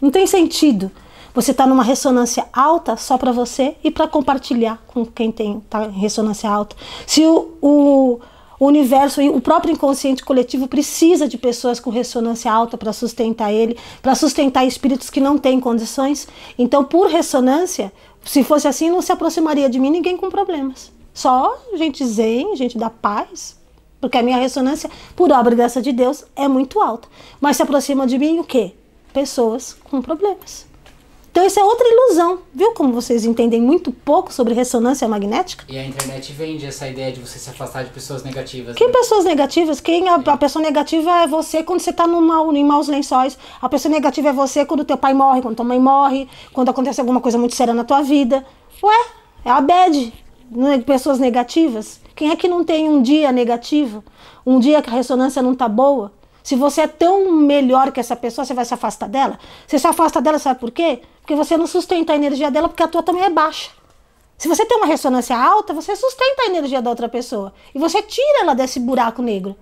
Não 0.00 0.10
tem 0.10 0.26
sentido 0.26 0.90
você 1.34 1.50
estar 1.50 1.64
tá 1.64 1.68
numa 1.68 1.82
ressonância 1.82 2.46
alta 2.52 2.96
só 2.96 3.18
para 3.18 3.32
você 3.32 3.76
e 3.84 3.90
para 3.90 4.08
compartilhar 4.08 4.82
com 4.86 5.04
quem 5.04 5.30
tem 5.30 5.60
tá 5.68 5.84
em 5.84 5.90
ressonância 5.90 6.48
alta. 6.48 6.74
Se 7.06 7.24
o, 7.26 7.58
o, 7.60 8.20
o 8.58 8.66
universo 8.66 9.20
e 9.20 9.28
o 9.28 9.40
próprio 9.40 9.72
inconsciente 9.72 10.24
coletivo 10.24 10.66
precisa 10.66 11.28
de 11.28 11.36
pessoas 11.36 11.78
com 11.78 11.90
ressonância 11.90 12.50
alta 12.50 12.78
para 12.78 12.92
sustentar 12.92 13.52
ele, 13.52 13.76
para 14.00 14.14
sustentar 14.14 14.64
espíritos 14.64 15.10
que 15.10 15.20
não 15.20 15.36
têm 15.36 15.60
condições, 15.60 16.26
então 16.58 16.82
por 16.82 17.08
ressonância 17.08 17.92
se 18.26 18.42
fosse 18.42 18.68
assim, 18.68 18.90
não 18.90 19.00
se 19.00 19.12
aproximaria 19.12 19.70
de 19.70 19.78
mim 19.78 19.90
ninguém 19.90 20.16
com 20.16 20.28
problemas. 20.28 20.92
Só 21.14 21.56
gente 21.74 22.04
zen, 22.04 22.54
gente 22.56 22.76
da 22.76 22.90
paz, 22.90 23.56
porque 24.00 24.18
a 24.18 24.22
minha 24.22 24.36
ressonância, 24.36 24.90
por 25.14 25.32
obra 25.32 25.54
e 25.54 25.56
graça 25.56 25.80
de 25.80 25.92
Deus, 25.92 26.24
é 26.34 26.46
muito 26.46 26.80
alta. 26.80 27.08
Mas 27.40 27.56
se 27.56 27.62
aproxima 27.62 28.06
de 28.06 28.18
mim 28.18 28.38
o 28.38 28.44
quê? 28.44 28.72
Pessoas 29.12 29.74
com 29.84 30.02
problemas. 30.02 30.66
Então 31.36 31.44
isso 31.44 31.60
é 31.60 31.62
outra 31.62 31.86
ilusão. 31.86 32.38
Viu 32.54 32.72
como 32.72 32.94
vocês 32.94 33.26
entendem 33.26 33.60
muito 33.60 33.92
pouco 33.92 34.32
sobre 34.32 34.54
ressonância 34.54 35.06
magnética? 35.06 35.66
E 35.68 35.76
a 35.76 35.84
internet 35.84 36.32
vende 36.32 36.64
essa 36.64 36.88
ideia 36.88 37.12
de 37.12 37.20
você 37.20 37.38
se 37.38 37.50
afastar 37.50 37.84
de 37.84 37.90
pessoas 37.90 38.24
negativas. 38.24 38.74
Que 38.74 38.86
né? 38.86 38.90
pessoas 38.90 39.26
negativas? 39.26 39.78
Quem 39.78 40.08
a, 40.08 40.14
a, 40.14 40.36
pessoa 40.38 40.62
negativa 40.62 41.10
é 41.24 41.26
você 41.26 41.62
quando 41.62 41.80
você 41.80 41.90
está 41.90 42.06
em 42.06 42.64
maus 42.64 42.88
lençóis. 42.88 43.36
A 43.60 43.68
pessoa 43.68 43.92
negativa 43.92 44.30
é 44.30 44.32
você 44.32 44.64
quando 44.64 44.82
teu 44.82 44.96
pai 44.96 45.12
morre, 45.12 45.42
quando 45.42 45.56
tua 45.56 45.64
mãe 45.66 45.78
morre, 45.78 46.26
quando 46.54 46.70
acontece 46.70 47.02
alguma 47.02 47.20
coisa 47.20 47.36
muito 47.36 47.54
séria 47.54 47.74
na 47.74 47.84
tua 47.84 48.00
vida. 48.00 48.42
Ué, 48.82 49.06
é 49.44 49.50
a 49.50 49.60
bad. 49.60 50.14
Não 50.50 50.72
é 50.72 50.78
pessoas 50.78 51.18
negativas. 51.18 52.00
Quem 52.14 52.30
é 52.30 52.36
que 52.36 52.48
não 52.48 52.64
tem 52.64 52.88
um 52.88 53.02
dia 53.02 53.30
negativo? 53.30 54.02
Um 54.46 54.58
dia 54.58 54.80
que 54.80 54.88
a 54.88 54.94
ressonância 54.94 55.42
não 55.42 55.54
tá 55.54 55.68
boa? 55.68 56.12
Se 56.46 56.54
você 56.54 56.82
é 56.82 56.86
tão 56.86 57.32
melhor 57.32 57.90
que 57.90 57.98
essa 57.98 58.14
pessoa, 58.14 58.44
você 58.44 58.54
vai 58.54 58.64
se 58.64 58.72
afastar 58.72 59.08
dela? 59.08 59.36
Você 59.66 59.80
se 59.80 59.86
afasta 59.88 60.22
dela, 60.22 60.38
sabe 60.38 60.60
por 60.60 60.70
quê? 60.70 61.00
Porque 61.20 61.34
você 61.34 61.56
não 61.56 61.66
sustenta 61.66 62.12
a 62.12 62.14
energia 62.14 62.52
dela, 62.52 62.68
porque 62.68 62.84
a 62.84 62.86
tua 62.86 63.02
também 63.02 63.24
é 63.24 63.28
baixa. 63.28 63.72
Se 64.38 64.46
você 64.46 64.64
tem 64.64 64.76
uma 64.76 64.86
ressonância 64.86 65.36
alta, 65.36 65.74
você 65.74 65.96
sustenta 65.96 66.42
a 66.42 66.46
energia 66.46 66.80
da 66.80 66.88
outra 66.88 67.08
pessoa. 67.08 67.52
E 67.74 67.80
você 67.80 68.00
tira 68.00 68.42
ela 68.42 68.54
desse 68.54 68.78
buraco 68.78 69.22
negro. 69.22 69.56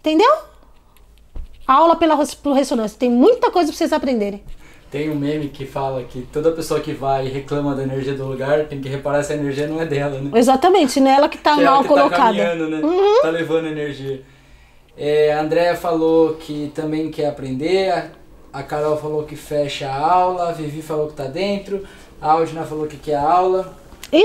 Entendeu? 0.00 0.38
A 1.64 1.74
aula 1.74 1.94
pela 1.94 2.16
por 2.42 2.52
ressonância. 2.52 2.98
Tem 2.98 3.08
muita 3.08 3.48
coisa 3.48 3.70
para 3.70 3.78
vocês 3.78 3.92
aprenderem. 3.92 4.42
Tem 4.90 5.08
um 5.08 5.14
meme 5.14 5.50
que 5.50 5.64
fala 5.64 6.02
que 6.02 6.22
toda 6.32 6.50
pessoa 6.50 6.80
que 6.80 6.92
vai 6.92 7.26
e 7.26 7.30
reclama 7.30 7.76
da 7.76 7.84
energia 7.84 8.14
do 8.14 8.26
lugar 8.26 8.64
tem 8.64 8.80
que 8.80 8.88
reparar 8.88 9.22
se 9.22 9.32
a 9.32 9.36
energia 9.36 9.68
não 9.68 9.80
é 9.80 9.86
dela, 9.86 10.20
né? 10.20 10.36
Exatamente, 10.36 10.98
não 10.98 11.12
é 11.12 11.14
ela 11.14 11.28
que 11.28 11.36
está 11.36 11.56
mal 11.56 11.82
que 11.82 11.88
tá 11.88 11.94
colocada. 11.94 12.16
Tá 12.16 12.26
caminhando, 12.26 12.68
né? 12.68 12.80
Uhum. 12.84 13.22
Tá 13.22 13.30
levando 13.30 13.68
energia. 13.68 14.33
É, 14.96 15.32
a 15.32 15.40
Andrea 15.40 15.76
falou 15.76 16.34
que 16.34 16.70
também 16.74 17.10
quer 17.10 17.28
aprender. 17.28 18.12
A 18.52 18.62
Carol 18.62 18.96
falou 18.96 19.24
que 19.24 19.34
fecha 19.36 19.88
a 19.88 19.96
aula. 19.96 20.48
A 20.48 20.52
Vivi 20.52 20.82
falou 20.82 21.08
que 21.08 21.14
tá 21.14 21.24
dentro. 21.24 21.86
A 22.20 22.32
Aldina 22.32 22.64
falou 22.64 22.86
que 22.86 22.96
quer 22.96 23.16
aula. 23.16 23.74
E 24.12 24.22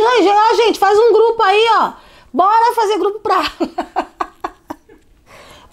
gente, 0.55 0.77
faz 0.77 0.97
um 0.97 1.12
grupo 1.12 1.41
aí, 1.41 1.65
ó. 1.79 1.93
Bora 2.32 2.75
fazer 2.75 2.99
grupo 2.99 3.19
pra 3.19 3.43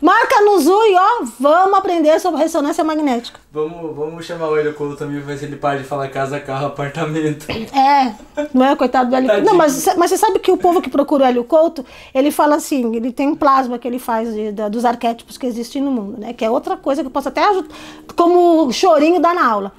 Marca 0.00 0.42
no 0.42 0.60
Zoom 0.60 0.84
e 0.84 0.94
ó, 0.94 1.24
vamos 1.40 1.78
aprender 1.78 2.20
sobre 2.20 2.42
ressonância 2.42 2.84
magnética. 2.84 3.40
Vamos, 3.50 3.96
vamos 3.96 4.26
chamar 4.26 4.48
o 4.48 4.58
Hélio 4.58 4.74
Couto 4.74 4.96
também 4.96 5.20
ver 5.20 5.38
se 5.38 5.46
ele 5.46 5.56
para 5.56 5.78
de 5.78 5.84
falar 5.84 6.08
casa, 6.08 6.38
carro, 6.38 6.66
apartamento. 6.66 7.46
É, 7.76 8.14
não 8.52 8.64
é? 8.66 8.76
Coitado 8.76 9.08
do 9.10 9.16
Hélio 9.16 9.30
Couto. 9.30 9.44
Não, 9.44 9.54
mas, 9.54 9.86
mas 9.96 10.10
você 10.10 10.18
sabe 10.18 10.38
que 10.38 10.50
o 10.50 10.56
povo 10.56 10.82
que 10.82 10.90
procura 10.90 11.24
o 11.24 11.26
Hélio 11.26 11.44
Couto, 11.44 11.84
ele 12.14 12.30
fala 12.30 12.56
assim, 12.56 12.94
ele 12.94 13.10
tem 13.10 13.28
um 13.28 13.34
plasma 13.34 13.78
que 13.78 13.88
ele 13.88 13.98
faz 13.98 14.32
de, 14.32 14.52
de, 14.52 14.68
dos 14.68 14.84
arquétipos 14.84 15.38
que 15.38 15.46
existem 15.46 15.80
no 15.82 15.90
mundo, 15.90 16.20
né? 16.20 16.32
Que 16.32 16.44
é 16.44 16.50
outra 16.50 16.76
coisa 16.76 17.02
que 17.02 17.06
eu 17.06 17.10
posso 17.10 17.28
até 17.28 17.42
ajudar, 17.48 17.68
como 18.14 18.70
chorinho 18.72 19.20
dar 19.20 19.34
na 19.34 19.46
aula. 19.46 19.72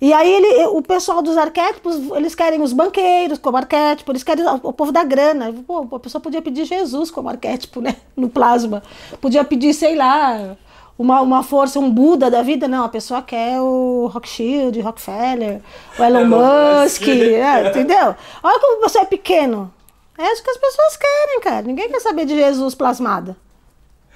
E 0.00 0.12
aí 0.12 0.32
ele, 0.32 0.66
o 0.68 0.80
pessoal 0.82 1.20
dos 1.20 1.36
arquétipos, 1.36 1.96
eles 2.16 2.34
querem 2.34 2.62
os 2.62 2.72
banqueiros 2.72 3.38
como 3.38 3.56
arquétipo, 3.56 4.10
eles 4.12 4.22
querem 4.22 4.44
o 4.62 4.72
povo 4.72 4.90
da 4.90 5.04
grana. 5.04 5.52
Pô, 5.66 5.86
a 5.94 6.00
pessoa 6.00 6.20
podia 6.20 6.40
pedir 6.40 6.64
Jesus 6.64 7.10
como 7.10 7.28
arquétipo, 7.28 7.80
né? 7.80 7.96
No 8.16 8.28
plasma. 8.28 8.82
Podia 9.20 9.44
pedir, 9.44 9.72
sei 9.72 9.94
lá, 9.94 10.56
uma, 10.98 11.20
uma 11.20 11.42
força, 11.42 11.78
um 11.78 11.90
Buda 11.90 12.30
da 12.30 12.42
vida. 12.42 12.68
Não, 12.68 12.84
a 12.84 12.88
pessoa 12.88 13.22
quer 13.22 13.60
o 13.60 14.10
Rothschild, 14.12 14.80
Rockefeller, 14.80 15.60
o 15.98 16.02
Elon 16.02 16.26
Musk, 16.26 17.08
é, 17.08 17.68
entendeu? 17.68 18.14
Olha 18.42 18.60
como 18.60 18.80
você 18.80 19.00
é 19.00 19.04
pequeno. 19.04 19.72
É 20.18 20.32
isso 20.32 20.42
que 20.42 20.50
as 20.50 20.58
pessoas 20.58 20.96
querem, 20.96 21.40
cara. 21.40 21.62
Ninguém 21.62 21.88
quer 21.88 22.00
saber 22.00 22.26
de 22.26 22.34
Jesus 22.34 22.74
plasmado. 22.74 23.34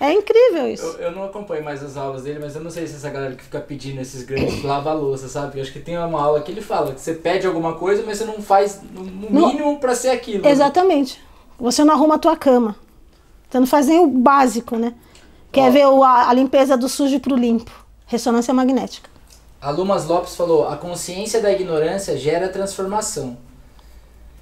É 0.00 0.12
incrível 0.12 0.68
isso. 0.68 0.84
Eu, 0.84 1.04
eu, 1.04 1.12
não 1.12 1.24
acompanho 1.24 1.64
mais 1.64 1.82
as 1.82 1.96
aulas 1.96 2.24
dele, 2.24 2.40
mas 2.40 2.56
eu 2.56 2.62
não 2.62 2.70
sei 2.70 2.86
se 2.86 2.96
essa 2.96 3.08
galera 3.10 3.34
que 3.36 3.44
fica 3.44 3.60
pedindo 3.60 4.00
esses 4.00 4.24
grandes 4.24 4.62
lava-louça, 4.64 5.28
sabe? 5.28 5.58
Eu 5.58 5.62
acho 5.62 5.72
que 5.72 5.78
tem 5.78 5.96
uma 5.96 6.20
aula 6.20 6.40
que 6.40 6.50
ele 6.50 6.60
fala 6.60 6.92
que 6.92 7.00
você 7.00 7.14
pede 7.14 7.46
alguma 7.46 7.74
coisa, 7.74 8.02
mas 8.04 8.18
você 8.18 8.24
não 8.24 8.42
faz 8.42 8.82
no 8.82 9.30
mínimo 9.30 9.78
para 9.78 9.94
ser 9.94 10.10
aquilo. 10.10 10.42
Né? 10.42 10.50
Exatamente. 10.50 11.18
Né? 11.18 11.24
Você 11.58 11.84
não 11.84 11.94
arruma 11.94 12.16
a 12.16 12.18
tua 12.18 12.36
cama. 12.36 12.76
Você 13.48 13.60
não 13.60 13.66
faz 13.66 13.86
nem 13.86 14.00
o 14.00 14.08
básico, 14.08 14.76
né? 14.76 14.94
Quer 15.52 15.68
Ó, 15.68 15.70
ver 15.70 15.86
o, 15.86 16.02
a, 16.02 16.28
a, 16.28 16.32
limpeza 16.34 16.76
do 16.76 16.88
sujo 16.88 17.20
pro 17.20 17.36
limpo. 17.36 17.70
Ressonância 18.06 18.52
magnética. 18.52 19.08
A 19.62 19.70
Lumas 19.70 20.06
Lopes 20.06 20.34
falou: 20.34 20.68
a 20.68 20.76
consciência 20.76 21.40
da 21.40 21.52
ignorância 21.52 22.18
gera 22.18 22.48
transformação. 22.48 23.36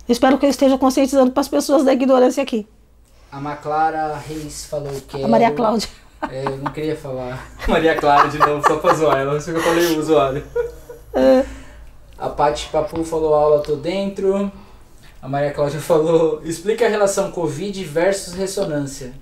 Espero 0.08 0.38
que 0.38 0.46
eu 0.46 0.50
esteja 0.50 0.78
conscientizando 0.78 1.30
para 1.30 1.42
as 1.42 1.48
pessoas 1.48 1.84
da 1.84 1.92
ignorância 1.92 2.42
aqui. 2.42 2.66
A 3.32 3.40
Maclara 3.40 4.14
Reis 4.28 4.66
falou 4.66 4.92
que. 5.08 5.24
A 5.24 5.26
Maria 5.26 5.50
Cláudia. 5.50 5.88
É, 6.30 6.44
eu 6.46 6.56
não 6.58 6.70
queria 6.70 6.94
falar 6.94 7.44
Maria 7.66 7.96
Clara 7.96 8.28
de 8.28 8.38
novo, 8.38 8.64
só 8.64 8.76
pra 8.76 8.94
zoar 8.94 9.18
ela, 9.18 9.40
sei 9.40 9.52
que 9.52 9.58
eu 9.58 9.64
falei 9.64 9.86
o 9.86 9.98
usuário. 9.98 10.44
É. 11.12 11.44
A 12.16 12.28
Paty 12.28 12.68
Papu 12.70 13.02
falou 13.02 13.34
aula, 13.34 13.60
tô 13.60 13.74
dentro. 13.74 14.52
A 15.20 15.28
Maria 15.28 15.50
Cláudia 15.50 15.80
falou, 15.82 16.40
explica 16.44 16.86
a 16.86 16.88
relação 16.88 17.32
Covid 17.32 17.82
versus 17.82 18.34
ressonância. 18.34 19.12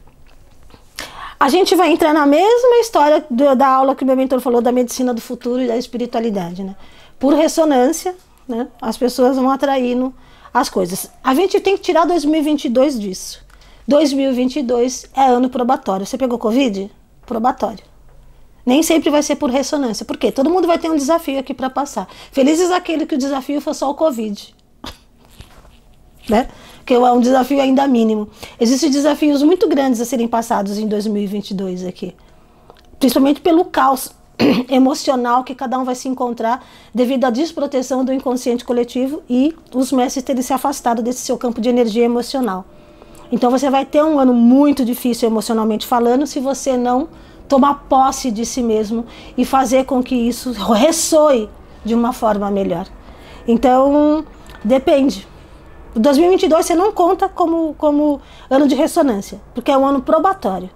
A 1.39 1.49
gente 1.49 1.75
vai 1.75 1.91
entrar 1.91 2.13
na 2.13 2.27
mesma 2.27 2.77
história 2.81 3.25
do, 3.31 3.57
da 3.57 3.69
aula 3.69 3.97
que 3.97 4.05
o 4.05 4.07
meu 4.07 4.15
mentor 4.15 4.39
falou 4.43 4.61
da 4.61 4.71
medicina 4.71 5.15
do 5.15 5.23
futuro 5.23 5.63
e 5.63 5.69
da 5.69 5.79
espiritualidade, 5.79 6.63
né? 6.63 6.77
Por 7.19 7.33
ressonância, 7.33 8.15
né? 8.47 8.69
As 8.83 8.99
pessoas 8.99 9.37
vão 9.37 9.49
atraindo 9.49 10.15
as 10.53 10.69
coisas. 10.69 11.11
A 11.25 11.35
gente 11.35 11.59
tem 11.61 11.79
que 11.79 11.83
tirar 11.83 12.05
2022 12.05 13.01
disso. 13.01 13.50
2022 13.91 15.07
é 15.17 15.23
ano 15.23 15.51
probatório. 15.51 16.07
Você 16.07 16.17
pegou 16.17 16.39
Covid? 16.39 16.89
Probatório. 17.27 17.83
Nem 18.65 18.85
sempre 18.85 19.11
vai 19.11 19.21
ser 19.21 19.35
por 19.35 19.51
ressonância. 19.51 20.07
Por 20.07 20.17
quê? 20.17 20.31
Todo 20.31 20.49
mundo 20.49 20.69
vai 20.69 20.79
ter 20.79 20.89
um 20.89 20.95
desafio 20.95 21.41
aqui 21.41 21.53
para 21.53 21.69
passar. 21.69 22.07
Felizes 22.31 22.71
aquele 22.71 23.05
que 23.05 23.17
o 23.17 23.19
desafio 23.19 23.61
foi 23.61 23.75
só 23.75 23.91
o 23.91 23.95
Covid. 23.95 24.55
né? 26.31 26.47
Que 26.87 26.95
é 26.95 26.99
um 26.99 27.21
desafio 27.21 27.61
ainda 27.61 27.89
mínimo. 27.89 28.29
Existem 28.61 28.93
desafios 28.93 29.43
muito 29.43 29.69
grandes 29.69 30.01
a 30.01 30.05
serem 30.05 30.29
passados 30.29 30.79
em 30.79 30.87
2022 30.87 31.85
aqui. 31.85 32.15
Principalmente 33.01 33.41
pelo 33.41 33.65
caos 33.65 34.13
emocional 34.71 35.43
que 35.43 35.55
cada 35.55 35.77
um 35.77 35.85
vai 35.85 35.97
se 35.97 36.07
encontrar 36.07 36.65
devido 36.95 37.25
à 37.25 37.31
desproteção 37.31 38.05
do 38.05 38.13
inconsciente 38.13 38.65
coletivo 38.65 39.21
e 39.29 39.53
os 39.75 39.91
mestres 39.91 40.25
terem 40.25 40.43
se 40.43 40.53
afastado 40.53 41.03
desse 41.03 41.23
seu 41.23 41.37
campo 41.37 41.61
de 41.61 41.69
energia 41.69 42.05
emocional. 42.05 42.65
Então 43.33 43.51
você 43.51 43.71
vai 43.71 43.85
ter 43.85 44.03
um 44.03 44.19
ano 44.19 44.35
muito 44.35 44.85
difícil 44.85 45.29
emocionalmente 45.29 45.87
falando 45.87 46.27
se 46.27 46.41
você 46.41 46.77
não 46.77 47.09
tomar 47.49 47.87
posse 47.89 48.31
de 48.31 48.47
si 48.47 48.63
mesmo 48.63 49.05
e 49.37 49.45
fazer 49.45 49.85
com 49.85 50.03
que 50.03 50.15
isso 50.15 50.53
ressoe 50.53 51.49
de 51.85 51.95
uma 51.95 52.13
forma 52.13 52.51
melhor. 52.51 52.87
Então, 53.47 54.25
depende. 54.65 55.27
2022 55.95 56.67
você 56.67 56.75
não 56.75 56.93
conta 56.93 57.29
como, 57.29 57.75
como 57.75 58.21
ano 58.49 58.69
de 58.69 58.77
ressonância, 58.77 59.41
porque 59.55 59.71
é 59.71 59.77
um 59.77 59.85
ano 59.85 60.03
probatório. 60.03 60.71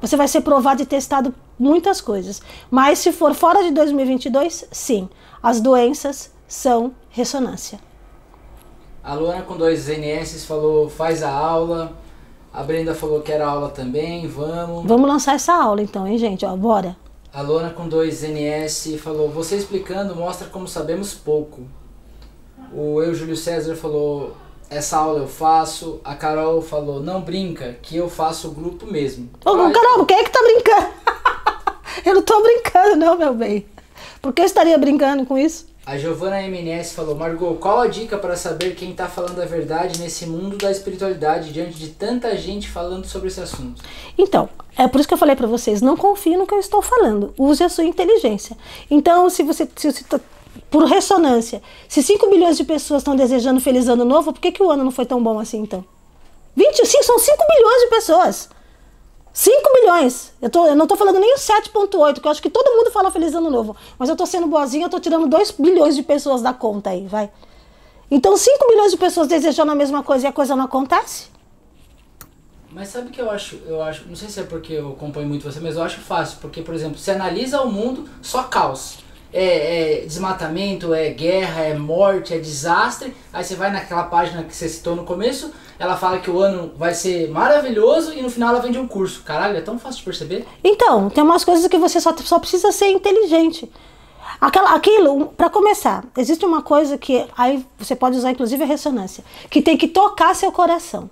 Você 0.00 0.16
vai 0.16 0.28
ser 0.28 0.42
provado 0.42 0.82
e 0.82 0.86
testado 0.86 1.34
muitas 1.58 2.00
coisas. 2.00 2.42
Mas 2.70 2.98
se 2.98 3.10
for 3.10 3.34
fora 3.34 3.62
de 3.62 3.70
2022, 3.70 4.68
sim, 4.70 5.08
as 5.42 5.60
doenças 5.60 6.30
são 6.46 6.92
ressonância. 7.10 7.80
A 9.08 9.14
Luana 9.14 9.40
com 9.40 9.56
dois 9.56 9.88
NS 9.88 10.44
falou, 10.44 10.86
faz 10.90 11.22
a 11.22 11.30
aula. 11.30 11.96
A 12.52 12.62
Brenda 12.62 12.94
falou 12.94 13.22
que 13.22 13.32
era 13.32 13.46
aula 13.46 13.70
também, 13.70 14.28
vamos. 14.28 14.84
Vamos 14.84 15.08
lançar 15.08 15.34
essa 15.34 15.54
aula 15.54 15.80
então, 15.80 16.06
hein, 16.06 16.18
gente? 16.18 16.44
Ó, 16.44 16.54
bora. 16.54 16.94
A 17.32 17.40
Luana 17.40 17.70
com 17.70 17.88
dois 17.88 18.22
NS 18.22 19.00
falou, 19.02 19.30
você 19.30 19.56
explicando 19.56 20.14
mostra 20.14 20.46
como 20.48 20.68
sabemos 20.68 21.14
pouco. 21.14 21.62
O 22.70 23.00
eu, 23.00 23.14
Júlio 23.14 23.34
César, 23.34 23.74
falou, 23.76 24.36
essa 24.68 24.98
aula 24.98 25.20
eu 25.20 25.26
faço. 25.26 26.02
A 26.04 26.14
Carol 26.14 26.60
falou, 26.60 27.00
não 27.00 27.22
brinca, 27.22 27.78
que 27.80 27.96
eu 27.96 28.10
faço 28.10 28.48
o 28.48 28.50
grupo 28.50 28.84
mesmo. 28.86 29.30
Ô, 29.42 29.56
Vai. 29.56 29.72
Carol, 29.72 30.04
quem 30.04 30.18
é 30.18 30.24
que 30.24 30.30
tá 30.30 30.42
brincando? 30.42 30.88
eu 32.04 32.14
não 32.14 32.22
tô 32.22 32.42
brincando, 32.42 32.96
não, 32.96 33.16
meu 33.16 33.32
bem. 33.32 33.64
Por 34.20 34.34
que 34.34 34.42
eu 34.42 34.46
estaria 34.46 34.76
brincando 34.76 35.24
com 35.24 35.38
isso? 35.38 35.66
A 35.88 35.96
Giovana 35.96 36.42
MNS 36.42 36.92
falou: 36.92 37.14
Margot, 37.14 37.54
qual 37.54 37.80
a 37.80 37.86
dica 37.86 38.18
para 38.18 38.36
saber 38.36 38.74
quem 38.74 38.90
está 38.90 39.08
falando 39.08 39.40
a 39.40 39.46
verdade 39.46 39.98
nesse 39.98 40.26
mundo 40.26 40.58
da 40.58 40.70
espiritualidade 40.70 41.50
diante 41.50 41.78
de 41.78 41.88
tanta 41.88 42.36
gente 42.36 42.68
falando 42.68 43.06
sobre 43.06 43.28
esse 43.28 43.40
assunto? 43.40 43.82
Então, 44.18 44.50
é 44.76 44.86
por 44.86 45.00
isso 45.00 45.08
que 45.08 45.14
eu 45.14 45.18
falei 45.18 45.34
para 45.34 45.46
vocês: 45.46 45.80
não 45.80 45.96
confie 45.96 46.36
no 46.36 46.46
que 46.46 46.52
eu 46.52 46.58
estou 46.58 46.82
falando, 46.82 47.32
use 47.38 47.64
a 47.64 47.70
sua 47.70 47.84
inteligência. 47.84 48.54
Então, 48.90 49.30
se 49.30 49.42
você, 49.42 49.66
se 49.76 49.90
você 49.90 50.04
tá, 50.04 50.20
por 50.70 50.84
ressonância, 50.84 51.62
se 51.88 52.02
5 52.02 52.28
milhões 52.28 52.58
de 52.58 52.64
pessoas 52.64 53.00
estão 53.00 53.16
desejando 53.16 53.58
feliz 53.58 53.88
ano 53.88 54.04
novo, 54.04 54.30
por 54.30 54.42
que, 54.42 54.52
que 54.52 54.62
o 54.62 54.70
ano 54.70 54.84
não 54.84 54.90
foi 54.90 55.06
tão 55.06 55.22
bom 55.22 55.38
assim 55.38 55.60
então? 55.60 55.82
25, 56.54 57.02
são 57.02 57.18
5 57.18 57.44
milhões 57.48 57.80
de 57.80 57.88
pessoas. 57.88 58.50
5 59.38 59.72
milhões. 59.72 60.32
Eu, 60.42 60.50
tô, 60.50 60.66
eu 60.66 60.74
não 60.74 60.84
estou 60.84 60.98
falando 60.98 61.20
nem 61.20 61.32
o 61.32 61.36
7,8, 61.36 62.20
que 62.20 62.26
eu 62.26 62.30
acho 62.32 62.42
que 62.42 62.50
todo 62.50 62.76
mundo 62.76 62.90
fala 62.90 63.08
Feliz 63.08 63.32
Ano 63.36 63.48
Novo. 63.48 63.76
Mas 63.96 64.08
eu 64.08 64.14
estou 64.14 64.26
sendo 64.26 64.48
boazinha, 64.48 64.82
eu 64.82 64.88
estou 64.88 64.98
tirando 64.98 65.28
2 65.28 65.52
bilhões 65.52 65.94
de 65.94 66.02
pessoas 66.02 66.42
da 66.42 66.52
conta 66.52 66.90
aí, 66.90 67.06
vai. 67.06 67.30
Então 68.10 68.36
5 68.36 68.66
milhões 68.68 68.90
de 68.90 68.96
pessoas 68.96 69.28
desejando 69.28 69.70
a 69.70 69.76
mesma 69.76 70.02
coisa 70.02 70.26
e 70.26 70.28
a 70.28 70.32
coisa 70.32 70.56
não 70.56 70.64
acontece? 70.64 71.26
Mas 72.72 72.88
sabe 72.88 73.10
que 73.10 73.20
eu 73.20 73.30
acho, 73.30 73.60
eu 73.64 73.80
acho, 73.80 74.08
não 74.08 74.16
sei 74.16 74.28
se 74.28 74.40
é 74.40 74.42
porque 74.42 74.72
eu 74.72 74.88
acompanho 74.88 75.28
muito 75.28 75.44
você, 75.44 75.60
mas 75.60 75.76
eu 75.76 75.84
acho 75.84 76.00
fácil, 76.00 76.38
porque, 76.40 76.60
por 76.60 76.74
exemplo, 76.74 76.98
você 76.98 77.12
analisa 77.12 77.60
o 77.60 77.70
mundo, 77.70 78.10
só 78.20 78.42
caos 78.42 78.98
é, 79.32 80.00
é, 80.00 80.06
desmatamento, 80.06 80.94
é 80.94 81.10
guerra, 81.10 81.62
é 81.62 81.74
morte, 81.74 82.34
é 82.34 82.38
desastre. 82.38 83.14
Aí 83.32 83.44
você 83.44 83.54
vai 83.54 83.70
naquela 83.70 84.04
página 84.04 84.42
que 84.42 84.54
você 84.54 84.68
citou 84.68 84.96
no 84.96 85.04
começo, 85.04 85.52
ela 85.78 85.96
fala 85.96 86.18
que 86.18 86.30
o 86.30 86.40
ano 86.40 86.72
vai 86.76 86.92
ser 86.92 87.30
maravilhoso 87.30 88.12
e 88.12 88.20
no 88.20 88.30
final 88.30 88.50
ela 88.50 88.60
vende 88.60 88.78
um 88.78 88.88
curso. 88.88 89.22
Caralho, 89.22 89.56
é 89.56 89.60
tão 89.60 89.78
fácil 89.78 90.00
de 90.00 90.04
perceber? 90.04 90.46
Então, 90.62 91.08
tem 91.08 91.22
umas 91.22 91.44
coisas 91.44 91.66
que 91.68 91.78
você 91.78 92.00
só, 92.00 92.14
só 92.16 92.38
precisa 92.38 92.72
ser 92.72 92.88
inteligente. 92.88 93.70
Aquela, 94.40 94.74
aquilo, 94.74 95.26
para 95.36 95.48
começar, 95.48 96.04
existe 96.16 96.44
uma 96.44 96.62
coisa 96.62 96.98
que 96.98 97.26
aí 97.36 97.64
você 97.78 97.96
pode 97.96 98.16
usar 98.16 98.30
inclusive 98.30 98.62
a 98.62 98.66
ressonância, 98.66 99.24
que 99.50 99.62
tem 99.62 99.76
que 99.76 99.88
tocar 99.88 100.34
seu 100.34 100.52
coração. 100.52 101.10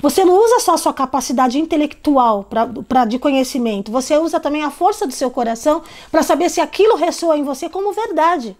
Você 0.00 0.24
não 0.24 0.42
usa 0.42 0.60
só 0.60 0.74
a 0.74 0.78
sua 0.78 0.92
capacidade 0.92 1.58
intelectual 1.58 2.44
pra, 2.44 2.66
pra, 2.88 3.04
de 3.04 3.18
conhecimento, 3.18 3.92
você 3.92 4.18
usa 4.18 4.40
também 4.40 4.62
a 4.62 4.70
força 4.70 5.06
do 5.06 5.12
seu 5.12 5.30
coração 5.30 5.82
para 6.10 6.22
saber 6.22 6.50
se 6.50 6.60
aquilo 6.60 6.96
ressoa 6.96 7.36
em 7.36 7.44
você 7.44 7.68
como 7.68 7.92
verdade. 7.92 8.56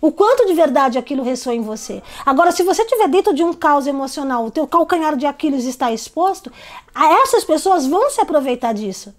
O 0.00 0.12
quanto 0.12 0.46
de 0.46 0.52
verdade 0.52 0.98
aquilo 0.98 1.22
ressoa 1.22 1.54
em 1.54 1.62
você. 1.62 2.02
Agora, 2.24 2.52
se 2.52 2.62
você 2.62 2.82
estiver 2.82 3.08
dentro 3.08 3.34
de 3.34 3.42
um 3.42 3.52
caos 3.52 3.86
emocional, 3.86 4.44
o 4.44 4.50
teu 4.50 4.66
calcanhar 4.66 5.16
de 5.16 5.26
Aquiles 5.26 5.64
está 5.64 5.90
exposto, 5.90 6.52
essas 6.94 7.44
pessoas 7.44 7.86
vão 7.86 8.10
se 8.10 8.20
aproveitar 8.20 8.74
disso. 8.74 9.14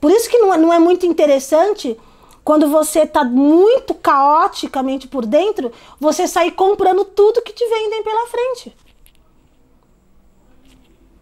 Por 0.00 0.10
isso 0.10 0.28
que 0.28 0.38
não 0.38 0.54
é, 0.54 0.58
não 0.58 0.72
é 0.72 0.78
muito 0.78 1.06
interessante 1.06 1.98
quando 2.44 2.68
você 2.68 3.00
está 3.00 3.24
muito 3.24 3.94
caoticamente 3.94 5.08
por 5.08 5.24
dentro, 5.24 5.72
você 5.98 6.28
sair 6.28 6.50
comprando 6.52 7.04
tudo 7.04 7.40
que 7.40 7.54
te 7.54 7.66
vendem 7.66 8.02
pela 8.02 8.26
frente. 8.26 8.76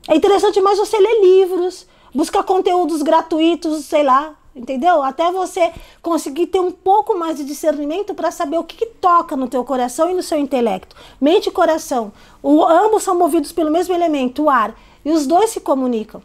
É 0.09 0.17
interessante 0.17 0.61
mais 0.61 0.79
você 0.79 0.99
ler 0.99 1.21
livros, 1.21 1.87
buscar 2.13 2.43
conteúdos 2.43 3.03
gratuitos, 3.03 3.85
sei 3.85 4.03
lá, 4.03 4.35
entendeu? 4.55 5.03
Até 5.03 5.31
você 5.33 5.73
conseguir 6.01 6.47
ter 6.47 6.61
um 6.61 6.71
pouco 6.71 7.19
mais 7.19 7.37
de 7.37 7.45
discernimento 7.45 8.15
para 8.15 8.31
saber 8.31 8.59
o 8.59 8.65
que, 8.65 8.77
que, 8.77 8.87
toca 8.87 9.37
no 9.37 9.49
teu 9.49 9.65
coração 9.65 10.11
e 10.11 10.15
no 10.15 10.23
seu 10.23 10.39
intelecto. 10.39 10.95
Mente 11.21 11.49
e 11.49 11.53
coração, 11.53 12.13
o, 12.43 12.65
ambos 12.65 13.03
são 13.03 13.19
movidos 13.19 13.53
pelo 13.53 13.71
mesmo 13.71 13.95
elemento, 13.95 14.45
o 14.45 14.51
ar, 14.51 14.79
e 15.05 15.11
os 15.11 15.27
dois 15.27 15.51
se 15.51 15.61
comunicam. 15.61 16.23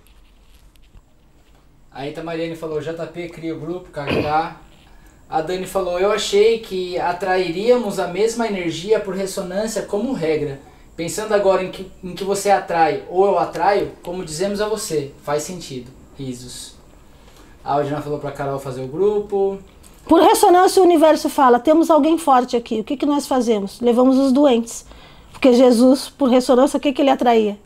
Aí 1.92 2.12
tá 2.12 2.24
Mariane 2.24 2.56
falou, 2.56 2.80
JP 2.80 3.30
cria 3.30 3.56
o 3.56 3.60
grupo, 3.60 3.90
KK. 3.90 4.56
A 5.30 5.42
Dani 5.42 5.66
falou, 5.66 6.00
eu 6.00 6.12
achei 6.12 6.60
que 6.60 6.98
atrairíamos 7.00 8.00
a 8.00 8.08
mesma 8.08 8.48
energia 8.48 9.00
por 9.00 9.16
ressonância 9.16 9.82
como 9.82 10.14
regra. 10.14 10.60
Pensando 10.96 11.34
agora 11.34 11.64
em 11.64 11.72
que, 11.72 11.92
em 12.04 12.14
que 12.14 12.24
você 12.24 12.50
atrai 12.50 13.04
ou 13.10 13.26
eu 13.26 13.38
atraio, 13.38 13.92
como 14.04 14.24
dizemos 14.24 14.62
a 14.62 14.68
você, 14.68 15.12
faz 15.24 15.44
sentido. 15.44 15.92
Risos. 16.18 16.77
A 17.68 17.74
Aldina 17.74 18.02
falou 18.02 18.18
pra 18.18 18.32
Carol 18.32 18.58
fazer 18.60 18.82
o 18.82 18.88
grupo. 18.88 19.60
Por 20.08 20.22
ressonância, 20.22 20.82
o 20.82 20.86
universo 20.86 21.28
fala: 21.28 21.60
temos 21.60 21.92
alguém 21.92 22.18
forte 22.18 22.56
aqui. 22.56 22.80
O 22.80 22.84
que, 22.84 22.96
que 22.96 23.06
nós 23.06 23.28
fazemos? 23.28 23.82
Levamos 23.82 24.18
os 24.18 24.32
doentes. 24.32 24.86
Porque 25.34 25.52
Jesus, 25.52 26.08
por 26.08 26.30
ressonância, 26.30 26.78
o 26.78 26.80
que, 26.80 26.94
que 26.94 27.02
ele 27.02 27.10
atraía? 27.10 27.60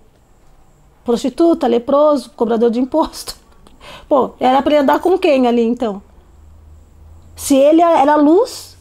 Prostituta, 1.05 1.67
leproso, 1.67 2.31
cobrador 2.31 2.71
de 2.71 2.79
imposto. 2.79 3.35
Pô, 4.09 4.31
era 4.39 4.59
para 4.63 4.81
andar 4.81 4.99
com 4.99 5.19
quem 5.19 5.45
ali 5.45 5.61
então? 5.61 6.01
Se 7.35 7.55
ele 7.55 7.83
era 7.83 8.15
luz, 8.15 8.75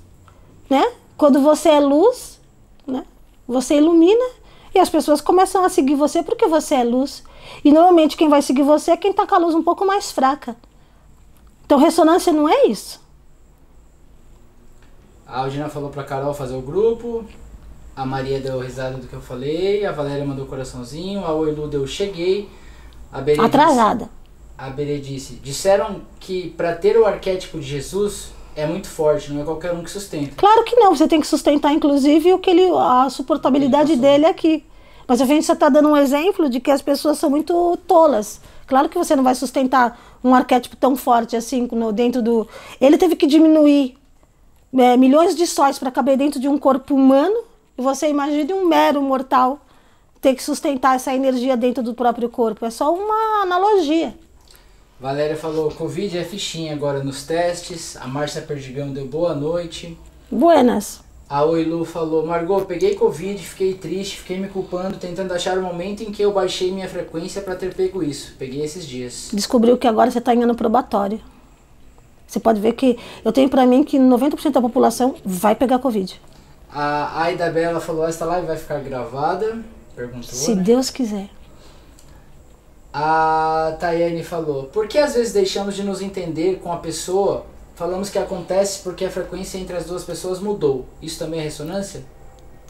né? 0.71 0.91
Quando 1.19 1.39
você 1.39 1.69
é 1.69 1.81
luz, 1.81 2.41
né? 2.87 3.05
Você 3.47 3.77
ilumina 3.77 4.25
e 4.75 4.79
as 4.79 4.89
pessoas 4.89 5.21
começam 5.21 5.63
a 5.67 5.69
seguir 5.69 5.97
você 5.97 6.23
porque 6.23 6.49
você 6.49 6.77
é 6.77 6.85
luz. 6.85 7.23
E 7.63 7.71
normalmente 7.71 8.17
quem 8.17 8.31
vai 8.31 8.41
seguir 8.41 8.63
você 8.63 8.93
é 8.93 8.97
quem 8.97 9.11
está 9.11 9.27
com 9.27 9.35
a 9.35 9.39
luz 9.39 9.55
um 9.55 9.63
pouco 9.63 9.85
mais 9.85 10.11
fraca. 10.11 10.57
Então 11.71 11.79
ressonância 11.79 12.33
não 12.33 12.49
é 12.49 12.67
isso. 12.67 13.01
A 15.25 15.43
Aldina 15.43 15.69
falou 15.69 15.89
pra 15.89 16.03
Carol 16.03 16.35
fazer 16.35 16.57
o 16.57 16.61
grupo. 16.61 17.25
A 17.95 18.05
Maria 18.05 18.41
deu 18.41 18.59
risada 18.59 18.97
do 18.97 19.07
que 19.07 19.13
eu 19.13 19.21
falei. 19.21 19.87
A 19.87 19.93
Valéria 19.93 20.25
mandou 20.25 20.47
coraçãozinho. 20.47 21.25
A 21.25 21.33
Oilu 21.33 21.69
deu 21.69 21.87
cheguei. 21.87 22.49
A 23.13 23.21
Berê 23.21 23.41
Atrasada. 23.41 24.07
Disse, 24.07 24.11
a 24.59 24.71
Berê 24.71 24.99
disse: 24.99 25.35
Disseram 25.35 26.01
que 26.19 26.51
para 26.57 26.75
ter 26.75 26.97
o 26.97 27.07
arquétipo 27.07 27.61
de 27.61 27.67
Jesus 27.67 28.33
é 28.57 28.67
muito 28.67 28.89
forte, 28.89 29.33
não 29.33 29.43
é 29.43 29.45
qualquer 29.45 29.73
um 29.73 29.85
que 29.85 29.91
sustenta. 29.93 30.33
Claro 30.37 30.65
que 30.65 30.75
não. 30.75 30.97
Você 30.97 31.07
tem 31.07 31.21
que 31.21 31.27
sustentar, 31.29 31.73
inclusive, 31.73 32.33
o 32.33 32.41
que 32.41 32.51
ele, 32.51 32.69
a 32.69 33.09
suportabilidade 33.09 33.95
dele 33.95 34.27
aqui. 34.27 34.65
Mas 35.07 35.21
a 35.21 35.25
gente 35.25 35.47
só 35.47 35.53
está 35.53 35.69
dando 35.69 35.89
um 35.89 35.97
exemplo 35.97 36.51
de 36.51 36.59
que 36.59 36.73
as 36.73 36.83
pessoas 36.83 37.19
são 37.19 37.31
muito 37.31 37.77
tolas. 37.87 38.41
Claro 38.71 38.89
que 38.89 38.97
você 38.97 39.17
não 39.17 39.25
vai 39.25 39.35
sustentar 39.35 40.01
um 40.23 40.33
arquétipo 40.33 40.77
tão 40.77 40.95
forte 40.95 41.35
assim 41.35 41.69
no, 41.73 41.91
dentro 41.93 42.23
do. 42.23 42.47
Ele 42.81 42.97
teve 42.97 43.17
que 43.17 43.27
diminuir 43.27 43.99
é, 44.73 44.97
milhões 44.97 45.35
de 45.35 45.45
sóis 45.45 45.77
para 45.77 45.91
caber 45.91 46.17
dentro 46.17 46.39
de 46.39 46.47
um 46.47 46.57
corpo 46.57 46.95
humano. 46.95 47.35
E 47.77 47.83
você 47.83 48.09
imagine 48.09 48.53
um 48.53 48.69
mero 48.69 49.03
mortal 49.03 49.59
ter 50.21 50.37
que 50.37 50.43
sustentar 50.43 50.95
essa 50.95 51.13
energia 51.13 51.57
dentro 51.57 51.83
do 51.83 51.95
próprio 51.95 52.29
corpo. 52.29 52.65
É 52.65 52.71
só 52.71 52.95
uma 52.95 53.43
analogia. 53.43 54.15
Valéria 55.01 55.37
falou: 55.37 55.73
Covid 55.73 56.17
é 56.17 56.23
fichinha 56.23 56.73
agora 56.73 57.03
nos 57.03 57.25
testes. 57.25 57.97
A 57.97 58.07
Márcia 58.07 58.41
Perdigão 58.41 58.93
deu 58.93 59.09
boa 59.09 59.35
noite. 59.35 59.99
Buenas. 60.31 61.03
A 61.31 61.45
Oilu 61.45 61.85
falou: 61.85 62.27
Margot, 62.27 62.63
peguei 62.63 62.97
Covid, 62.97 63.41
fiquei 63.41 63.75
triste, 63.75 64.19
fiquei 64.19 64.37
me 64.37 64.49
culpando, 64.49 64.97
tentando 64.97 65.33
achar 65.33 65.57
o 65.57 65.63
momento 65.63 66.03
em 66.03 66.11
que 66.11 66.21
eu 66.21 66.33
baixei 66.33 66.73
minha 66.73 66.89
frequência 66.89 67.41
para 67.41 67.55
ter 67.55 67.73
pego 67.73 68.03
isso. 68.03 68.35
Peguei 68.37 68.65
esses 68.65 68.85
dias. 68.85 69.31
Descobriu 69.33 69.79
que 69.79 69.87
agora 69.87 70.11
você 70.11 70.19
está 70.19 70.35
em 70.35 70.43
ano 70.43 70.57
probatório. 70.57 71.21
Você 72.27 72.41
pode 72.41 72.61
ver 72.61 72.73
que 72.73 72.99
eu 73.25 73.31
tenho 73.31 73.49
para 73.49 73.65
mim 73.65 73.85
que 73.85 73.97
90% 73.97 74.51
da 74.51 74.61
população 74.61 75.15
vai 75.25 75.55
pegar 75.55 75.79
Covid. 75.79 76.21
A 76.69 77.23
Aida 77.23 77.49
Bela 77.49 77.79
falou: 77.79 78.09
esta 78.09 78.25
live 78.25 78.49
vai 78.49 78.57
ficar 78.57 78.81
gravada? 78.81 79.61
Perguntou. 79.95 80.25
Se 80.25 80.57
né? 80.57 80.63
Deus 80.65 80.91
quiser. 80.91 81.31
A 82.93 83.77
Tayane 83.79 84.25
falou: 84.25 84.65
por 84.65 84.89
que 84.89 84.99
às 84.99 85.15
vezes 85.15 85.33
deixamos 85.33 85.77
de 85.77 85.85
nos 85.85 86.03
entender 86.03 86.59
com 86.61 86.73
a 86.73 86.79
pessoa? 86.79 87.47
Falamos 87.81 88.11
que 88.11 88.19
acontece 88.19 88.81
porque 88.83 89.07
a 89.07 89.11
frequência 89.11 89.57
entre 89.57 89.75
as 89.75 89.87
duas 89.87 90.05
pessoas 90.05 90.39
mudou. 90.39 90.85
Isso 91.01 91.19
também 91.19 91.41
é 91.41 91.45
ressonância? 91.45 92.05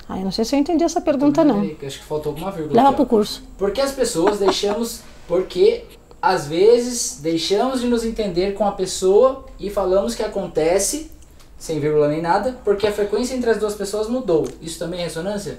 Ah, 0.09 0.17
eu 0.17 0.23
não 0.23 0.31
sei 0.31 0.45
se 0.45 0.55
eu 0.55 0.61
entendi 0.61 0.85
essa 0.85 1.01
pergunta, 1.01 1.43
não. 1.43 1.59
Acho 1.85 1.99
que 1.99 2.05
faltou 2.05 2.31
alguma 2.31 2.53
vírgula. 2.53 2.81
Leva 2.81 2.93
pro 2.95 3.03
ó. 3.03 3.07
curso. 3.07 3.43
Por 3.59 3.73
que 3.73 3.81
as 3.81 3.91
pessoas 3.91 4.39
deixamos. 4.39 5.01
Porque 5.27 5.83
às 6.23 6.47
vezes 6.47 7.19
deixamos 7.21 7.81
de 7.81 7.89
nos 7.89 8.05
entender 8.05 8.55
com 8.55 8.65
a 8.65 8.71
pessoa 8.71 9.47
e 9.59 9.69
falamos 9.69 10.15
que 10.15 10.23
acontece, 10.23 11.11
sem 11.59 11.81
vírgula 11.81 12.07
nem 12.07 12.23
nada, 12.23 12.57
porque 12.65 12.87
a 12.87 12.93
frequência 12.93 13.35
entre 13.35 13.51
as 13.51 13.59
duas 13.59 13.75
pessoas 13.75 14.09
mudou. 14.09 14.47
Isso 14.63 14.79
também 14.79 15.01
é 15.01 15.03
ressonância? 15.03 15.59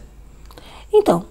Então, 0.93 1.25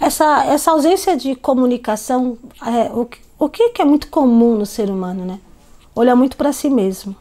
essa, 0.00 0.42
essa 0.46 0.70
ausência 0.70 1.14
de 1.18 1.34
comunicação, 1.36 2.38
é, 2.66 2.90
o, 2.94 3.04
que- 3.04 3.18
o 3.38 3.46
que, 3.50 3.68
que 3.68 3.82
é 3.82 3.84
muito 3.84 4.08
comum 4.08 4.56
no 4.56 4.64
ser 4.64 4.88
humano, 4.88 5.26
né? 5.26 5.38
Olhar 5.94 6.16
muito 6.16 6.34
para 6.34 6.50
si 6.50 6.70
mesmo. 6.70 7.14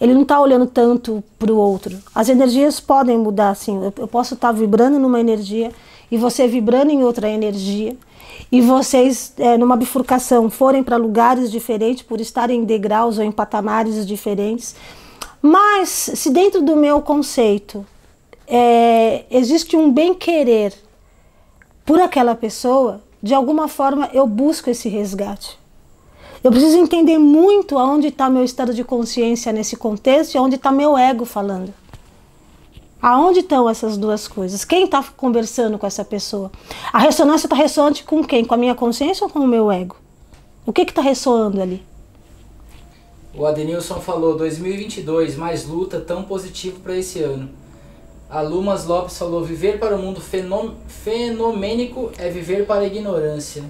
Ele 0.00 0.14
não 0.14 0.22
está 0.22 0.40
olhando 0.40 0.66
tanto 0.66 1.22
para 1.38 1.52
o 1.52 1.56
outro. 1.56 1.98
As 2.14 2.28
energias 2.28 2.80
podem 2.80 3.18
mudar, 3.18 3.50
assim. 3.50 3.76
Eu, 3.76 3.92
eu 3.98 4.08
posso 4.08 4.34
estar 4.34 4.50
vibrando 4.52 4.98
numa 4.98 5.20
energia 5.20 5.70
e 6.10 6.16
você 6.16 6.46
vibrando 6.48 6.90
em 6.90 7.04
outra 7.04 7.28
energia. 7.28 7.96
E 8.50 8.60
vocês, 8.60 9.34
é, 9.38 9.58
numa 9.58 9.76
bifurcação, 9.76 10.48
forem 10.48 10.82
para 10.82 10.96
lugares 10.96 11.50
diferentes 11.50 12.02
por 12.02 12.20
estarem 12.20 12.60
em 12.60 12.64
degraus 12.64 13.18
ou 13.18 13.24
em 13.24 13.30
patamares 13.30 14.06
diferentes. 14.06 14.74
Mas, 15.42 15.88
se 15.88 16.30
dentro 16.30 16.62
do 16.62 16.76
meu 16.76 17.00
conceito 17.02 17.86
é, 18.46 19.24
existe 19.30 19.76
um 19.76 19.92
bem-querer 19.92 20.74
por 21.84 22.00
aquela 22.00 22.34
pessoa, 22.34 23.00
de 23.22 23.34
alguma 23.34 23.68
forma 23.68 24.08
eu 24.12 24.26
busco 24.26 24.70
esse 24.70 24.88
resgate. 24.88 25.59
Eu 26.42 26.50
preciso 26.50 26.78
entender 26.78 27.18
muito 27.18 27.78
aonde 27.78 28.08
está 28.08 28.30
meu 28.30 28.42
estado 28.42 28.72
de 28.72 28.82
consciência 28.82 29.52
nesse 29.52 29.76
contexto 29.76 30.34
e 30.34 30.38
aonde 30.38 30.56
está 30.56 30.72
meu 30.72 30.96
ego 30.96 31.26
falando. 31.26 31.72
Aonde 33.00 33.40
estão 33.40 33.68
essas 33.68 33.98
duas 33.98 34.26
coisas? 34.26 34.64
Quem 34.64 34.84
está 34.84 35.02
conversando 35.16 35.78
com 35.78 35.86
essa 35.86 36.02
pessoa? 36.02 36.50
A 36.92 36.98
ressonância 36.98 37.46
está 37.46 37.54
ressonante 37.54 38.04
com 38.04 38.24
quem? 38.24 38.44
Com 38.44 38.54
a 38.54 38.56
minha 38.56 38.74
consciência 38.74 39.24
ou 39.24 39.30
com 39.30 39.40
o 39.40 39.46
meu 39.46 39.70
ego? 39.70 39.96
O 40.64 40.72
que 40.72 40.82
está 40.82 41.02
ressoando 41.02 41.60
ali? 41.60 41.82
O 43.34 43.44
Adenilson 43.44 44.00
falou 44.00 44.36
2022, 44.36 45.36
mais 45.36 45.66
luta, 45.66 46.00
tão 46.00 46.22
positivo 46.22 46.80
para 46.80 46.96
esse 46.96 47.22
ano. 47.22 47.50
A 48.30 48.40
Lumas 48.40 48.86
Lopes 48.86 49.18
falou: 49.18 49.44
viver 49.44 49.78
para 49.78 49.94
o 49.94 49.98
mundo 49.98 50.20
fenom 50.20 50.70
fenomênico 50.86 52.10
é 52.18 52.30
viver 52.30 52.66
para 52.66 52.80
a 52.80 52.86
ignorância. 52.86 53.64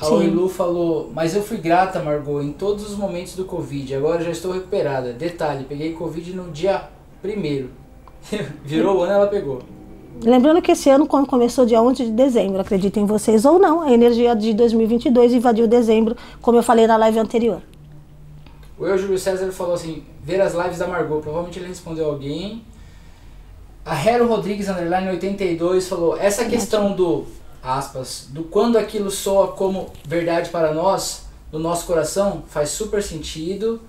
A. 0.00 0.08
Oilu 0.08 0.48
falou: 0.48 1.10
mas 1.14 1.34
eu 1.34 1.42
fui 1.42 1.56
grata, 1.58 2.00
Margot, 2.00 2.40
em 2.40 2.52
todos 2.52 2.88
os 2.88 2.96
momentos 2.96 3.34
do 3.34 3.44
Covid. 3.44 3.94
Agora 3.94 4.22
já 4.22 4.30
estou 4.30 4.52
recuperada. 4.52 5.12
Detalhe: 5.12 5.64
peguei 5.64 5.92
Covid 5.92 6.32
no 6.34 6.50
dia 6.50 6.88
primeiro. 7.20 7.70
Virou 8.64 8.98
o 8.98 9.02
ano, 9.02 9.12
ela 9.12 9.26
pegou. 9.26 9.60
Lembrando 10.22 10.60
que 10.60 10.72
esse 10.72 10.90
ano, 10.90 11.06
quando 11.06 11.26
começou 11.26 11.64
dia 11.64 11.80
11 11.80 12.06
de 12.06 12.10
dezembro, 12.10 12.60
acreditem 12.60 13.06
vocês 13.06 13.44
ou 13.44 13.58
não, 13.58 13.82
a 13.82 13.92
energia 13.92 14.34
de 14.34 14.52
2022 14.52 15.32
invadiu 15.32 15.68
dezembro, 15.68 16.16
como 16.42 16.58
eu 16.58 16.62
falei 16.62 16.88
na 16.88 16.96
live 16.96 17.20
anterior. 17.20 17.62
O 18.76 18.86
Eu 18.86 18.98
Júlio 18.98 19.18
César 19.18 19.50
falou 19.52 19.74
assim: 19.74 20.04
ver 20.22 20.40
as 20.40 20.54
lives 20.54 20.78
da 20.78 20.86
Margot. 20.86 21.20
Provavelmente 21.20 21.58
ele 21.58 21.68
respondeu 21.68 22.06
alguém. 22.06 22.62
A 23.84 23.94
Hero 23.94 24.28
Rodrigues 24.28 24.68
Underline 24.68 25.08
82 25.08 25.88
falou: 25.88 26.16
essa 26.16 26.44
questão 26.44 26.94
do 26.94 27.24
aspas, 27.62 28.28
do 28.30 28.44
quando 28.44 28.76
aquilo 28.76 29.10
soa 29.10 29.48
como 29.48 29.92
verdade 30.04 30.50
para 30.50 30.72
nós, 30.72 31.26
no 31.52 31.58
nosso 31.58 31.86
coração, 31.86 32.42
faz 32.48 32.70
super 32.70 33.02
sentido. 33.02 33.80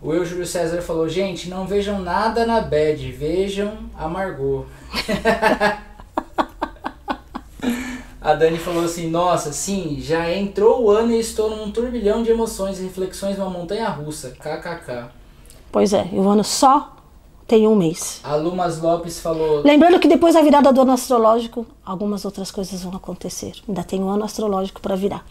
O 0.00 0.12
Eu 0.12 0.24
Júlio 0.24 0.46
César 0.46 0.82
falou: 0.82 1.08
gente, 1.08 1.48
não 1.48 1.66
vejam 1.66 2.00
nada 2.00 2.46
na 2.46 2.60
bad, 2.60 3.10
vejam 3.12 3.78
a 3.96 4.08
Margot. 4.08 4.66
A 8.26 8.34
Dani 8.34 8.58
falou 8.58 8.84
assim: 8.84 9.08
Nossa, 9.08 9.52
sim, 9.52 9.98
já 10.00 10.28
entrou 10.34 10.82
o 10.82 10.90
ano 10.90 11.12
e 11.12 11.20
estou 11.20 11.48
num 11.48 11.70
turbilhão 11.70 12.24
de 12.24 12.32
emoções 12.32 12.80
e 12.80 12.82
reflexões 12.82 13.38
numa 13.38 13.48
montanha 13.48 13.88
russa. 13.88 14.30
KKK. 14.30 15.10
Pois 15.70 15.92
é, 15.92 16.08
e 16.12 16.16
o 16.16 16.28
ano 16.28 16.42
só 16.42 16.95
tem 17.46 17.66
um 17.66 17.76
mês. 17.76 18.20
A 18.24 18.34
Lumas 18.34 18.80
Lopes 18.80 19.20
falou: 19.20 19.62
Lembrando 19.62 20.00
que 20.00 20.08
depois 20.08 20.34
da 20.34 20.42
virada 20.42 20.72
do 20.72 20.80
ano 20.80 20.92
astrológico, 20.92 21.66
algumas 21.84 22.24
outras 22.24 22.50
coisas 22.50 22.82
vão 22.82 22.94
acontecer. 22.94 23.52
Ainda 23.68 23.84
tem 23.84 24.02
um 24.02 24.08
ano 24.08 24.24
astrológico 24.24 24.80
para 24.80 24.96
virar. 24.96 25.24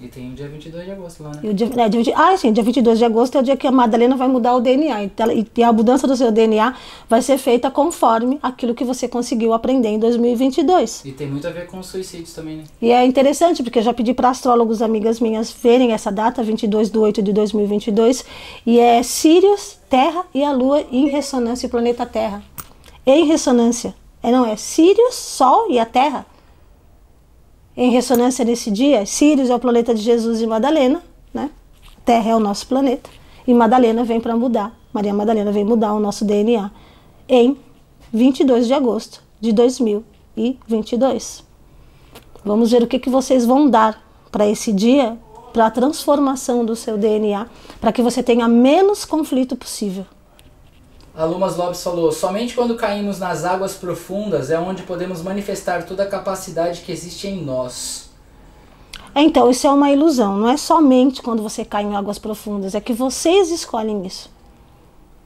E 0.00 0.08
tem 0.08 0.32
o 0.32 0.34
dia 0.34 0.48
22 0.48 0.84
de 0.84 0.90
agosto 0.90 1.22
lá, 1.22 1.30
né? 1.30 1.40
E 1.42 1.48
o 1.48 1.54
dia, 1.54 1.66
é, 1.76 1.88
dia 1.88 2.02
20 2.02 2.12
ah, 2.14 2.36
sim, 2.36 2.52
dia 2.52 2.64
22 2.64 2.98
de 2.98 3.04
agosto 3.04 3.36
é 3.36 3.40
o 3.40 3.42
dia 3.42 3.56
que 3.56 3.66
a 3.66 3.70
Madalena 3.70 4.16
vai 4.16 4.26
mudar 4.26 4.54
o 4.54 4.60
DNA. 4.60 5.10
E 5.56 5.62
a 5.62 5.72
mudança 5.72 6.06
do 6.06 6.16
seu 6.16 6.32
DNA 6.32 6.74
vai 7.08 7.22
ser 7.22 7.38
feita 7.38 7.70
conforme 7.70 8.38
aquilo 8.42 8.74
que 8.74 8.84
você 8.84 9.06
conseguiu 9.06 9.52
aprender 9.52 9.88
em 9.88 9.98
2022. 9.98 11.04
E 11.04 11.12
tem 11.12 11.28
muito 11.28 11.46
a 11.46 11.50
ver 11.50 11.66
com 11.66 11.78
os 11.78 11.86
suicídios 11.86 12.32
também, 12.32 12.58
né? 12.58 12.64
E 12.82 12.90
é 12.90 13.04
interessante, 13.04 13.62
porque 13.62 13.78
eu 13.78 13.82
já 13.82 13.94
pedi 13.94 14.12
para 14.12 14.30
astrólogos 14.30 14.82
amigas 14.82 15.20
minhas 15.20 15.52
verem 15.52 15.92
essa 15.92 16.10
data, 16.10 16.42
22 16.42 16.90
de 16.90 16.98
8 16.98 17.22
de 17.22 17.32
2022, 17.32 18.24
e 18.66 18.80
é 18.80 19.02
Sirius, 19.02 19.78
Terra 19.88 20.24
e 20.34 20.42
a 20.42 20.52
Lua 20.52 20.84
em 20.90 21.08
ressonância, 21.08 21.66
o 21.66 21.70
planeta 21.70 22.04
Terra. 22.04 22.42
Em 23.06 23.26
ressonância. 23.26 23.94
É, 24.22 24.32
não, 24.32 24.46
é 24.46 24.56
Sirius, 24.56 25.14
Sol 25.14 25.70
e 25.70 25.78
a 25.78 25.84
Terra. 25.84 26.26
Em 27.76 27.90
ressonância 27.90 28.44
nesse 28.44 28.70
dia, 28.70 29.04
Sirius 29.04 29.50
é 29.50 29.54
o 29.54 29.58
planeta 29.58 29.94
de 29.94 30.00
Jesus 30.00 30.40
e 30.40 30.46
Madalena, 30.46 31.02
né? 31.32 31.50
Terra 32.04 32.30
é 32.30 32.36
o 32.36 32.40
nosso 32.40 32.66
planeta. 32.66 33.10
E 33.46 33.52
Madalena 33.52 34.04
vem 34.04 34.20
para 34.20 34.36
mudar. 34.36 34.78
Maria 34.92 35.12
Madalena 35.12 35.50
vem 35.50 35.64
mudar 35.64 35.92
o 35.92 36.00
nosso 36.00 36.24
DNA 36.24 36.70
em 37.28 37.56
22 38.12 38.68
de 38.68 38.74
agosto 38.74 39.22
de 39.40 39.52
2022. 39.52 41.42
Vamos 42.44 42.70
ver 42.70 42.82
o 42.82 42.86
que, 42.86 42.98
que 42.98 43.10
vocês 43.10 43.44
vão 43.44 43.68
dar 43.68 44.00
para 44.30 44.46
esse 44.46 44.72
dia, 44.72 45.18
para 45.52 45.66
a 45.66 45.70
transformação 45.70 46.64
do 46.64 46.76
seu 46.76 46.96
DNA, 46.96 47.46
para 47.80 47.92
que 47.92 48.02
você 48.02 48.22
tenha 48.22 48.46
menos 48.46 49.04
conflito 49.04 49.56
possível. 49.56 50.06
A 51.16 51.24
Lumas 51.24 51.56
Lopes 51.56 51.82
falou: 51.82 52.10
somente 52.10 52.54
quando 52.54 52.76
caímos 52.76 53.18
nas 53.18 53.44
águas 53.44 53.74
profundas 53.74 54.50
é 54.50 54.58
onde 54.58 54.82
podemos 54.82 55.22
manifestar 55.22 55.84
toda 55.84 56.02
a 56.02 56.06
capacidade 56.06 56.80
que 56.80 56.90
existe 56.90 57.28
em 57.28 57.42
nós. 57.42 58.10
Então, 59.14 59.48
isso 59.48 59.64
é 59.66 59.70
uma 59.70 59.90
ilusão. 59.92 60.36
Não 60.36 60.48
é 60.48 60.56
somente 60.56 61.22
quando 61.22 61.40
você 61.40 61.64
cai 61.64 61.84
em 61.84 61.94
águas 61.94 62.18
profundas, 62.18 62.74
é 62.74 62.80
que 62.80 62.92
vocês 62.92 63.50
escolhem 63.50 64.04
isso. 64.04 64.28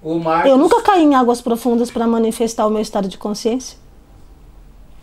Marcos, 0.03 0.51
Eu 0.51 0.59
nunca 0.59 0.83
caí 0.83 1.03
em 1.03 1.15
águas 1.15 1.41
profundas 1.41 1.91
para 1.91 2.07
manifestar 2.07 2.67
o 2.67 2.71
meu 2.71 2.83
estado 2.83 3.09
de 3.09 3.19
consciência. 3.19 3.79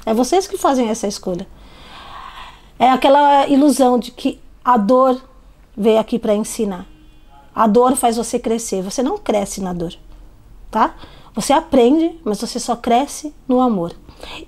É 0.06 0.14
vocês 0.14 0.48
que 0.48 0.58
fazem 0.58 0.88
essa 0.88 1.08
escolha. 1.08 1.48
É 2.78 2.90
aquela 2.90 3.48
ilusão 3.48 3.98
de 3.98 4.12
que 4.12 4.40
a 4.64 4.78
dor 4.78 5.20
veio 5.76 6.00
aqui 6.00 6.20
para 6.20 6.36
ensinar. 6.36 6.86
A 7.54 7.68
dor 7.68 7.96
faz 7.96 8.18
você 8.18 8.38
crescer. 8.38 8.82
Você 8.84 9.02
não 9.02 9.18
cresce 9.18 9.62
na 9.62 9.74
dor, 9.74 9.94
tá? 10.76 10.94
Você 11.34 11.54
aprende, 11.54 12.20
mas 12.26 12.42
você 12.42 12.60
só 12.60 12.76
cresce 12.76 13.34
no 13.48 13.62
amor. 13.62 13.94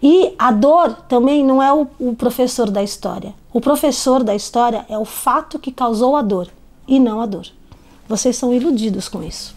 E 0.03 0.36
a 0.38 0.51
dor 0.51 0.93
também 1.07 1.41
não 1.41 1.63
é 1.63 1.71
o, 1.71 1.88
o 1.97 2.13
professor 2.17 2.69
da 2.69 2.84
história. 2.84 3.34
O 3.53 3.61
professor 3.61 4.25
da 4.25 4.36
história 4.36 4.86
é 4.89 4.97
o 4.97 5.05
fato 5.05 5.57
que 5.57 5.71
causou 5.71 6.17
a 6.17 6.21
dor 6.21 6.49
e 6.86 6.99
não 6.99 7.21
a 7.21 7.25
dor. 7.25 7.47
Vocês 8.09 8.36
são 8.36 8.53
iludidos 8.53 9.07
com 9.07 9.23
isso. 9.23 9.55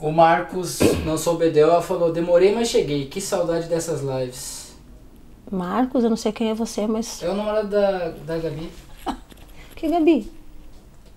o 0.00 0.12
Marcos 0.12 0.78
não 1.04 1.18
sou 1.18 1.36
Bedel, 1.36 1.82
falou: 1.82 2.12
demorei, 2.12 2.54
mas 2.54 2.68
cheguei. 2.68 3.06
Que 3.06 3.20
saudade 3.20 3.66
dessas 3.66 4.02
lives. 4.02 4.72
Marcos, 5.50 6.04
eu 6.04 6.10
não 6.10 6.16
sei 6.16 6.30
quem 6.30 6.50
é 6.50 6.54
você, 6.54 6.86
mas. 6.86 7.24
É 7.24 7.28
o 7.28 7.34
namorado 7.34 7.68
da, 7.68 8.10
da 8.24 8.38
Gabi. 8.38 8.70
Que 9.74 9.88
Gabi? 9.88 10.35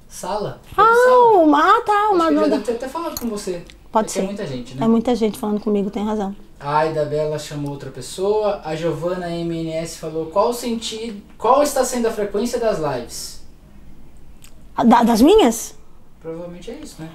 Sala. 0.09 0.59
Ah, 0.75 0.83
Sala. 0.83 1.37
ah, 1.59 1.81
tá, 1.85 2.09
uma 2.11 2.25
Acho 2.25 2.61
ter 2.63 2.71
até 2.73 2.87
falado 2.89 3.19
com 3.19 3.27
você. 3.29 3.63
Pode 3.91 4.07
É 4.07 4.09
ser. 4.09 4.19
É 4.19 4.23
muita 4.23 4.45
gente, 4.45 4.75
né? 4.75 4.85
É 4.85 4.87
muita 4.87 5.15
gente 5.15 5.37
falando 5.39 5.61
comigo, 5.61 5.89
tem 5.89 6.03
razão. 6.03 6.35
A 6.59 6.77
Aida 6.79 7.05
Bela 7.05 7.39
chamou 7.39 7.71
outra 7.71 7.89
pessoa. 7.91 8.59
A 8.65 8.75
Giovana 8.75 9.29
MNS 9.29 9.97
falou: 9.97 10.25
qual 10.25 10.49
o 10.49 10.53
sentido. 10.53 11.21
Qual 11.37 11.63
está 11.63 11.85
sendo 11.85 12.07
a 12.07 12.11
frequência 12.11 12.59
das 12.59 12.79
lives? 12.79 13.41
Da- 14.85 15.03
das 15.03 15.21
minhas? 15.21 15.75
Provavelmente 16.19 16.69
é 16.71 16.79
isso, 16.83 17.01
né? 17.01 17.09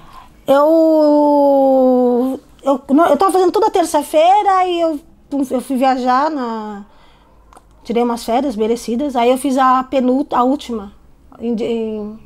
Eu. 0.47 2.39
Eu, 2.63 2.81
não, 2.89 3.05
eu 3.07 3.17
tava 3.17 3.31
fazendo 3.31 3.51
toda 3.51 3.69
terça-feira 3.69 4.65
e 4.65 4.81
eu, 4.81 4.99
eu 5.51 5.61
fui 5.61 5.75
viajar 5.77 6.31
na. 6.31 6.83
Tirei 7.83 8.01
umas 8.01 8.23
férias 8.23 8.55
merecidas. 8.55 9.15
Aí 9.15 9.29
eu 9.29 9.37
fiz 9.37 9.57
a 9.57 9.83
penúltima, 9.83 10.39
a 10.39 10.43
última. 10.43 10.91
Em, 11.39 11.53
em 11.61 12.19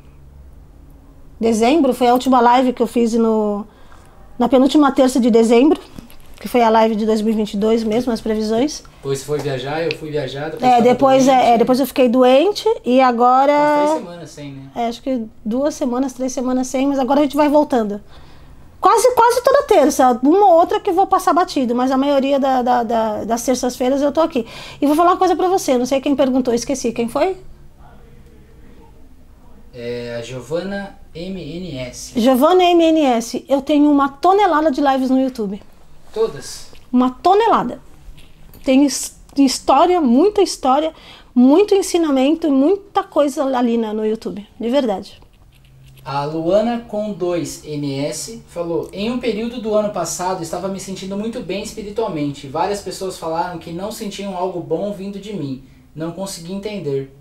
dezembro, 1.40 1.94
foi 1.94 2.08
a 2.08 2.12
última 2.12 2.40
live 2.40 2.72
que 2.72 2.82
eu 2.82 2.86
fiz 2.86 3.14
no, 3.14 3.66
na 4.38 4.48
penúltima 4.48 4.92
terça 4.92 5.18
de 5.18 5.30
dezembro. 5.30 5.80
Que 6.38 6.48
foi 6.48 6.62
a 6.62 6.70
live 6.70 6.96
de 6.96 7.04
2022 7.04 7.84
mesmo, 7.84 8.10
as 8.10 8.20
previsões. 8.22 8.82
Depois 8.96 9.22
foi 9.22 9.38
viajar, 9.40 9.82
eu 9.82 9.94
fui 9.98 10.10
viajar. 10.10 10.48
Depois 10.50 10.72
É, 10.72 10.80
depois, 10.80 11.28
é, 11.28 11.50
é, 11.54 11.58
depois 11.58 11.78
eu 11.80 11.86
fiquei 11.86 12.08
doente 12.08 12.66
e 12.82 12.98
agora. 12.98 13.52
Umas 13.52 13.90
três 13.90 14.00
semanas 14.00 14.30
sem, 14.30 14.52
né? 14.54 14.62
É, 14.74 14.86
acho 14.86 15.02
que 15.02 15.22
duas 15.44 15.74
semanas, 15.74 16.14
três 16.14 16.32
semanas 16.32 16.66
sem, 16.66 16.86
mas 16.86 16.98
agora 16.98 17.20
a 17.20 17.22
gente 17.24 17.36
vai 17.36 17.50
voltando. 17.50 18.00
Quase, 18.80 19.14
quase 19.14 19.42
toda 19.44 19.64
terça. 19.64 20.18
Uma 20.22 20.46
ou 20.46 20.52
outra 20.54 20.80
que 20.80 20.90
vou 20.90 21.06
passar 21.06 21.34
batido, 21.34 21.74
mas 21.74 21.90
a 21.90 21.98
maioria 21.98 22.40
da- 22.40 22.62
da- 22.62 22.82
da- 22.84 23.24
das 23.24 23.42
terças-feiras 23.42 24.00
eu 24.00 24.10
tô 24.10 24.22
aqui. 24.22 24.46
E 24.80 24.86
vou 24.86 24.96
falar 24.96 25.10
uma 25.10 25.18
coisa 25.18 25.36
pra 25.36 25.46
você, 25.46 25.76
não 25.76 25.84
sei 25.84 26.00
quem 26.00 26.16
perguntou, 26.16 26.54
esqueci. 26.54 26.90
Quem 26.90 27.06
foi? 27.06 27.36
É 29.74 30.16
a 30.18 30.22
Giovana 30.22 30.98
MNS. 31.14 32.12
Giovanna 32.16 32.64
MNS. 32.64 33.44
Eu 33.48 33.60
tenho 33.62 33.90
uma 33.90 34.08
tonelada 34.08 34.70
de 34.70 34.80
lives 34.80 35.10
no 35.10 35.20
YouTube. 35.20 35.60
Todas. 36.12 36.68
Uma 36.92 37.10
tonelada. 37.10 37.80
Tem 38.64 38.84
his- 38.84 39.16
história, 39.36 40.00
muita 40.00 40.42
história, 40.42 40.92
muito 41.34 41.74
ensinamento 41.74 42.46
e 42.46 42.50
muita 42.50 43.02
coisa 43.02 43.44
ali 43.56 43.76
no 43.76 44.04
YouTube. 44.04 44.46
De 44.58 44.68
verdade. 44.68 45.20
A 46.04 46.24
Luana 46.24 46.84
com 46.88 47.12
2 47.12 47.62
NS 47.64 48.42
falou: 48.48 48.88
Em 48.92 49.10
um 49.10 49.18
período 49.18 49.60
do 49.60 49.74
ano 49.74 49.90
passado 49.92 50.42
estava 50.42 50.66
me 50.68 50.80
sentindo 50.80 51.16
muito 51.16 51.40
bem 51.40 51.62
espiritualmente. 51.62 52.48
Várias 52.48 52.80
pessoas 52.80 53.18
falaram 53.18 53.58
que 53.58 53.70
não 53.70 53.92
sentiam 53.92 54.36
algo 54.36 54.60
bom 54.60 54.92
vindo 54.92 55.18
de 55.18 55.32
mim. 55.34 55.62
Não 55.94 56.12
consegui 56.12 56.52
entender. 56.52 57.14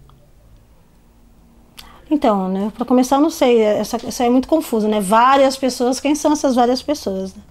Então, 2.11 2.47
né, 2.47 2.71
para 2.75 2.85
começar, 2.85 3.17
eu 3.17 3.21
não 3.21 3.29
sei, 3.29 3.59
essa, 3.59 3.97
essa 3.97 4.23
é 4.23 4.29
muito 4.29 4.47
confuso, 4.47 4.87
né? 4.87 4.99
Várias 4.99 5.55
pessoas, 5.55 5.99
quem 5.99 6.15
são 6.15 6.33
essas 6.33 6.55
várias 6.55 6.81
pessoas? 6.81 7.35
né? 7.35 7.45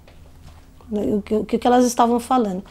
O, 0.91 1.23
que, 1.23 1.35
o 1.35 1.45
que 1.45 1.67
elas 1.67 1.85
estavam 1.85 2.19
falando? 2.19 2.65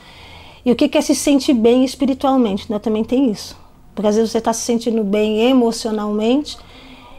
E 0.65 0.71
o 0.71 0.75
que 0.75 0.97
é 0.97 1.01
se 1.01 1.15
sentir 1.15 1.53
bem 1.53 1.85
espiritualmente, 1.85 2.69
né? 2.69 2.77
Também 2.77 3.03
tem 3.03 3.31
isso. 3.31 3.57
Porque 3.95 4.07
às 4.07 4.15
vezes 4.15 4.31
você 4.31 4.37
está 4.37 4.51
se 4.51 4.61
sentindo 4.61 5.03
bem 5.03 5.49
emocionalmente 5.49 6.57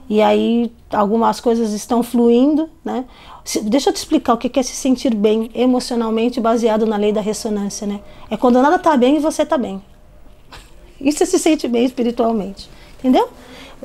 e 0.09 0.21
aí 0.21 0.71
algumas 0.93 1.41
coisas 1.41 1.73
estão 1.73 2.03
fluindo, 2.03 2.69
né? 2.85 3.05
Deixa 3.63 3.89
eu 3.89 3.95
te 3.95 3.97
explicar 3.97 4.35
o 4.35 4.37
que 4.37 4.61
é 4.61 4.63
se 4.63 4.77
sentir 4.77 5.15
bem 5.15 5.51
emocionalmente 5.55 6.41
baseado 6.41 6.85
na 6.85 6.97
lei 6.97 7.13
da 7.13 7.21
ressonância, 7.21 7.87
né? 7.87 8.01
É 8.31 8.37
quando 8.37 8.61
nada 8.61 8.79
tá 8.79 8.97
bem 8.97 9.17
e 9.17 9.19
você 9.19 9.47
tá 9.47 9.57
bem. 9.57 9.83
Isso 11.01 11.25
se 11.25 11.39
sente 11.39 11.67
bem 11.67 11.85
espiritualmente. 11.85 12.69
Entendeu? 12.99 13.29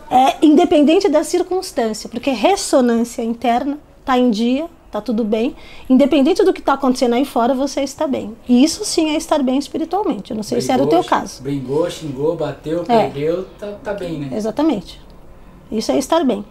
É 0.10 0.46
independente 0.46 1.08
da 1.10 1.24
circunstância, 1.24 2.10
porque 2.10 2.32
ressonância 2.32 3.22
interna 3.22 3.78
tá 4.04 4.18
em 4.18 4.30
dia, 4.32 4.68
tá 4.92 5.02
tudo 5.02 5.24
bem. 5.24 5.56
Independente 5.90 6.44
do 6.44 6.54
que 6.54 6.62
tá 6.62 6.74
acontecendo 6.74 7.14
aí 7.14 7.26
fora, 7.26 7.54
você 7.54 7.82
está 7.82 8.08
bem. 8.08 8.36
E 8.48 8.64
isso 8.64 8.84
sim 8.86 9.12
é 9.12 9.18
estar 9.18 9.42
bem 9.42 9.58
espiritualmente. 9.58 10.32
Eu 10.32 10.36
não 10.36 10.44
sei 10.44 10.62
se 10.62 10.72
era 10.72 10.84
o 10.84 10.88
teu 10.88 11.00
Brigou, 11.00 11.20
caso. 11.20 11.42
Brigou, 11.42 11.90
xingou, 11.90 12.36
bateu, 12.36 12.84
É. 12.88 13.10
perdeu, 13.10 13.46
tá, 13.60 13.72
tá 13.84 13.94
bem, 13.94 14.20
né? 14.20 14.38
Exatamente. 14.38 15.02
Isso 15.72 15.92
é 15.92 15.98
estar 15.98 16.24
bem. 16.24 16.46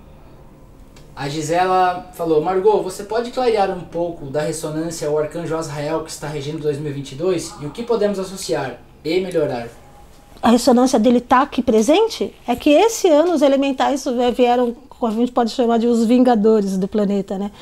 A 1.15 1.29
Gisela 1.29 2.11
falou: 2.15 2.41
Margot, 2.41 2.83
você 2.83 3.05
pode 3.05 3.31
clarear 3.31 3.71
um 3.71 3.81
pouco 3.83 4.27
da 4.27 4.41
ressonância 4.41 5.07
ao 5.09 5.19
arcanjo 5.19 5.55
Azrael 5.55 6.03
que 6.03 6.11
está 6.11 6.27
regendo 6.27 6.59
2022 6.59 7.55
e 7.61 7.67
o 7.67 7.71
que 7.71 7.83
podemos 7.83 8.19
associar 8.19 8.81
e 9.05 9.21
melhorar? 9.21 9.69
A 10.43 10.51
ressonância 10.51 10.99
dele 10.99 11.21
tá 11.21 11.43
aqui 11.43 11.63
presente, 11.63 12.35
é 12.47 12.57
que 12.57 12.69
esse 12.69 13.09
ano 13.09 13.33
os 13.33 13.43
elementais 13.43 14.05
vieram, 14.35 14.75
como 14.89 15.13
a 15.13 15.15
gente 15.15 15.31
pode 15.31 15.51
chamar 15.51 15.79
de 15.79 15.87
os 15.87 16.05
vingadores 16.05 16.77
do 16.77 16.89
planeta, 16.89 17.39
né? 17.39 17.53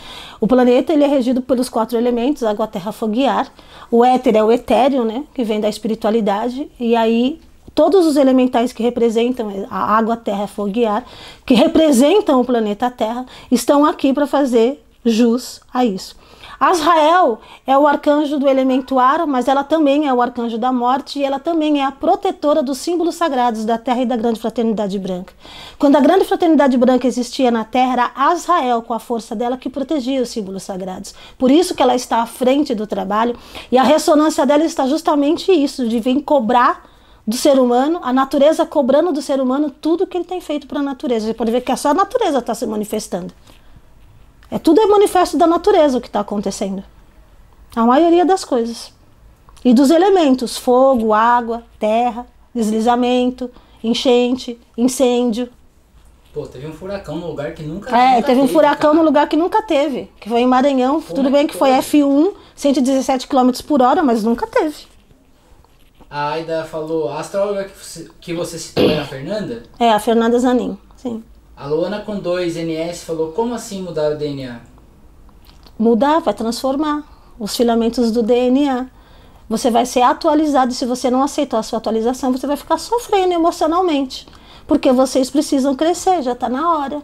O 0.40 0.46
planeta 0.46 0.92
ele 0.92 1.04
é 1.04 1.06
regido 1.06 1.42
pelos 1.42 1.68
quatro 1.68 1.98
elementos, 1.98 2.42
água, 2.42 2.66
terra, 2.66 2.90
fogo 2.90 3.14
e 3.14 3.26
ar. 3.26 3.52
O 3.90 4.02
éter 4.02 4.34
é 4.34 4.42
o 4.42 4.50
etéreo, 4.50 5.04
né? 5.04 5.24
Que 5.34 5.44
vem 5.44 5.60
da 5.60 5.68
espiritualidade. 5.68 6.70
E 6.80 6.96
aí 6.96 7.38
todos 7.74 8.06
os 8.06 8.16
elementais 8.16 8.72
que 8.72 8.82
representam 8.82 9.66
a 9.70 9.96
água, 9.96 10.16
terra, 10.16 10.46
fogo 10.46 10.78
e 10.78 10.84
ar, 10.84 11.04
que 11.46 11.54
representam 11.54 12.40
o 12.40 12.44
planeta 12.44 12.90
Terra, 12.90 13.24
estão 13.50 13.84
aqui 13.84 14.12
para 14.12 14.26
fazer 14.26 14.82
jus 15.04 15.60
a 15.72 15.84
isso. 15.84 16.16
Azrael 16.60 17.40
é 17.66 17.78
o 17.78 17.86
arcanjo 17.86 18.38
do 18.38 18.46
elemento 18.46 18.98
ar, 18.98 19.26
mas 19.26 19.48
ela 19.48 19.64
também 19.64 20.06
é 20.06 20.12
o 20.12 20.20
arcanjo 20.20 20.58
da 20.58 20.70
morte 20.70 21.18
e 21.18 21.24
ela 21.24 21.38
também 21.38 21.80
é 21.80 21.86
a 21.86 21.90
protetora 21.90 22.62
dos 22.62 22.76
símbolos 22.76 23.14
sagrados 23.14 23.64
da 23.64 23.78
Terra 23.78 24.02
e 24.02 24.04
da 24.04 24.14
Grande 24.14 24.38
Fraternidade 24.38 24.98
Branca. 24.98 25.32
Quando 25.78 25.96
a 25.96 26.00
Grande 26.00 26.26
Fraternidade 26.26 26.76
Branca 26.76 27.06
existia 27.06 27.50
na 27.50 27.64
Terra, 27.64 27.92
era 27.94 28.12
Azrael, 28.14 28.82
com 28.82 28.92
a 28.92 28.98
força 28.98 29.34
dela, 29.34 29.56
que 29.56 29.70
protegia 29.70 30.20
os 30.20 30.28
símbolos 30.28 30.62
sagrados. 30.62 31.14
Por 31.38 31.50
isso 31.50 31.74
que 31.74 31.82
ela 31.82 31.94
está 31.94 32.18
à 32.18 32.26
frente 32.26 32.74
do 32.74 32.86
trabalho 32.86 33.34
e 33.72 33.78
a 33.78 33.82
ressonância 33.82 34.44
dela 34.44 34.62
está 34.62 34.86
justamente 34.86 35.50
isso, 35.50 35.88
de 35.88 35.98
vir 35.98 36.20
cobrar 36.22 36.90
do 37.26 37.36
ser 37.36 37.58
humano, 37.58 38.00
a 38.02 38.12
natureza 38.12 38.66
cobrando 38.66 39.12
do 39.12 39.22
ser 39.22 39.40
humano 39.40 39.70
tudo 39.70 40.06
que 40.06 40.18
ele 40.18 40.24
tem 40.24 40.42
feito 40.42 40.66
para 40.66 40.80
a 40.80 40.82
natureza. 40.82 41.26
Você 41.26 41.32
pode 41.32 41.52
ver 41.52 41.62
que 41.62 41.72
é 41.72 41.76
só 41.76 41.88
a 41.88 41.94
natureza 41.94 42.36
está 42.36 42.54
se 42.54 42.66
manifestando. 42.66 43.32
É 44.50 44.58
tudo 44.58 44.80
é 44.80 44.86
manifesto 44.86 45.36
da 45.38 45.46
natureza 45.46 45.98
o 45.98 46.00
que 46.00 46.08
está 46.08 46.20
acontecendo. 46.20 46.82
A 47.74 47.84
maioria 47.86 48.24
das 48.24 48.44
coisas. 48.44 48.92
E 49.64 49.72
dos 49.72 49.90
elementos: 49.90 50.56
fogo, 50.56 51.12
água, 51.12 51.62
terra, 51.78 52.26
deslizamento, 52.54 53.50
enchente, 53.82 54.58
incêndio. 54.76 55.48
Pô, 56.32 56.46
teve 56.46 56.66
um 56.66 56.72
furacão 56.72 57.16
no 57.16 57.26
lugar 57.26 57.54
que 57.54 57.62
nunca 57.62 57.96
É, 57.96 58.16
nunca 58.16 58.26
teve 58.26 58.40
um 58.40 58.46
furacão 58.48 58.90
cara. 58.90 58.94
no 58.94 59.02
lugar 59.04 59.28
que 59.28 59.36
nunca 59.36 59.62
teve, 59.62 60.10
que 60.20 60.28
foi 60.28 60.40
em 60.40 60.46
Maranhão. 60.46 61.00
Como 61.02 61.14
Tudo 61.14 61.28
é 61.28 61.32
bem 61.32 61.46
que 61.46 61.56
foi 61.56 61.70
foi? 61.82 62.00
F1, 62.00 62.34
117 62.54 63.26
km 63.26 63.50
por 63.66 63.82
hora, 63.82 64.02
mas 64.02 64.22
nunca 64.22 64.46
teve. 64.46 64.86
A 66.08 66.30
Aida 66.30 66.64
falou, 66.64 67.08
a 67.08 67.20
astróloga 67.20 67.68
que 68.20 68.32
você 68.32 68.58
citou 68.58 68.88
é 68.90 68.98
a 68.98 69.04
Fernanda? 69.04 69.62
É, 69.78 69.92
a 69.92 69.98
Fernanda 70.00 70.38
Zanin, 70.38 70.76
sim. 70.96 71.22
A 71.60 71.66
Luana 71.66 72.00
com 72.00 72.18
2 72.18 72.56
NS 72.56 73.04
falou, 73.04 73.32
como 73.32 73.52
assim 73.52 73.82
mudar 73.82 74.12
o 74.12 74.16
DNA? 74.16 74.62
Mudar, 75.78 76.18
vai 76.20 76.32
transformar 76.32 77.04
os 77.38 77.54
filamentos 77.54 78.10
do 78.10 78.22
DNA. 78.22 78.88
Você 79.46 79.70
vai 79.70 79.84
ser 79.84 80.00
atualizado 80.00 80.72
e 80.72 80.74
se 80.74 80.86
você 80.86 81.10
não 81.10 81.22
aceitou 81.22 81.58
a 81.58 81.62
sua 81.62 81.76
atualização, 81.76 82.32
você 82.32 82.46
vai 82.46 82.56
ficar 82.56 82.78
sofrendo 82.78 83.34
emocionalmente. 83.34 84.26
Porque 84.66 84.90
vocês 84.90 85.28
precisam 85.28 85.76
crescer, 85.76 86.22
já 86.22 86.32
está 86.32 86.48
na 86.48 86.78
hora. 86.78 87.02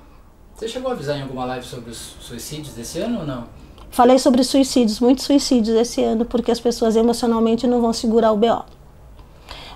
Você 0.55 0.67
chegou 0.67 0.91
a 0.91 0.95
avisar 0.95 1.19
em 1.19 1.23
alguma 1.23 1.45
live 1.45 1.67
sobre 1.67 1.91
os 1.91 2.15
suicídios 2.19 2.75
desse 2.75 2.99
ano 2.99 3.21
ou 3.21 3.27
não? 3.27 3.45
Falei 3.91 4.19
sobre 4.19 4.43
suicídios, 4.43 5.01
muitos 5.01 5.27
suicídios 5.27 5.77
esse 5.77 6.03
ano, 6.03 6.25
porque 6.25 6.51
as 6.51 6.61
pessoas 6.61 6.97
emocionalmente 6.97 7.67
não 7.67 7.83
vão 7.83 7.93
segurar 7.93 8.33
o 8.33 8.37
BO. 8.39 8.65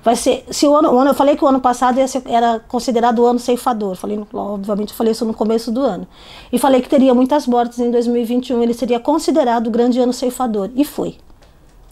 Vai 0.02 0.16
ser, 0.16 0.44
se 0.50 0.66
o 0.66 0.74
ano, 0.74 0.92
o 0.92 0.98
ano 0.98 1.10
eu 1.10 1.14
falei 1.14 1.36
que 1.36 1.44
o 1.44 1.48
ano 1.48 1.60
passado 1.60 2.06
ser, 2.08 2.22
era 2.26 2.58
considerado 2.58 3.18
o 3.18 3.26
ano 3.26 3.38
ceifador. 3.38 3.94
Falei, 3.96 4.18
obviamente, 4.32 4.90
eu 4.90 4.96
falei 4.96 5.12
isso 5.12 5.26
no 5.26 5.34
começo 5.34 5.70
do 5.70 5.82
ano. 5.82 6.06
E 6.50 6.58
falei 6.58 6.80
que 6.80 6.88
teria 6.88 7.14
muitas 7.14 7.46
mortes 7.46 7.78
em 7.78 7.90
2021, 7.90 8.62
ele 8.62 8.72
seria 8.72 8.98
considerado 8.98 9.66
o 9.66 9.70
grande 9.70 10.00
ano 10.00 10.12
ceifador. 10.12 10.70
E 10.74 10.84
foi. 10.84 11.16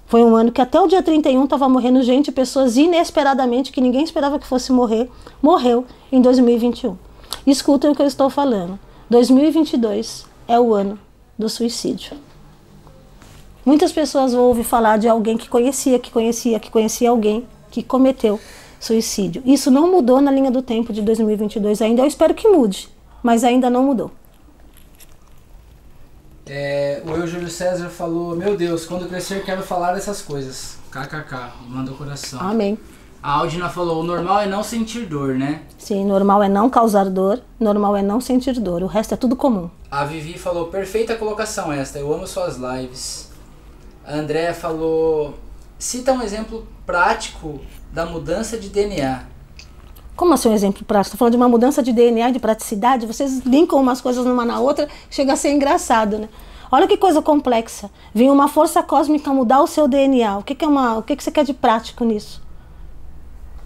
Foi 0.07 0.25
um 0.25 0.35
ano 0.35 0.51
que 0.51 0.63
até 0.63 0.81
o 0.81 0.87
dia 0.87 1.03
31 1.03 1.45
estava 1.45 1.69
morrendo 1.69 2.03
gente, 2.03 2.33
pessoas 2.33 2.79
inesperadamente, 2.79 3.71
que 3.71 3.81
ninguém 3.81 4.03
esperava 4.03 4.39
que 4.39 4.47
fosse 4.47 4.73
morrer, 4.73 5.11
morreu 5.43 5.85
em 6.11 6.23
2021. 6.23 6.97
Escutem 7.47 7.91
o 7.91 7.95
que 7.95 8.01
eu 8.01 8.07
estou 8.07 8.31
falando. 8.31 8.79
2022 9.11 10.25
é 10.47 10.59
o 10.59 10.73
ano 10.73 10.99
do 11.39 11.47
suicídio. 11.47 12.17
Muitas 13.67 13.93
pessoas 13.93 14.33
ouvem 14.33 14.65
falar 14.65 14.97
de 14.97 15.07
alguém 15.07 15.37
que 15.37 15.47
conhecia, 15.47 15.99
que 15.99 16.11
conhecia, 16.11 16.59
que 16.59 16.71
conhecia 16.71 17.11
alguém 17.11 17.47
que 17.83 17.89
cometeu 17.89 18.41
suicídio. 18.81 19.43
Isso 19.45 19.71
não 19.71 19.91
mudou 19.91 20.21
na 20.21 20.31
linha 20.31 20.51
do 20.51 20.63
tempo 20.63 20.93
de 20.93 21.03
2022 21.03 21.81
ainda. 21.81 22.03
Eu 22.03 22.07
espero 22.07 22.35
que 22.35 22.49
mude, 22.49 22.89
mas 23.23 23.45
ainda 23.45 23.71
não 23.71 23.85
mudou. 23.85 24.11
É, 26.47 27.03
o 27.07 27.11
eu 27.11 27.27
Júlio 27.27 27.49
César 27.49 27.89
falou: 27.89 28.35
Meu 28.35 28.57
Deus, 28.57 28.87
quando 28.87 29.09
crescer 29.09 29.45
quero 29.45 29.63
falar 29.63 29.93
dessas 29.93 30.23
coisas. 30.23 30.79
KKK, 30.91 31.53
manda 31.69 31.93
o 31.93 31.95
coração. 31.95 32.41
Amém. 32.41 32.79
A 33.23 33.33
Aldina 33.33 33.69
falou: 33.69 34.01
o 34.01 34.03
normal 34.03 34.41
é 34.41 34.47
não 34.47 34.63
sentir 34.63 35.05
dor, 35.05 35.35
né? 35.35 35.63
Sim, 35.77 36.07
normal 36.07 36.43
é 36.43 36.49
não 36.49 36.71
causar 36.71 37.11
dor, 37.11 37.41
normal 37.61 37.97
é 37.97 38.03
não 38.03 38.21
sentir 38.21 38.59
dor. 38.59 38.83
O 38.83 38.87
resto 38.87 39.13
é 39.13 39.17
tudo 39.17 39.37
comum. 39.37 39.69
A 39.91 40.05
Vivi 40.05 40.39
falou: 40.39 40.69
perfeita 40.69 41.17
colocação 41.17 41.71
esta, 41.71 41.99
eu 41.99 42.13
amo 42.13 42.27
suas 42.27 42.57
lives. 42.57 43.31
A 44.07 44.15
Andrea 44.15 44.55
falou: 44.55 45.35
cita 45.79 46.13
um 46.13 46.23
exemplo 46.23 46.67
prático 46.89 47.61
da 47.93 48.07
mudança 48.07 48.57
de 48.57 48.71
DNA. 48.71 49.27
Como 50.17 50.33
assim 50.33 50.49
um 50.49 50.55
exemplo 50.55 50.87
prático? 50.87 51.09
Estou 51.09 51.19
falando 51.19 51.33
de 51.33 51.37
uma 51.37 51.47
mudança 51.47 51.83
de 51.83 51.93
DNA, 51.93 52.31
de 52.31 52.39
praticidade. 52.39 53.05
Vocês 53.05 53.41
linkam 53.41 53.79
umas 53.79 54.01
coisas 54.01 54.25
numa 54.25 54.43
na 54.43 54.59
outra, 54.59 54.89
chega 55.11 55.35
a 55.35 55.37
ser 55.37 55.53
engraçado, 55.53 56.17
né? 56.17 56.31
Olha 56.73 56.89
que 56.89 56.97
coisa 56.97 57.21
complexa. 57.21 57.91
Vem 58.15 58.31
uma 58.31 58.49
força 58.49 58.83
cósmica 58.83 59.31
mudar 59.35 59.61
o 59.61 59.67
seu 59.67 59.87
DNA. 59.87 60.39
O 60.39 60.43
que, 60.43 60.55
que 60.55 60.65
é 60.65 60.69
uma, 60.69 60.97
o 60.97 61.03
que, 61.03 61.15
que 61.15 61.23
você 61.23 61.31
quer 61.31 61.45
de 61.45 61.53
prático 61.53 62.07
nisso? 62.07 62.43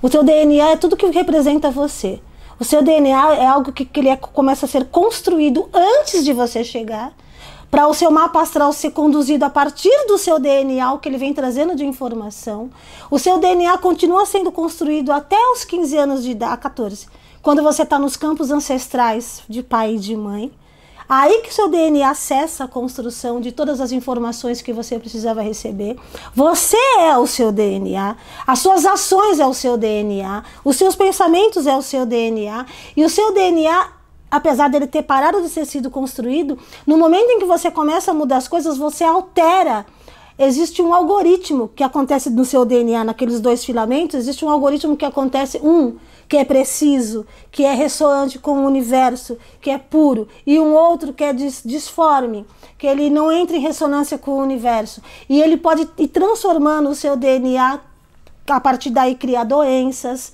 O 0.03 0.09
seu 0.09 0.25
DNA 0.25 0.71
é 0.73 0.77
tudo 0.77 0.97
que 0.97 1.07
representa 1.07 1.71
você. 1.71 2.21
O 2.59 2.65
seu 2.65 2.83
DNA 2.83 3.37
é 3.37 3.47
algo 3.47 3.71
que, 3.71 3.85
que 3.85 4.01
ele 4.01 4.09
é, 4.09 4.17
começa 4.17 4.67
a 4.67 4.69
ser 4.69 4.87
construído 4.87 5.69
antes 5.73 6.25
de 6.25 6.33
você 6.33 6.65
chegar, 6.65 7.13
para 7.73 7.89
o 7.89 7.95
seu 7.95 8.11
mapa 8.11 8.43
astral 8.43 8.71
ser 8.71 8.91
conduzido 8.91 9.47
a 9.47 9.51
partir 9.51 10.07
do 10.07 10.19
seu 10.19 10.39
DNA, 10.39 10.93
o 10.93 10.99
que 10.99 11.09
ele 11.09 11.17
vem 11.17 11.33
trazendo 11.33 11.75
de 11.75 11.87
informação. 11.87 12.69
O 13.11 13.19
seu 13.19 13.39
DNA 13.39 13.79
continua 13.79 14.27
sendo 14.27 14.53
construído 14.53 15.11
até 15.11 15.39
os 15.55 15.65
15 15.65 15.97
anos 15.97 16.23
de 16.23 16.33
idade, 16.33 16.61
14, 16.61 17.07
quando 17.41 17.63
você 17.63 17.83
está 17.83 17.99
nos 17.99 18.15
campos 18.15 18.51
ancestrais 18.51 19.43
de 19.49 19.63
pai 19.63 19.95
e 19.95 19.99
de 19.99 20.15
mãe. 20.15 20.53
Aí 21.09 21.41
que 21.41 21.53
seu 21.53 21.67
DNA 21.67 22.11
acessa 22.11 22.65
a 22.65 22.69
construção 22.69 23.41
de 23.41 23.51
todas 23.51 23.81
as 23.81 23.91
informações 23.91 24.61
que 24.61 24.75
você 24.75 24.99
precisava 24.99 25.41
receber. 25.41 25.97
Você 26.35 26.77
é 26.99 27.17
o 27.17 27.27
seu 27.27 27.51
DNA, 27.51 28.17
as 28.47 28.59
suas 28.59 28.85
ações 28.85 29.41
é 29.41 29.47
o 29.47 29.55
seu 29.55 29.79
DNA, 29.79 30.45
os 30.63 30.77
seus 30.77 30.95
pensamentos 30.95 31.67
é 31.67 31.75
o 31.75 31.81
seu 31.81 32.05
DNA 32.05 32.67
e 32.95 33.03
o 33.03 33.09
seu 33.09 33.33
DNA 33.33 34.02
apesar 34.33 34.71
dele 34.71 34.87
ter 34.87 35.03
parado 35.03 35.43
de 35.43 35.51
ser 35.51 35.67
sido 35.67 35.91
construído, 35.91 36.59
no 36.87 36.97
momento 36.97 37.29
em 37.29 37.39
que 37.39 37.45
você 37.45 37.71
começa 37.71 38.13
a 38.13 38.15
mudar 38.15 38.39
as 38.39 38.49
coisas, 38.49 38.79
você 38.79 39.05
altera. 39.05 39.85
Existe 40.39 40.81
um 40.81 40.95
algoritmo 40.95 41.69
que 41.69 41.85
acontece 41.85 42.31
no 42.31 42.47
seu 42.47 42.65
DNA, 42.65 43.05
naqueles 43.05 43.43
dois 43.43 43.63
filamentos, 43.63 44.17
existe 44.17 44.43
um 44.43 44.49
algoritmo 44.49 44.97
que 44.97 45.05
acontece, 45.05 45.61
um, 45.63 45.97
que 46.27 46.39
é 46.39 46.45
preciso, 46.47 47.27
que 47.51 47.63
é 47.63 47.75
ressoante 47.75 48.39
com 48.39 48.53
o 48.53 48.67
universo, 48.67 49.37
que 49.61 49.69
é 49.69 49.77
puro, 49.77 50.27
e 50.47 50.59
um 50.59 50.73
outro 50.73 51.13
que 51.13 51.23
é 51.23 51.35
disforme, 51.35 52.47
que 52.79 52.87
ele 52.87 53.11
não 53.11 53.31
entra 53.31 53.55
em 53.55 53.61
ressonância 53.61 54.17
com 54.17 54.31
o 54.31 54.43
universo. 54.43 55.03
E 55.29 55.43
ele 55.43 55.59
pode 55.59 55.87
ir 55.99 56.09
transformando 56.09 56.89
o 56.89 56.95
seu 56.95 57.17
DNA, 57.17 57.81
a 58.49 58.61
partir 58.61 58.89
daí 58.89 59.15
criar 59.15 59.45
doenças, 59.45 60.33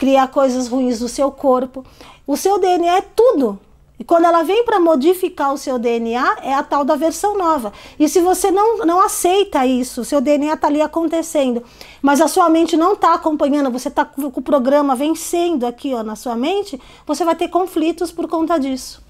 criar 0.00 0.28
coisas 0.28 0.66
ruins 0.66 1.02
no 1.02 1.08
seu 1.10 1.30
corpo. 1.30 1.84
O 2.26 2.34
seu 2.34 2.58
DNA 2.58 2.96
é 2.96 3.02
tudo. 3.02 3.60
E 3.98 4.02
quando 4.02 4.24
ela 4.24 4.42
vem 4.42 4.64
para 4.64 4.80
modificar 4.80 5.52
o 5.52 5.58
seu 5.58 5.78
DNA, 5.78 6.38
é 6.42 6.54
a 6.54 6.62
tal 6.62 6.86
da 6.86 6.96
versão 6.96 7.36
nova. 7.36 7.70
E 7.98 8.08
se 8.08 8.18
você 8.18 8.50
não, 8.50 8.78
não 8.78 8.98
aceita 8.98 9.66
isso, 9.66 10.02
seu 10.02 10.18
DNA 10.22 10.54
está 10.54 10.68
ali 10.68 10.80
acontecendo, 10.80 11.62
mas 12.00 12.18
a 12.22 12.28
sua 12.28 12.48
mente 12.48 12.78
não 12.78 12.94
está 12.94 13.12
acompanhando, 13.12 13.70
você 13.70 13.88
está 13.88 14.06
com 14.06 14.28
o 14.28 14.40
programa 14.40 14.96
vencendo 14.96 15.66
aqui 15.66 15.92
ó, 15.92 16.02
na 16.02 16.16
sua 16.16 16.34
mente, 16.34 16.80
você 17.06 17.22
vai 17.22 17.36
ter 17.36 17.48
conflitos 17.48 18.10
por 18.10 18.26
conta 18.26 18.58
disso. 18.58 19.02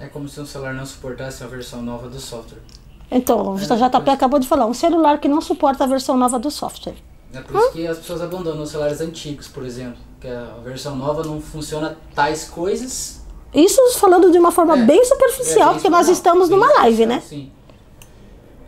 É 0.00 0.06
como 0.06 0.26
se 0.26 0.40
um 0.40 0.46
celular 0.46 0.72
não 0.72 0.86
suportasse 0.86 1.44
a 1.44 1.46
versão 1.46 1.82
nova 1.82 2.08
do 2.08 2.18
software. 2.18 2.62
Então, 3.10 3.54
o 3.54 3.58
é, 3.58 3.60
JP 3.62 4.10
acabou 4.10 4.40
de 4.40 4.48
falar, 4.48 4.64
um 4.64 4.72
celular 4.72 5.18
que 5.18 5.28
não 5.28 5.42
suporta 5.42 5.84
a 5.84 5.86
versão 5.86 6.16
nova 6.16 6.38
do 6.38 6.50
software. 6.50 6.96
É 7.34 7.40
por 7.40 7.56
isso 7.60 7.72
que 7.72 7.86
as 7.86 7.98
pessoas 7.98 8.22
abandonam 8.22 8.62
os 8.62 8.70
celulares 8.70 9.00
antigos, 9.00 9.48
por 9.48 9.64
exemplo. 9.64 9.98
Que 10.20 10.28
a 10.28 10.56
versão 10.62 10.96
nova 10.96 11.22
não 11.22 11.40
funciona 11.40 11.96
tais 12.14 12.44
coisas 12.48 13.24
isso 13.54 13.80
falando 13.98 14.32
de 14.32 14.38
uma 14.38 14.50
forma 14.50 14.76
é, 14.76 14.82
bem 14.82 15.04
superficial, 15.04 15.70
é, 15.70 15.74
porque 15.74 15.88
nós 15.88 16.08
estamos 16.08 16.48
numa 16.48 16.66
live, 16.80 17.06
né? 17.06 17.22
Sim. 17.24 17.52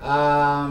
Ah, 0.00 0.70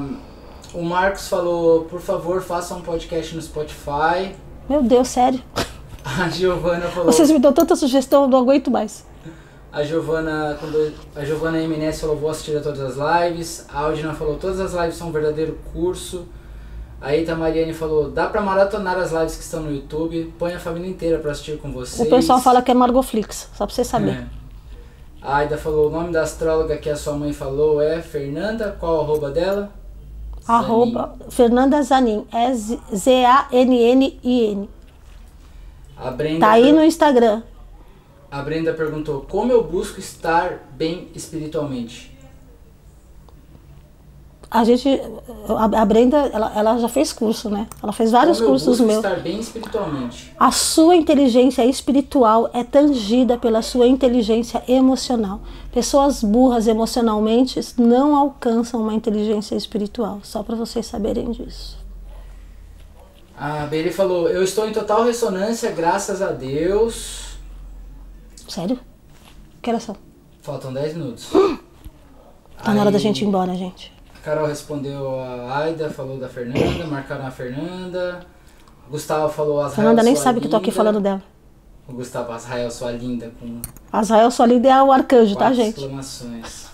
o 0.73 0.81
Marcos 0.81 1.27
falou, 1.27 1.83
por 1.83 1.99
favor, 1.99 2.41
faça 2.41 2.73
um 2.73 2.81
podcast 2.81 3.35
no 3.35 3.41
Spotify. 3.41 4.33
Meu 4.69 4.81
Deus, 4.81 5.09
sério. 5.09 5.41
A 6.05 6.29
Giovana 6.29 6.87
falou. 6.87 7.11
Vocês 7.11 7.29
me 7.29 7.39
dão 7.39 7.51
tanta 7.51 7.75
sugestão, 7.75 8.23
eu 8.23 8.29
não 8.29 8.39
aguento 8.39 8.71
mais. 8.71 9.05
A 9.73 9.83
Giovana, 9.83 10.55
quando 10.57 10.93
a 11.13 11.25
Giovana 11.25 11.59
MNS 11.59 11.99
falou, 11.99 12.15
vou 12.15 12.29
assistir 12.29 12.55
a 12.55 12.61
todas 12.61 12.79
as 12.79 12.95
lives. 12.95 13.65
A 13.67 13.81
Aldina 13.81 14.13
falou, 14.13 14.37
todas 14.37 14.61
as 14.61 14.73
lives 14.73 14.95
são 14.95 15.09
um 15.09 15.11
verdadeiro 15.11 15.59
curso. 15.73 16.27
A 17.01 17.15
Eita 17.15 17.35
Mariane 17.35 17.73
falou, 17.73 18.09
dá 18.09 18.27
pra 18.27 18.41
maratonar 18.41 18.97
as 18.97 19.11
lives 19.11 19.35
que 19.35 19.43
estão 19.43 19.61
no 19.61 19.71
YouTube, 19.71 20.33
põe 20.39 20.53
a 20.53 20.59
família 20.59 20.89
inteira 20.89 21.19
pra 21.19 21.31
assistir 21.31 21.57
com 21.59 21.71
vocês. 21.71 22.07
O 22.07 22.09
pessoal 22.09 22.39
fala 22.39 22.61
que 22.61 22.71
é 22.71 22.73
Margoflix, 22.73 23.49
só 23.53 23.65
pra 23.65 23.75
você 23.75 23.83
saber. 23.83 24.11
É. 24.11 24.25
A 25.21 25.37
Aida 25.37 25.57
falou, 25.57 25.87
o 25.87 25.91
nome 25.91 26.11
da 26.11 26.21
astróloga 26.21 26.77
que 26.77 26.89
a 26.89 26.95
sua 26.95 27.13
mãe 27.13 27.33
falou 27.33 27.81
é 27.81 28.01
Fernanda, 28.01 28.75
qual 28.79 28.99
a 28.99 29.03
arroba 29.03 29.29
dela? 29.29 29.71
Arroba 30.47 31.15
Fernanda 31.29 31.81
Zanin, 31.81 32.25
é 32.31 32.53
Z-A-N-N-I-N. 32.95 34.69
A 35.97 36.11
Brenda 36.11 36.39
tá 36.45 36.51
aí 36.51 36.71
no 36.71 36.83
Instagram. 36.83 37.41
A 38.29 38.41
Brenda 38.41 38.73
perguntou, 38.73 39.25
como 39.29 39.51
eu 39.51 39.63
busco 39.63 39.99
estar 39.99 40.67
bem 40.75 41.09
espiritualmente? 41.15 42.14
A 44.55 44.63
gente, 44.63 44.87
a, 45.49 45.85
Brenda, 45.85 46.17
ela, 46.31 46.51
ela 46.55 46.77
já 46.77 46.87
fez 46.87 47.11
curso, 47.11 47.49
né? 47.49 47.67
Ela 47.83 47.91
fez 47.91 48.11
vários 48.11 48.37
Como 48.37 48.51
cursos 48.51 48.79
meus. 48.79 49.03
estar 49.03 49.19
bem 49.19 49.37
espiritualmente. 49.37 50.33
A 50.39 50.49
sua 50.49 50.95
inteligência 50.95 51.65
espiritual 51.65 52.49
é 52.53 52.63
tangida 52.63 53.37
pela 53.37 53.61
sua 53.61 53.85
inteligência 53.85 54.63
emocional. 54.65 55.41
Pessoas 55.73 56.23
burras 56.23 56.67
emocionalmente 56.67 57.59
não 57.77 58.15
alcançam 58.15 58.81
uma 58.81 58.93
inteligência 58.93 59.55
espiritual, 59.55 60.19
só 60.23 60.41
para 60.41 60.55
vocês 60.55 60.85
saberem 60.85 61.31
disso. 61.31 61.77
A 63.37 63.65
Beli 63.65 63.91
falou: 63.91 64.29
Eu 64.29 64.41
estou 64.41 64.65
em 64.69 64.71
total 64.71 65.03
ressonância, 65.03 65.69
graças 65.71 66.21
a 66.21 66.31
Deus. 66.31 67.35
Sério? 68.47 68.79
Que 69.61 69.69
horas 69.69 69.83
são? 69.83 69.97
Faltam 70.41 70.71
10 70.71 70.95
minutos. 70.95 71.29
tá 72.63 72.71
Aí... 72.71 72.73
na 72.73 72.81
hora 72.81 72.91
da 72.91 72.99
gente 72.99 73.21
ir 73.21 73.27
embora, 73.27 73.53
gente. 73.53 73.94
Carol 74.25 74.47
respondeu 74.47 75.19
a 75.19 75.59
Aida, 75.59 75.87
falou 75.87 76.17
da 76.17 76.27
Fernanda, 76.27 76.87
marcaram 76.89 77.27
a 77.27 77.29
Fernanda. 77.29 78.25
Gustavo 78.89 79.31
falou 79.31 79.59
Azrael. 79.61 79.75
Fernanda 79.75 80.01
nem 80.01 80.15
sabe 80.15 80.39
linda. 80.39 80.41
que 80.41 80.49
tô 80.49 80.57
aqui 80.57 80.71
falando 80.71 80.99
dela. 80.99 81.21
O 81.87 81.93
Gustavo, 81.93 82.31
Azrael, 82.31 82.71
sua 82.71 82.91
linda. 82.91 83.31
Com 83.39 83.61
Azrael, 83.93 84.31
sua 84.31 84.47
linda 84.47 84.67
é 84.67 84.81
o 84.81 84.91
arcanjo, 84.91 85.35
tá, 85.35 85.53
gente? 85.53 85.79
exclamações. 85.79 86.65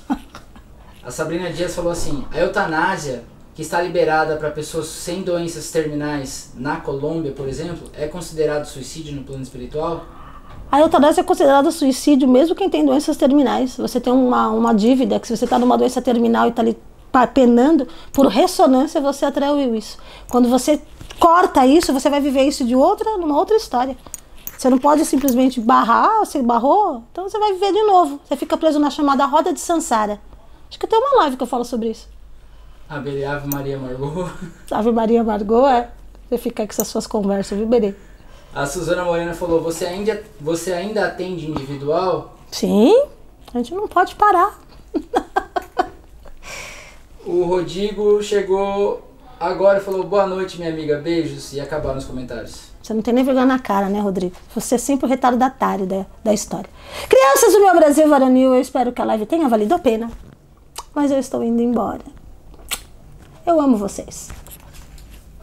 a 1.04 1.12
Sabrina 1.12 1.52
Dias 1.52 1.76
falou 1.76 1.92
assim: 1.92 2.24
a 2.32 2.40
eutanásia, 2.40 3.26
que 3.54 3.56
que 3.56 3.62
está 3.64 3.82
liberada 3.82 4.38
para 4.38 4.50
pessoas 4.50 4.88
sem 4.88 5.22
doenças 5.22 5.70
terminais 5.72 6.54
na 6.56 6.78
Colômbia, 6.78 7.34
por 7.34 7.50
exemplo, 7.50 7.90
é 7.94 8.08
considerado 8.08 8.64
suicídio 8.64 9.14
no 9.14 9.24
plano 9.24 9.44
espiritual? 9.44 10.06
A 10.72 10.80
eutanásia 10.80 11.20
é 11.20 11.24
considerada 11.26 11.70
suicídio 11.70 12.30
mesmo 12.30 12.56
quem 12.56 12.70
tem 12.70 12.86
doenças 12.86 13.18
terminais. 13.18 13.76
Você 13.76 14.00
tem 14.00 14.14
uma, 14.14 14.48
uma 14.48 14.74
dívida, 14.74 15.20
que 15.20 15.28
se 15.28 15.36
você 15.36 15.44
está 15.44 15.60
numa 15.60 15.78
doença 15.78 16.02
terminal 16.02 16.46
e 16.46 16.50
está 16.50 16.62
ali 16.62 16.78
penando, 17.34 17.88
por 18.12 18.28
ressonância 18.28 19.02
você 19.02 19.26
atraiu 19.26 19.76
isso. 19.76 19.98
Quando 20.30 20.50
você 20.50 20.82
corta 21.20 21.66
isso, 21.66 21.94
você 21.94 22.10
vai 22.10 22.20
viver 22.20 22.44
isso 22.44 22.66
de 22.66 22.76
outra, 22.76 23.18
numa 23.18 23.38
outra 23.38 23.56
história. 23.56 23.98
Você 24.58 24.70
não 24.70 24.78
pode 24.78 25.04
simplesmente 25.06 25.60
barrar, 25.60 26.20
você 26.20 26.42
barrou, 26.42 27.04
então 27.12 27.28
você 27.28 27.40
vai 27.40 27.54
viver 27.54 27.74
de 27.74 27.84
novo. 27.84 28.20
Você 28.24 28.36
fica 28.36 28.56
preso 28.56 28.80
na 28.80 28.90
chamada 28.90 29.26
roda 29.26 29.52
de 29.52 29.60
Sansara. 29.60 30.20
Acho 30.70 30.80
que 30.80 30.88
tem 30.88 31.00
uma 31.00 31.22
live 31.24 31.36
que 31.36 31.44
eu 31.44 31.48
falo 31.48 31.66
sobre 31.66 31.90
isso. 31.90 32.08
Ave, 32.88 33.24
Ave 33.26 33.48
Maria 33.48 33.78
Margot. 33.78 34.30
Ave 34.70 34.92
Maria 34.92 35.24
Margot, 35.24 35.68
é. 35.68 35.90
Você 36.30 36.38
fica 36.38 36.66
com 36.66 36.72
essas 36.72 36.88
suas 36.88 37.08
conversas, 37.08 37.58
viu, 37.58 37.68
Berê? 37.68 37.96
A 38.54 38.66
Suzana 38.66 39.04
Morena 39.04 39.34
falou: 39.34 39.62
você 39.62 39.86
ainda, 39.86 40.22
você 40.40 40.74
ainda 40.74 41.06
atende 41.06 41.50
individual? 41.50 42.36
Sim, 42.52 42.94
a 43.54 43.58
gente 43.58 43.74
não 43.74 43.88
pode 43.88 44.16
parar. 44.16 44.60
o 47.26 47.44
Rodrigo 47.44 48.22
chegou 48.22 49.02
agora 49.40 49.80
e 49.80 49.82
falou: 49.82 50.04
boa 50.04 50.26
noite, 50.26 50.58
minha 50.58 50.72
amiga, 50.72 50.98
beijos. 50.98 51.54
E 51.54 51.60
acabaram 51.60 51.98
os 51.98 52.06
comentários. 52.06 52.72
Você 52.82 52.94
não 52.94 53.02
tem 53.02 53.14
nem 53.14 53.24
vergonha 53.24 53.46
na 53.46 53.60
cara, 53.60 53.90
né, 53.90 54.00
Rodrigo? 54.00 54.36
Você 54.56 54.76
é 54.76 54.78
sempre 54.78 55.06
o 55.06 55.10
retardatário 55.10 55.86
da, 55.86 56.06
da 56.24 56.34
história. 56.34 56.70
Crianças 57.08 57.54
do 57.54 57.60
meu 57.60 57.76
Brasil 57.76 58.10
varonil, 58.10 58.56
eu 58.56 58.62
espero 58.62 58.92
que 58.92 59.02
a 59.02 59.06
live 59.06 59.26
tenha 59.26 59.48
valido 59.48 59.76
a 59.76 59.80
pena. 59.80 60.10
Mas 60.94 61.12
eu 61.12 61.20
estou 61.20 61.44
indo 61.44 61.62
embora. 61.62 62.02
Eu 63.46 63.62
amo 63.62 63.78
vocês. 63.78 64.30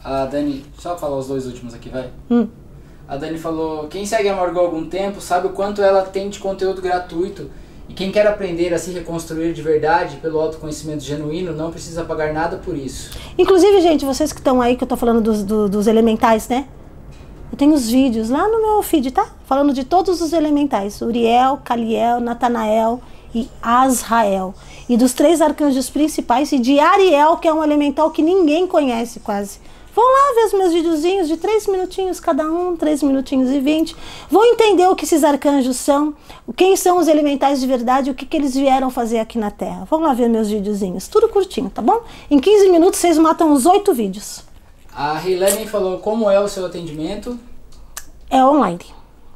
A 0.02 0.26
Dani, 0.26 0.64
só 0.78 0.96
falar 0.96 1.16
os 1.16 1.28
dois 1.28 1.46
últimos 1.46 1.74
aqui, 1.74 1.88
vai. 1.88 2.10
Hum. 2.30 2.48
A 3.06 3.16
Dani 3.16 3.38
falou: 3.38 3.86
quem 3.88 4.04
segue 4.04 4.28
a 4.28 4.36
Margot 4.36 4.60
há 4.60 4.62
algum 4.64 4.88
tempo 4.88 5.20
sabe 5.20 5.46
o 5.46 5.50
quanto 5.50 5.80
ela 5.80 6.02
tem 6.02 6.28
de 6.28 6.38
conteúdo 6.38 6.82
gratuito. 6.82 7.50
E 7.88 7.94
quem 7.94 8.12
quer 8.12 8.26
aprender 8.26 8.74
a 8.74 8.78
se 8.78 8.90
reconstruir 8.90 9.54
de 9.54 9.62
verdade 9.62 10.16
pelo 10.18 10.38
autoconhecimento 10.38 11.02
genuíno 11.02 11.52
não 11.54 11.70
precisa 11.70 12.04
pagar 12.04 12.32
nada 12.32 12.58
por 12.58 12.76
isso. 12.76 13.10
Inclusive, 13.36 13.80
gente, 13.80 14.04
vocês 14.04 14.32
que 14.32 14.40
estão 14.40 14.60
aí, 14.60 14.76
que 14.76 14.84
eu 14.84 14.88
tô 14.88 14.96
falando 14.96 15.22
dos, 15.22 15.42
do, 15.42 15.68
dos 15.68 15.86
elementais, 15.86 16.48
né? 16.48 16.66
Eu 17.50 17.56
tenho 17.56 17.72
os 17.72 17.88
vídeos 17.88 18.28
lá 18.28 18.46
no 18.46 18.60
meu 18.60 18.82
feed, 18.82 19.10
tá? 19.10 19.26
Falando 19.46 19.72
de 19.72 19.84
todos 19.84 20.20
os 20.20 20.32
elementais: 20.34 21.00
Uriel, 21.00 21.58
Caliel, 21.64 22.20
Natanael 22.20 23.00
e 23.34 23.48
Azrael. 23.62 24.54
E 24.88 24.96
dos 24.96 25.12
três 25.12 25.40
arcanjos 25.40 25.88
principais 25.88 26.52
e 26.52 26.58
de 26.58 26.78
Ariel, 26.78 27.36
que 27.38 27.48
é 27.48 27.52
um 27.52 27.64
elemental 27.64 28.10
que 28.10 28.22
ninguém 28.22 28.66
conhece 28.66 29.20
quase. 29.20 29.60
Vão 29.98 30.06
lá 30.06 30.32
ver 30.32 30.46
os 30.46 30.52
meus 30.52 30.72
videozinhos 30.72 31.26
de 31.26 31.36
3 31.36 31.66
minutinhos 31.66 32.20
cada 32.20 32.44
um, 32.44 32.76
3 32.76 33.02
minutinhos 33.02 33.50
e 33.50 33.58
20. 33.58 33.96
Vão 34.30 34.44
entender 34.44 34.86
o 34.86 34.94
que 34.94 35.04
esses 35.04 35.24
arcanjos 35.24 35.76
são, 35.76 36.14
quem 36.54 36.76
são 36.76 36.98
os 36.98 37.08
elementais 37.08 37.60
de 37.60 37.66
verdade, 37.66 38.08
o 38.08 38.14
que, 38.14 38.24
que 38.24 38.36
eles 38.36 38.54
vieram 38.54 38.90
fazer 38.90 39.18
aqui 39.18 39.38
na 39.38 39.50
Terra. 39.50 39.84
Vão 39.90 39.98
lá 39.98 40.14
ver 40.14 40.28
meus 40.28 40.48
videozinhos, 40.48 41.08
tudo 41.08 41.28
curtinho, 41.28 41.68
tá 41.68 41.82
bom? 41.82 42.00
Em 42.30 42.38
15 42.38 42.68
minutos 42.68 43.00
vocês 43.00 43.18
matam 43.18 43.52
os 43.52 43.66
8 43.66 43.92
vídeos. 43.92 44.44
A 44.94 45.20
Helene 45.28 45.66
falou 45.66 45.98
como 45.98 46.30
é 46.30 46.38
o 46.38 46.46
seu 46.46 46.64
atendimento. 46.64 47.36
É 48.30 48.40
online. 48.40 48.78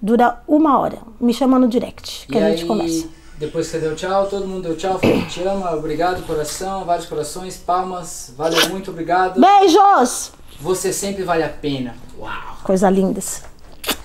Dura 0.01 0.45
uma 0.47 0.79
hora. 0.79 0.99
Me 1.21 1.35
chama 1.35 1.59
no 1.59 1.67
direct, 1.67 2.29
que 2.29 2.39
e 2.39 2.41
a 2.41 2.51
gente 2.51 2.63
aí, 2.63 2.69
conversa. 2.69 3.09
Depois 3.37 3.67
que 3.67 3.73
você 3.73 3.79
deu 3.81 3.97
tchau, 3.97 4.29
todo 4.29 4.47
mundo 4.47 4.63
deu 4.63 4.77
tchau, 4.77 4.97
falou 5.01 5.27
te 5.27 5.43
ama, 5.43 5.73
obrigado, 5.73 6.25
coração, 6.25 6.85
vários 6.85 7.07
corações, 7.07 7.57
palmas, 7.57 8.33
valeu 8.37 8.69
muito, 8.69 8.93
obrigado. 8.93 9.41
Beijos! 9.41 10.31
Você 10.63 10.93
sempre 10.93 11.25
vale 11.25 11.43
a 11.43 11.49
pena. 11.49 11.97
Uau! 12.17 12.59
Coisa 12.63 12.89
linda. 12.89 13.21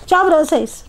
Tchau 0.06 0.26
pra 0.26 0.44
vocês. 0.44 0.87